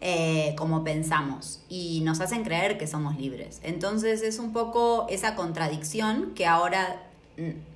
Eh, 0.00 0.54
como 0.56 0.82
pensamos 0.82 1.60
y 1.68 2.00
nos 2.00 2.22
hacen 2.22 2.44
creer 2.44 2.78
que 2.78 2.86
somos 2.86 3.18
libres. 3.18 3.60
Entonces 3.62 4.22
es 4.22 4.38
un 4.38 4.54
poco 4.54 5.04
esa 5.10 5.34
contradicción 5.34 6.32
que 6.34 6.46
ahora 6.46 7.09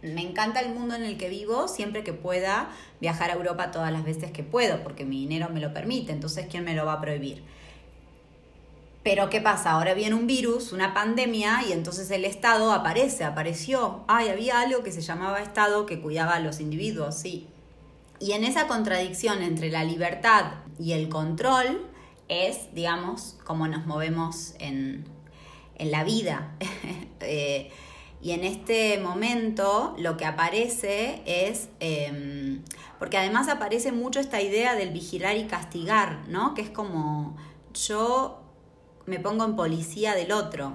me 0.02 0.22
encanta 0.22 0.60
el 0.60 0.74
mundo 0.74 0.94
en 0.94 1.04
el 1.04 1.16
que 1.16 1.28
vivo 1.28 1.68
siempre 1.68 2.04
que 2.04 2.12
pueda 2.12 2.70
viajar 3.00 3.30
a 3.30 3.34
Europa 3.34 3.70
todas 3.70 3.92
las 3.92 4.04
veces 4.04 4.30
que 4.30 4.42
puedo, 4.42 4.82
porque 4.82 5.04
mi 5.04 5.20
dinero 5.20 5.48
me 5.50 5.60
lo 5.60 5.72
permite, 5.72 6.12
entonces 6.12 6.46
¿quién 6.50 6.64
me 6.64 6.74
lo 6.74 6.86
va 6.86 6.94
a 6.94 7.00
prohibir? 7.00 7.42
Pero 9.02 9.28
¿qué 9.28 9.40
pasa? 9.40 9.72
Ahora 9.72 9.92
viene 9.92 10.14
un 10.14 10.26
virus, 10.26 10.72
una 10.72 10.94
pandemia, 10.94 11.62
y 11.68 11.72
entonces 11.72 12.10
el 12.10 12.24
Estado 12.24 12.72
aparece, 12.72 13.24
apareció. 13.24 14.02
Ay, 14.08 14.28
había 14.28 14.60
algo 14.60 14.82
que 14.82 14.92
se 14.92 15.02
llamaba 15.02 15.42
Estado 15.42 15.84
que 15.84 16.00
cuidaba 16.00 16.36
a 16.36 16.40
los 16.40 16.58
individuos, 16.58 17.14
sí. 17.14 17.46
Y 18.18 18.32
en 18.32 18.44
esa 18.44 18.66
contradicción 18.66 19.42
entre 19.42 19.70
la 19.70 19.84
libertad 19.84 20.52
y 20.78 20.92
el 20.92 21.10
control, 21.10 21.86
es, 22.28 22.74
digamos, 22.74 23.36
cómo 23.44 23.68
nos 23.68 23.86
movemos 23.86 24.54
en, 24.58 25.04
la 25.78 26.04
vida. 26.04 26.56
Eh, 27.26 27.70
y 28.24 28.32
en 28.32 28.42
este 28.42 28.98
momento 28.98 29.94
lo 29.98 30.16
que 30.16 30.24
aparece 30.24 31.22
es, 31.26 31.68
em, 31.78 32.62
porque 32.98 33.18
además 33.18 33.50
aparece 33.50 33.92
mucho 33.92 34.18
esta 34.18 34.40
idea 34.40 34.74
del 34.74 34.92
vigilar 34.92 35.36
y 35.36 35.44
castigar, 35.44 36.26
¿no? 36.28 36.54
Que 36.54 36.62
es 36.62 36.70
como 36.70 37.36
yo 37.74 38.40
me 39.04 39.20
pongo 39.20 39.44
en 39.44 39.56
policía 39.56 40.14
del 40.14 40.32
otro. 40.32 40.72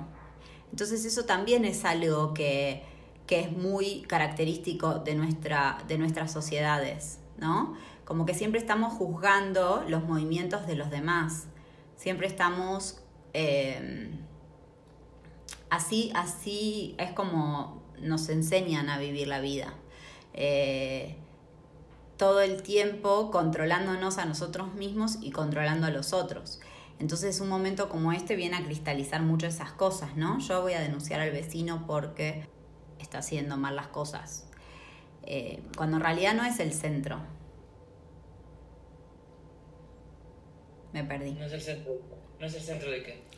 Entonces 0.69 1.05
eso 1.05 1.25
también 1.25 1.65
es 1.65 1.85
algo 1.85 2.35
que, 2.35 2.83
que 3.25 3.39
es 3.39 3.51
muy 3.51 4.03
característico 4.03 4.99
de, 4.99 5.15
nuestra, 5.15 5.79
de 5.87 5.97
nuestras 5.97 6.31
sociedades, 6.31 7.17
¿no? 7.39 7.75
como 8.05 8.25
que 8.25 8.33
siempre 8.33 8.59
estamos 8.59 8.93
juzgando 8.93 9.83
los 9.87 10.03
movimientos 10.03 10.65
de 10.65 10.75
los 10.75 10.89
demás, 10.89 11.45
siempre 11.95 12.25
estamos... 12.25 13.01
Eh, 13.33 14.11
así, 15.69 16.11
así 16.15 16.95
es 16.97 17.11
como 17.11 17.83
nos 18.01 18.29
enseñan 18.29 18.89
a 18.89 18.97
vivir 18.97 19.27
la 19.27 19.41
vida. 19.41 19.73
Eh, 20.33 21.15
todo 22.17 22.41
el 22.41 22.61
tiempo 22.61 23.31
controlándonos 23.31 24.17
a 24.17 24.25
nosotros 24.25 24.73
mismos 24.73 25.17
y 25.21 25.31
controlando 25.31 25.87
a 25.87 25.89
los 25.89 26.13
otros. 26.13 26.59
Entonces 26.99 27.39
un 27.39 27.47
momento 27.47 27.87
como 27.87 28.11
este 28.11 28.35
viene 28.35 28.57
a 28.57 28.63
cristalizar 28.63 29.21
mucho 29.21 29.47
esas 29.47 29.71
cosas, 29.71 30.17
¿no? 30.17 30.39
Yo 30.39 30.61
voy 30.61 30.73
a 30.73 30.81
denunciar 30.81 31.21
al 31.21 31.31
vecino 31.31 31.85
porque 31.87 32.45
está 32.99 33.19
haciendo 33.19 33.55
mal 33.57 33.75
las 33.75 33.87
cosas. 33.87 34.47
Eh, 35.23 35.61
cuando 35.77 35.97
en 35.97 36.03
realidad 36.03 36.33
no 36.33 36.43
es 36.43 36.59
el 36.59 36.73
centro, 36.73 37.21
Me 40.93 41.03
perdí. 41.03 41.33
No 41.33 41.45
es 41.45 41.53
el 41.53 41.61
centro. 41.61 41.93
¿No 42.39 42.45
es 42.45 42.55
el 42.55 42.61
centro 42.61 42.91
de 42.91 43.03
qué? 43.03 43.28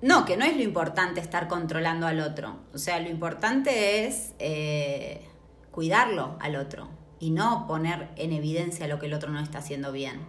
No, 0.00 0.24
que 0.24 0.36
no 0.36 0.44
es 0.44 0.56
lo 0.56 0.62
importante 0.62 1.20
estar 1.20 1.48
controlando 1.48 2.06
al 2.06 2.20
otro. 2.20 2.56
O 2.72 2.78
sea, 2.78 3.00
lo 3.00 3.08
importante 3.08 4.06
es 4.06 4.34
eh, 4.38 5.26
cuidarlo 5.70 6.36
al 6.40 6.56
otro 6.56 6.88
y 7.18 7.30
no 7.30 7.66
poner 7.66 8.08
en 8.16 8.32
evidencia 8.32 8.86
lo 8.86 8.98
que 8.98 9.06
el 9.06 9.14
otro 9.14 9.30
no 9.30 9.40
está 9.40 9.58
haciendo 9.58 9.90
bien. 9.90 10.20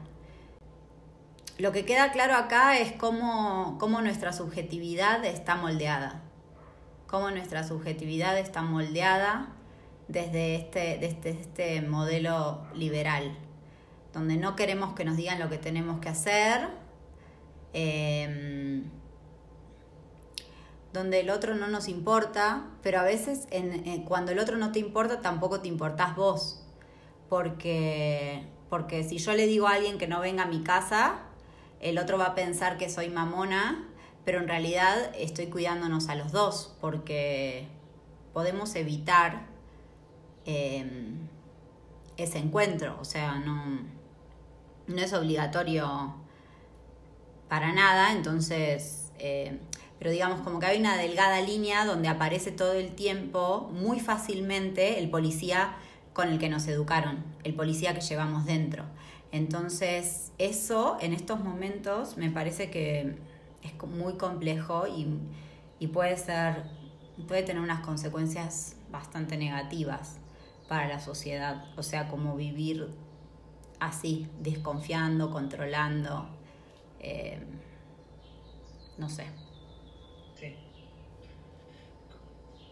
Lo 1.58 1.72
que 1.72 1.86
queda 1.86 2.12
claro 2.12 2.36
acá 2.36 2.78
es 2.78 2.94
cómo, 2.94 3.78
cómo 3.80 4.02
nuestra 4.02 4.34
subjetividad 4.34 5.24
está 5.26 5.56
moldeada. 5.56 6.22
Cómo 7.06 7.30
nuestra 7.32 7.64
subjetividad 7.64 8.38
está 8.38 8.62
moldeada 8.62 9.50
desde 10.08 10.56
este, 10.56 10.98
desde 11.00 11.30
este 11.32 11.82
modelo 11.82 12.64
liberal 12.74 13.38
donde 14.14 14.38
no 14.38 14.56
queremos 14.56 14.94
que 14.96 15.06
nos 15.06 15.18
digan 15.18 15.40
lo 15.40 15.50
que 15.50 15.58
tenemos 15.58 16.00
que 16.00 16.10
hacer, 16.10 16.68
em, 17.74 18.84
donde 20.94 21.20
el 21.20 21.30
otro 21.30 21.56
no 21.56 21.68
nos 21.68 21.88
importa, 21.88 22.68
pero 22.82 23.00
a 23.00 23.04
veces 23.04 23.48
cuando 24.08 24.32
el 24.32 24.40
otro 24.40 24.58
no 24.58 24.72
te 24.72 24.80
importa 24.80 25.22
tampoco 25.22 25.62
te 25.62 25.68
importás 25.68 26.16
vos, 26.16 26.66
porque, 27.30 28.48
porque 28.70 29.04
si 29.04 29.18
yo 29.18 29.34
le 29.34 29.46
digo 29.46 29.68
a 29.68 29.74
alguien 29.74 29.98
que 29.98 30.08
no 30.08 30.20
venga 30.20 30.44
a 30.44 30.48
mi 30.48 30.64
casa, 30.64 31.20
el 31.80 31.98
otro 31.98 32.18
va 32.18 32.28
a 32.28 32.36
pensar 32.36 32.78
que 32.78 32.90
soy 32.90 33.10
mamona, 33.10 33.88
pero 34.26 34.40
en 34.40 34.48
realidad 34.48 35.12
estoy 35.18 35.48
cuidándonos 35.48 36.10
a 36.10 36.16
los 36.16 36.32
dos, 36.32 36.76
porque 36.82 37.68
podemos 38.34 38.76
evitar 38.76 39.48
em, 40.46 41.28
ese 42.18 42.40
encuentro, 42.40 42.98
o 43.00 43.06
sea, 43.06 43.36
no 43.36 44.00
no 44.90 45.02
es 45.02 45.14
obligatorio 45.14 46.16
para 47.48 47.72
nada, 47.72 48.12
entonces, 48.12 49.12
eh, 49.20 49.60
pero 50.00 50.12
digamos 50.12 50.42
como 50.42 50.60
que 50.60 50.66
hay 50.66 50.80
una 50.80 50.98
delgada 50.98 51.42
línea 51.42 51.86
donde 51.86 52.08
aparece 52.08 52.52
todo 52.52 52.74
el 52.74 52.96
tiempo 52.96 53.70
muy 53.74 54.00
fácilmente 54.00 54.98
el 54.98 55.10
policía 55.10 55.76
con 56.14 56.30
el 56.30 56.40
que 56.40 56.50
nos 56.50 56.68
educaron, 56.68 57.24
el 57.44 57.54
policía 57.54 57.94
que 57.94 58.02
llevamos 58.02 58.46
dentro. 58.46 58.86
Entonces, 59.32 60.32
eso 60.38 60.98
en 61.02 61.14
estos 61.14 61.42
momentos 61.42 62.18
me 62.18 62.32
parece 62.32 62.72
que 62.72 63.18
es 63.62 63.88
muy 63.88 64.14
complejo 64.14 64.88
y, 64.88 65.08
y 65.80 65.88
puede 65.88 66.18
ser, 66.18 66.64
puede 67.28 67.44
tener 67.44 67.62
unas 67.62 67.82
consecuencias 67.82 68.76
bastante 68.92 69.38
negativas 69.38 70.18
para 70.68 70.88
la 70.88 71.00
sociedad, 71.00 71.66
o 71.78 71.84
sea, 71.84 72.08
como 72.08 72.36
vivir 72.36 72.90
así, 73.80 74.28
desconfiando, 74.40 75.32
controlando, 75.32 76.28
eh, 77.00 77.40
no 78.98 79.10
sé. 79.10 79.26
Sí. 80.36 80.56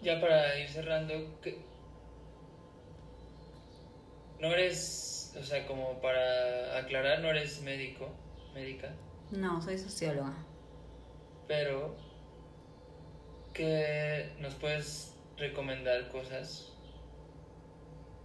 Ya 0.01 0.21
para 0.21 0.59
ir 0.59 0.69
cerrando, 0.69 1.13
no 4.39 4.53
eres, 4.53 5.33
o 5.39 5.43
sea, 5.43 5.65
como 5.65 5.99
para 5.99 6.77
aclarar, 6.77 7.21
no 7.21 7.29
eres 7.29 7.61
médico, 7.61 8.09
médica. 8.53 8.93
No, 9.31 9.61
soy 9.61 9.77
socióloga. 9.77 10.33
Pero, 11.47 11.95
¿qué 13.53 14.31
nos 14.39 14.53
puedes 14.55 15.15
recomendar 15.37 16.09
cosas 16.09 16.73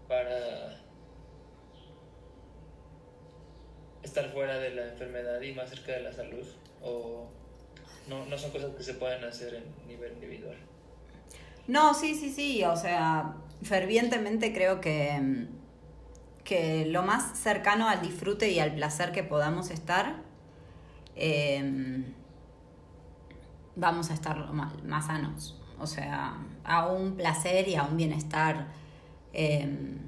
para 0.08 0.78
estar 4.02 4.30
fuera 4.32 4.58
de 4.58 4.70
la 4.70 4.88
enfermedad 4.88 5.40
y 5.40 5.54
más 5.54 5.70
cerca 5.70 5.92
de 5.92 6.00
la 6.00 6.12
salud? 6.12 6.46
¿O 6.82 7.28
no, 8.08 8.26
no 8.26 8.36
son 8.36 8.50
cosas 8.50 8.74
que 8.74 8.82
se 8.82 8.94
pueden 8.94 9.24
hacer 9.24 9.54
en 9.54 9.86
nivel 9.86 10.12
individual? 10.12 10.58
No, 11.68 11.94
sí, 11.94 12.14
sí, 12.14 12.30
sí, 12.30 12.64
o 12.64 12.76
sea, 12.76 13.34
fervientemente 13.62 14.52
creo 14.52 14.80
que, 14.80 15.46
que 16.44 16.86
lo 16.86 17.02
más 17.02 17.38
cercano 17.38 17.88
al 17.88 18.02
disfrute 18.02 18.50
y 18.50 18.58
al 18.58 18.74
placer 18.74 19.12
que 19.12 19.22
podamos 19.22 19.70
estar, 19.70 20.16
em, 21.14 22.14
vamos 23.76 24.10
a 24.10 24.14
estar 24.14 24.52
más, 24.52 24.82
más, 24.84 25.06
sanos. 25.06 25.60
O 25.78 25.86
sea, 25.86 26.36
a 26.64 26.86
un 26.86 27.16
placer 27.16 27.68
y 27.68 27.76
a 27.76 27.84
un 27.84 27.96
bienestar 27.96 28.68
em, 29.32 29.98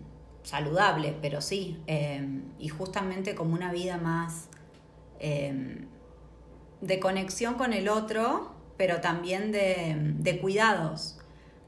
saludable, 0.42 1.16
pero 1.22 1.40
sí, 1.40 1.80
em, 1.86 2.42
y 2.58 2.68
justamente 2.68 3.34
como 3.34 3.54
una 3.54 3.72
vida 3.72 3.96
más 3.96 4.48
de 6.80 7.00
conexión 7.00 7.54
con 7.54 7.72
el 7.72 7.88
otro, 7.88 8.52
pero 8.76 9.00
también 9.00 9.52
de, 9.52 9.94
de 10.18 10.38
cuidados 10.38 11.23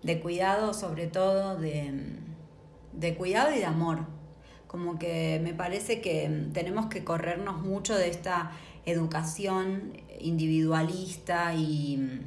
de 0.06 0.20
cuidado 0.20 0.72
sobre 0.72 1.08
todo, 1.08 1.56
de, 1.58 3.14
cuidado 3.18 3.54
y 3.54 3.58
de 3.58 3.66
amor. 3.66 4.06
Como 4.68 4.98
que 4.98 5.40
me 5.42 5.52
parece 5.52 6.00
que 6.00 6.48
tenemos 6.54 6.86
que 6.86 7.04
corrernos 7.04 7.60
mucho 7.60 7.96
de 7.96 8.08
esta 8.08 8.52
educación 8.84 10.00
individualista 10.20 11.54
y 11.54 12.22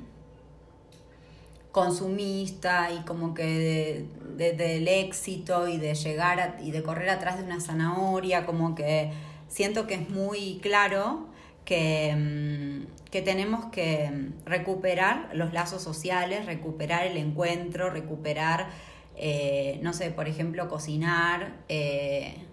consumista 1.71 2.91
y 2.91 2.99
como 3.05 3.33
que 3.33 4.05
del 4.35 4.87
éxito 4.87 5.67
y 5.67 5.77
de 5.77 5.95
llegar 5.95 6.59
y 6.61 6.71
de 6.71 6.83
correr 6.83 7.09
atrás 7.09 7.37
de 7.37 7.45
una 7.45 7.61
zanahoria, 7.61 8.45
como 8.45 8.75
que 8.75 9.11
siento 9.47 9.87
que 9.87 9.95
es 9.95 10.09
muy 10.09 10.59
claro 10.61 11.27
que, 11.69 12.15
mm, 12.17 13.09
que, 13.11 13.21
tenemos 13.21 13.65
que 13.65 14.31
recuperar 14.43 15.29
los 15.33 15.53
lazos 15.53 15.83
sociales, 15.83 16.47
recuperar 16.47 17.05
el 17.05 17.15
encuentro, 17.17 17.91
recuperar, 17.91 18.69
eh, 19.15 19.79
no 19.83 19.93
sé, 19.93 20.09
por 20.09 20.27
ejemplo, 20.27 20.67
cocinar, 20.67 21.57
eh, 21.69 22.43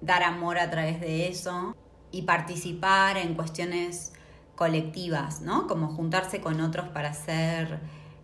dar 0.00 0.24
amor 0.24 0.58
a 0.58 0.68
través 0.68 1.00
de 1.00 1.28
eso 1.28 1.76
y 2.10 2.22
participar 2.22 3.18
en 3.18 3.34
cuestiones 3.34 4.12
colectivas, 4.56 5.40
¿no? 5.40 5.68
Como 5.68 5.86
juntarse 5.86 6.40
con 6.40 6.60
otros 6.60 6.88
para 6.88 7.10
hacer, 7.10 7.78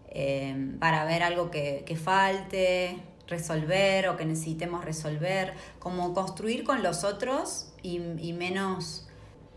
eh, 0.08 0.72
para 0.80 1.04
ver 1.04 1.22
algo 1.22 1.52
que, 1.52 1.84
que 1.86 1.94
falte, 1.94 2.98
resolver 3.28 4.08
o 4.08 4.16
que 4.16 4.24
necesitemos 4.24 4.84
resolver, 4.84 5.54
como 5.78 6.14
construir 6.14 6.64
con 6.64 6.82
los 6.82 7.04
otros 7.04 7.72
y 7.80 8.32
menos 8.32 9.06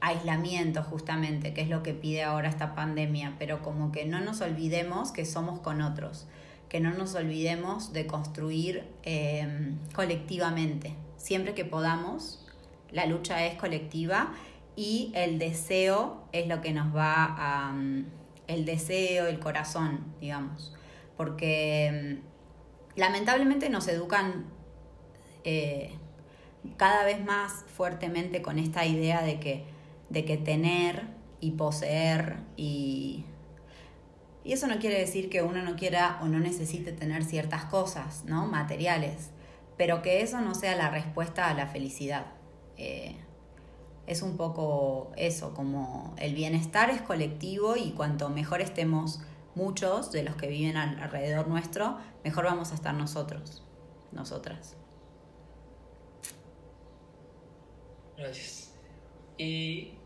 aislamiento 0.01 0.83
justamente, 0.83 1.53
que 1.53 1.61
es 1.61 1.69
lo 1.69 1.83
que 1.83 1.93
pide 1.93 2.23
ahora 2.23 2.49
esta 2.49 2.75
pandemia, 2.75 3.35
pero 3.39 3.61
como 3.61 3.91
que 3.91 4.05
no 4.05 4.19
nos 4.19 4.41
olvidemos 4.41 5.11
que 5.11 5.25
somos 5.25 5.59
con 5.59 5.81
otros, 5.81 6.27
que 6.69 6.79
no 6.79 6.93
nos 6.93 7.15
olvidemos 7.15 7.93
de 7.93 8.07
construir 8.07 8.85
em, 9.03 9.77
colectivamente. 9.93 10.95
Siempre 11.17 11.53
que 11.53 11.65
podamos, 11.65 12.45
la 12.91 13.05
lucha 13.05 13.45
es 13.45 13.55
colectiva 13.55 14.33
y 14.75 15.11
el 15.15 15.39
deseo 15.39 16.23
es 16.31 16.47
lo 16.47 16.61
que 16.61 16.73
nos 16.73 16.95
va 16.95 17.35
a... 17.37 17.73
Mm, 17.73 18.05
el 18.47 18.63
deseo, 18.63 19.27
el 19.27 19.39
corazón, 19.39 20.05
digamos, 20.21 20.73
porque 21.17 21.87
em, 21.87 22.21
lamentablemente 22.95 23.69
nos 23.69 23.89
educan 23.89 24.45
eh, 25.43 25.91
cada 26.77 27.05
vez 27.05 27.23
más 27.23 27.65
fuertemente 27.75 28.41
con 28.41 28.57
esta 28.59 28.85
idea 28.85 29.21
de 29.21 29.39
que 29.39 29.65
de 30.09 30.25
que 30.25 30.37
tener 30.37 31.07
y 31.39 31.51
poseer 31.51 32.37
y... 32.55 33.25
Y 34.43 34.53
eso 34.53 34.67
no 34.67 34.79
quiere 34.79 34.97
decir 34.97 35.29
que 35.29 35.41
uno 35.41 35.61
no 35.61 35.75
quiera 35.75 36.19
o 36.21 36.25
no 36.27 36.39
necesite 36.39 36.93
tener 36.93 37.25
ciertas 37.25 37.65
cosas, 37.65 38.23
¿no? 38.23 38.45
Materiales, 38.47 39.31
pero 39.75 40.01
que 40.01 40.21
eso 40.21 40.39
no 40.39 40.55
sea 40.55 40.73
la 40.77 40.89
respuesta 40.89 41.49
a 41.49 41.53
la 41.53 41.67
felicidad. 41.67 42.27
Eh, 42.77 43.17
es 44.07 44.21
un 44.21 44.37
poco 44.37 45.11
eso, 45.17 45.53
como 45.53 46.15
el 46.17 46.33
bienestar 46.33 46.89
es 46.89 47.01
colectivo 47.01 47.75
y 47.75 47.91
cuanto 47.91 48.29
mejor 48.29 48.61
estemos 48.61 49.19
muchos 49.53 50.13
de 50.13 50.23
los 50.23 50.35
que 50.35 50.47
viven 50.47 50.77
alrededor 50.77 51.49
nuestro, 51.49 51.97
mejor 52.23 52.45
vamos 52.45 52.71
a 52.71 52.75
estar 52.75 52.93
nosotros, 52.93 53.63
nosotras. 54.13 54.77
Gracias. 58.15 58.73
¿Y 59.37 59.96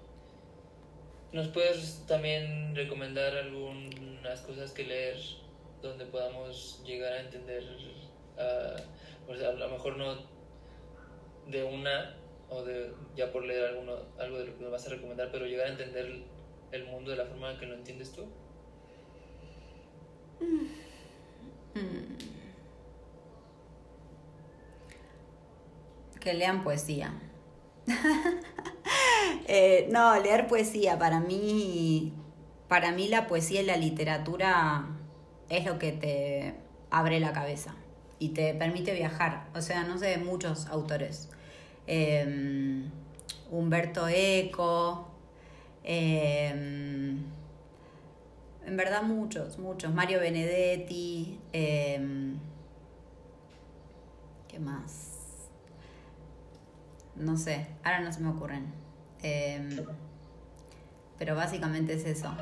nos 1.33 1.47
puedes 1.47 2.03
también 2.07 2.75
recomendar 2.75 3.35
algunas 3.35 4.41
cosas 4.41 4.71
que 4.71 4.83
leer 4.83 5.17
donde 5.81 6.05
podamos 6.05 6.81
llegar 6.85 7.13
a 7.13 7.21
entender, 7.21 7.63
uh, 8.37 9.31
a 9.31 9.51
lo 9.53 9.69
mejor 9.69 9.97
no 9.97 10.17
de 11.47 11.63
una 11.63 12.15
o 12.49 12.63
de 12.63 12.93
ya 13.15 13.31
por 13.31 13.45
leer 13.45 13.65
alguno, 13.65 13.93
algo 14.19 14.39
de 14.39 14.45
lo 14.45 14.57
que 14.57 14.63
nos 14.63 14.71
vas 14.71 14.85
a 14.87 14.89
recomendar, 14.89 15.29
pero 15.31 15.45
llegar 15.45 15.67
a 15.67 15.71
entender 15.71 16.23
el 16.71 16.85
mundo 16.85 17.11
de 17.11 17.17
la 17.17 17.25
forma 17.25 17.57
que 17.57 17.65
lo 17.65 17.75
entiendes 17.75 18.11
tú? 18.11 18.25
Mm. 20.39 20.81
Que 26.19 26.33
lean 26.33 26.63
poesía. 26.63 27.30
Eh, 29.47 29.89
no, 29.91 30.17
leer 30.19 30.47
poesía, 30.47 30.97
para 30.97 31.19
mí, 31.19 32.13
para 32.69 32.91
mí 32.91 33.07
la 33.09 33.27
poesía 33.27 33.61
y 33.61 33.65
la 33.65 33.75
literatura 33.75 34.85
es 35.49 35.65
lo 35.65 35.77
que 35.77 35.91
te 35.91 36.53
abre 36.89 37.19
la 37.19 37.33
cabeza 37.33 37.75
y 38.19 38.29
te 38.29 38.53
permite 38.53 38.93
viajar. 38.93 39.47
O 39.55 39.61
sea, 39.61 39.83
no 39.83 39.97
sé, 39.97 40.17
muchos 40.17 40.67
autores. 40.67 41.29
Em, 41.87 42.89
Humberto 43.49 44.07
Eco, 44.07 45.09
em, 45.83 47.23
en 48.65 48.77
verdad 48.77 49.03
muchos, 49.03 49.57
muchos. 49.57 49.93
Mario 49.93 50.19
Benedetti, 50.19 51.39
em, 51.51 52.37
¿qué 54.47 54.59
más? 54.59 55.10
No 57.21 57.37
sé, 57.37 57.67
ahora 57.83 58.01
no 58.01 58.11
se 58.11 58.19
me 58.19 58.29
ocurren. 58.29 58.65
Em, 59.21 59.85
pero 61.19 61.35
básicamente 61.35 61.93
es 61.93 62.05
eso. 62.05 62.35